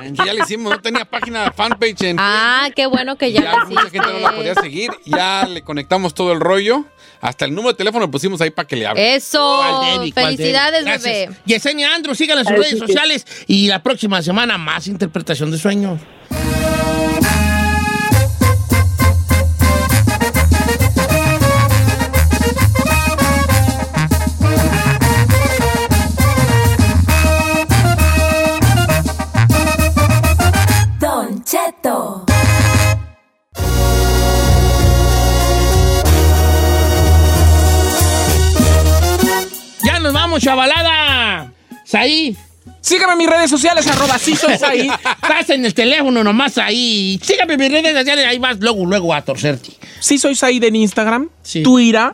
Que 0.00 0.12
ya 0.12 0.34
le 0.34 0.40
hicimos, 0.40 0.72
no 0.72 0.80
tenía 0.80 1.04
página 1.04 1.52
fanpage 1.52 2.02
en 2.02 2.16
Ah, 2.18 2.68
qué 2.74 2.86
bueno 2.86 3.16
que 3.16 3.32
ya, 3.32 3.42
ya 3.42 3.58
lo 3.60 3.66
mucha 3.66 3.90
gente 3.90 4.12
no 4.12 4.18
la 4.18 4.32
podía 4.32 4.54
seguir. 4.54 4.90
Ya 5.04 5.46
le 5.46 5.62
conectamos 5.62 6.14
todo 6.14 6.32
el 6.32 6.40
rollo. 6.40 6.84
Hasta 7.20 7.44
el 7.44 7.54
número 7.54 7.72
de 7.72 7.78
teléfono 7.78 8.06
lo 8.06 8.10
pusimos 8.10 8.40
ahí 8.40 8.50
para 8.50 8.66
que 8.68 8.76
le 8.76 8.86
hable. 8.86 9.14
Eso. 9.14 9.56
¿Cuál 9.58 9.98
Debbie? 9.98 10.12
¿Cuál 10.12 10.36
Felicidades, 10.36 10.84
Debbie? 10.84 10.92
Gracias. 10.92 11.28
bebé. 11.28 11.40
Yesenia 11.46 11.94
Andro, 11.94 12.14
síganla 12.14 12.42
en 12.42 12.48
sus 12.48 12.56
redes 12.56 12.78
sociales 12.78 13.26
y 13.46 13.66
la 13.68 13.82
próxima 13.82 14.22
semana 14.22 14.58
más 14.58 14.86
interpretación 14.86 15.50
de 15.50 15.58
sueños. 15.58 16.00
Vamos, 40.36 40.42
chavalada. 40.42 41.52
Saí. 41.84 42.36
Sígame 42.80 43.12
en 43.12 43.18
mis 43.18 43.28
redes 43.28 43.50
sociales, 43.50 43.86
arroba 43.86 44.18
sí 44.18 44.36
soy 44.36 44.56
Saí. 44.58 44.88
Estás 44.88 45.50
en 45.50 45.64
el 45.64 45.74
teléfono 45.74 46.22
nomás 46.22 46.58
ahí. 46.58 47.18
Sígame 47.22 47.54
en 47.54 47.60
mis 47.60 47.70
redes 47.70 47.96
sociales, 47.96 48.26
ahí 48.26 48.38
vas 48.38 48.58
luego, 48.60 48.84
luego 48.86 49.14
a 49.14 49.22
torcerte. 49.22 49.70
Sí 50.00 50.18
soy 50.18 50.34
Said 50.34 50.62
en 50.62 50.76
Instagram, 50.76 51.28
Twitter, 51.64 52.12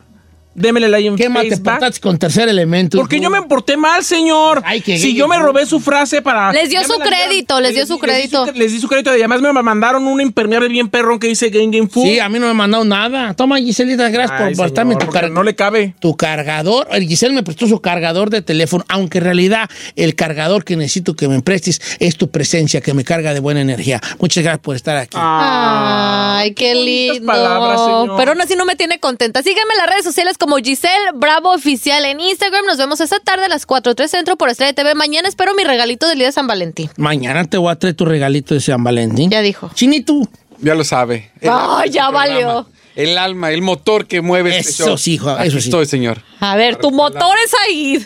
démele 0.55 0.89
like 0.89 1.07
en 1.07 1.15
¿Qué 1.15 1.29
te 1.49 1.57
portaste 1.57 1.99
con 1.99 2.17
tercer 2.17 2.49
elemento? 2.49 2.97
Porque 2.97 3.19
yo 3.19 3.29
me 3.29 3.41
porté 3.43 3.77
mal, 3.77 4.03
señor. 4.03 4.63
que- 4.83 4.97
si 4.97 5.15
yo 5.15 5.27
me 5.27 5.37
robé 5.39 5.65
su 5.65 5.79
frase 5.79 6.21
para... 6.21 6.51
Les 6.53 6.69
dio 6.69 6.83
su 6.83 6.97
la 6.99 7.05
crédito, 7.05 7.59
les 7.59 7.73
dio 7.75 7.85
su 7.85 7.97
crédito. 7.99 8.45
Les 8.53 8.71
di 8.71 8.79
su 8.79 8.87
crédito 8.87 9.11
y 9.15 9.19
además 9.19 9.41
me 9.41 9.53
mandaron 9.53 10.05
un 10.05 10.21
impermeable 10.21 10.67
bien 10.69 10.89
perrón 10.89 11.19
que 11.19 11.27
dice 11.27 11.49
Game 11.49 11.75
Game 11.75 11.87
Food. 11.89 12.03
Sí, 12.03 12.19
a 12.19 12.29
mí 12.29 12.39
no 12.39 12.47
me 12.47 12.53
mandaron 12.53 12.87
nada. 12.89 13.33
Toma, 13.33 13.57
Giselita, 13.57 14.09
gracias 14.09 14.39
Ay, 14.39 14.55
por 14.55 14.65
prestarme 14.65 14.93
señor, 14.93 15.05
tu 15.07 15.11
cargador. 15.11 15.35
no 15.35 15.43
le 15.43 15.55
cabe. 15.55 15.95
Tu 15.99 16.15
cargador. 16.15 16.87
El 16.91 17.07
Giselle 17.07 17.33
me 17.33 17.43
prestó 17.43 17.67
su 17.67 17.79
cargador 17.81 18.29
de 18.29 18.41
teléfono, 18.41 18.83
aunque 18.89 19.17
en 19.19 19.23
realidad 19.23 19.69
el 19.95 20.15
cargador 20.15 20.63
que 20.63 20.75
necesito 20.75 21.15
que 21.15 21.27
me 21.27 21.41
prestes 21.41 21.81
es 21.99 22.17
tu 22.17 22.29
presencia, 22.29 22.81
que 22.81 22.93
me 22.93 23.03
carga 23.03 23.33
de 23.33 23.39
buena 23.39 23.61
energía. 23.61 24.01
Muchas 24.19 24.43
gracias 24.43 24.61
por 24.61 24.75
estar 24.75 24.97
aquí. 24.97 25.17
Ay, 25.19 26.53
qué 26.53 26.75
lindo. 26.75 27.25
palabras, 27.25 27.79
señor. 27.81 28.13
Pero 28.17 28.31
aún 28.31 28.41
así 28.41 28.55
no 28.55 28.65
me 28.65 28.75
tiene 28.75 28.99
contenta. 28.99 29.41
Síganme 29.41 29.73
en 29.73 29.77
las 29.79 29.87
redes 29.89 30.03
sociales 30.03 30.37
como 30.43 30.57
Giselle 30.57 31.11
Bravo 31.15 31.53
Oficial 31.53 32.03
en 32.03 32.19
Instagram. 32.19 32.65
Nos 32.65 32.77
vemos 32.77 32.99
esta 32.99 33.17
tarde 33.21 33.45
a 33.45 33.47
las 33.47 33.65
4.3 33.65 34.07
Centro 34.09 34.35
por 34.35 34.49
Estrella 34.49 34.73
TV. 34.73 34.93
Mañana 34.93 35.29
espero 35.29 35.53
mi 35.55 35.63
regalito 35.63 36.05
del 36.05 36.17
día 36.17 36.27
de 36.27 36.33
San 36.33 36.47
Valentín. 36.47 36.89
Mañana 36.97 37.45
te 37.45 37.57
voy 37.57 37.71
a 37.71 37.75
traer 37.77 37.95
tu 37.95 38.03
regalito 38.03 38.53
de 38.53 38.59
San 38.59 38.83
Valentín. 38.83 39.29
Ya 39.31 39.41
dijo. 39.41 39.71
Chinito. 39.73 40.15
Ya 40.59 40.75
lo 40.75 40.83
sabe. 40.83 41.31
Ay, 41.41 41.91
ya 41.91 42.09
programa. 42.09 42.11
valió. 42.11 42.67
el 42.97 43.17
alma, 43.17 43.51
el 43.51 43.61
motor 43.61 44.05
que 44.05 44.19
mueve 44.19 44.57
este 44.57 44.71
Eso 44.71 44.85
show. 44.87 44.97
sí, 44.97 45.13
hijo, 45.13 45.29
Aquí 45.29 45.47
eso 45.47 45.61
sí. 45.61 45.69
estoy, 45.69 45.85
señor. 45.85 46.21
A 46.41 46.57
ver, 46.57 46.75
tu 46.75 46.91
motor 46.91 47.37
es 47.45 47.53
ahí. 47.65 48.05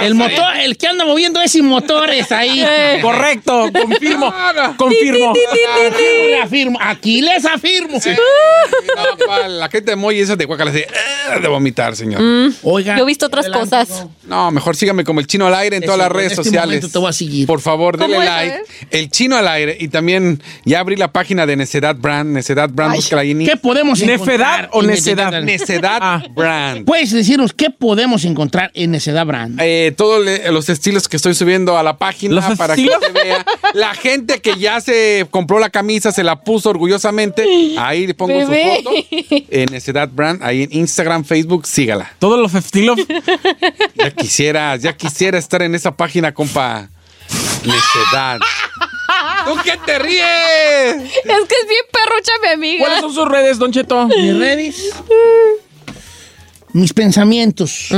El 0.00 0.14
motor, 0.14 0.56
el 0.62 0.76
que 0.76 0.86
anda 0.88 1.04
moviendo 1.04 1.40
ese 1.40 1.62
motor 1.62 2.10
es 2.10 2.30
ahí. 2.32 2.62
Eh. 2.72 2.98
Correcto, 3.02 3.68
confirmo. 3.72 4.32
no. 4.56 4.76
Confirmo. 4.76 5.30
Aquí 5.32 6.26
le 6.28 6.40
afirmo, 6.40 6.78
aquí 6.80 7.20
les 7.20 7.44
afirmo. 7.44 7.98
No, 8.96 9.26
pa, 9.26 9.48
la 9.48 9.68
gente 9.68 9.90
de 9.92 9.96
Moy 9.96 10.18
esa 10.20 10.36
de 10.36 10.44
Guacala 10.44 10.70
de, 10.70 10.86
de 11.40 11.48
vomitar, 11.48 11.96
señor. 11.96 12.20
Mm, 12.20 12.54
Oiga. 12.62 12.96
Yo 12.96 13.04
he 13.04 13.06
visto 13.06 13.26
otras 13.26 13.46
adelante, 13.46 13.70
cosas. 13.76 14.06
No, 14.24 14.50
mejor 14.50 14.76
sígame 14.76 15.04
como 15.04 15.20
el 15.20 15.26
chino 15.26 15.46
al 15.46 15.54
aire 15.54 15.76
en 15.76 15.82
todas 15.82 15.98
las 15.98 16.08
en 16.08 16.12
redes 16.14 16.32
este 16.32 16.44
sociales. 16.44 16.66
momento 16.66 16.88
te 16.90 16.98
voy 16.98 17.08
a 17.08 17.12
seguir. 17.12 17.46
Por 17.46 17.60
favor, 17.60 17.96
¿Cómo 17.98 18.08
denle 18.08 18.24
es? 18.26 18.30
Like. 18.30 18.62
El 18.90 19.10
chino 19.10 19.36
al 19.36 19.48
aire. 19.48 19.76
Y 19.80 19.88
también 19.88 20.42
ya 20.64 20.80
abrí 20.80 20.96
la 20.96 21.12
página 21.12 21.46
de 21.46 21.56
Necedad 21.56 21.96
Brand. 21.96 22.32
Necedad 22.32 22.68
Brand, 22.70 22.92
Ay, 22.92 22.96
búscala 22.98 23.22
ahí 23.22 23.34
¿Qué 23.44 23.56
podemos 23.56 24.00
¿Nefedad 24.00 24.64
encontrar? 24.64 24.70
o 24.72 24.80
en 24.82 24.86
necedad? 24.88 25.42
Necedad 25.42 25.98
Ah. 26.02 26.22
Brand. 26.34 26.84
Puedes 26.84 27.12
decirnos 27.12 27.52
qué 27.52 27.70
podemos 27.70 28.24
encontrar 28.24 28.70
en 28.74 28.90
Necedad 28.92 29.26
Brand. 29.26 29.58
Eh, 29.60 29.92
todos 29.96 30.24
los 30.50 30.68
estilos 30.68 31.08
que 31.08 31.16
estoy 31.16 31.34
subiendo 31.34 31.76
a 31.78 31.82
la 31.82 31.96
página 31.96 32.34
¿Los 32.34 32.56
para 32.56 32.74
estilos? 32.74 32.98
que 33.00 33.06
se 33.06 33.12
vea. 33.12 33.44
La 33.74 33.94
gente 33.94 34.40
que 34.40 34.56
ya 34.56 34.80
se 34.80 35.26
compró 35.30 35.58
la 35.58 35.70
camisa, 35.70 36.12
se 36.12 36.22
la 36.22 36.40
puso 36.40 36.70
orgullosamente. 36.70 37.74
Ahí 37.78 38.06
le 38.06 38.14
pongo 38.14 38.36
Bebé. 38.36 38.78
su 38.78 38.82
foto. 38.84 38.96
En 39.50 39.66
Necedad 39.72 40.08
Brand, 40.12 40.42
ahí 40.42 40.62
en 40.64 40.72
Instagram, 40.72 41.24
Facebook, 41.24 41.66
sígala. 41.66 42.12
Todos 42.18 42.38
los 42.38 42.54
estilos. 42.54 42.98
Ya 43.94 44.10
quisiera, 44.10 44.76
ya 44.76 44.92
quisiera 44.96 45.38
estar 45.38 45.62
en 45.62 45.74
esa 45.74 45.94
página, 45.96 46.32
compa. 46.32 46.88
Necedad. 47.64 48.40
¿Tú 49.46 49.56
qué 49.64 49.78
te 49.84 49.98
ríes? 49.98 50.24
Es 50.96 51.22
que 51.24 51.54
es 51.62 51.68
bien 51.68 51.84
perrucha 51.92 52.32
mi 52.42 52.48
amiga. 52.48 52.84
¿Cuáles 52.84 53.00
son 53.00 53.14
sus 53.14 53.28
redes, 53.28 53.58
Don 53.58 53.72
Cheto? 53.72 54.06
Mis 54.08 54.36
redes. 54.38 54.92
Mis 56.72 56.92
pensamientos. 56.92 57.88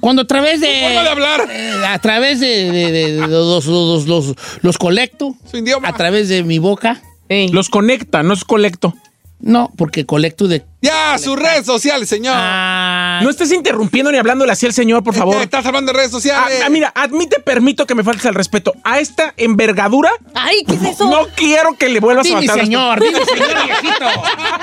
Cuando 0.00 0.22
a 0.22 0.26
través 0.26 0.60
de. 0.60 0.80
forma 0.82 1.02
de 1.02 1.08
hablar. 1.08 1.48
eh, 1.50 1.72
a 1.88 1.98
través 1.98 2.38
de, 2.40 2.70
de- 2.70 2.92
de- 2.92 3.12
de 3.14 3.26
los, 3.28 3.66
los, 3.66 4.06
los- 4.06 4.34
los 4.62 4.78
colecto. 4.78 5.34
Su 5.50 5.56
idioma. 5.56 5.88
A 5.88 5.92
través 5.94 6.28
de 6.28 6.42
mi 6.42 6.58
boca. 6.58 7.00
Los 7.28 7.68
conecta, 7.70 8.22
no 8.22 8.34
es 8.34 8.44
colecto. 8.44 8.94
No, 9.38 9.70
porque 9.76 10.06
colecto 10.06 10.48
de. 10.48 10.64
Ya, 10.80 11.18
sus 11.18 11.38
redes 11.38 11.66
sociales, 11.66 12.08
señor. 12.08 12.34
Ah, 12.36 13.20
No 13.22 13.28
estés 13.28 13.52
interrumpiendo 13.52 14.10
ni 14.10 14.16
hablándole 14.16 14.50
así 14.52 14.64
al 14.64 14.72
señor, 14.72 15.02
por 15.04 15.14
favor. 15.14 15.36
¿Qué 15.36 15.42
Estás 15.42 15.66
hablando 15.66 15.92
de 15.92 15.98
redes 15.98 16.10
Ah, 16.10 16.12
sociales. 16.12 16.62
ah, 16.64 16.70
mira, 16.70 16.90
admite, 16.94 17.40
permito 17.40 17.86
que 17.86 17.94
me 17.94 18.02
faltes 18.02 18.24
al 18.26 18.34
respeto. 18.34 18.72
A 18.82 18.98
esta 18.98 19.34
envergadura, 19.36 20.10
Ay, 20.34 20.62
¿qué 20.66 20.74
es 20.74 20.82
eso? 20.94 21.10
no 21.10 21.26
quiero 21.36 21.74
que 21.76 21.88
le 21.90 22.00
vuelvas 22.00 22.30
a 22.30 22.38
al 22.38 22.48
señor, 22.48 22.98
di 23.00 23.08
mi 23.08 23.24
señor 23.24 23.64
viejito. 23.66 24.04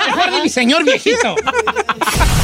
Mejor 0.06 0.34
di 0.34 0.42
mi 0.42 0.48
señor 0.48 0.84
viejito. 0.84 1.34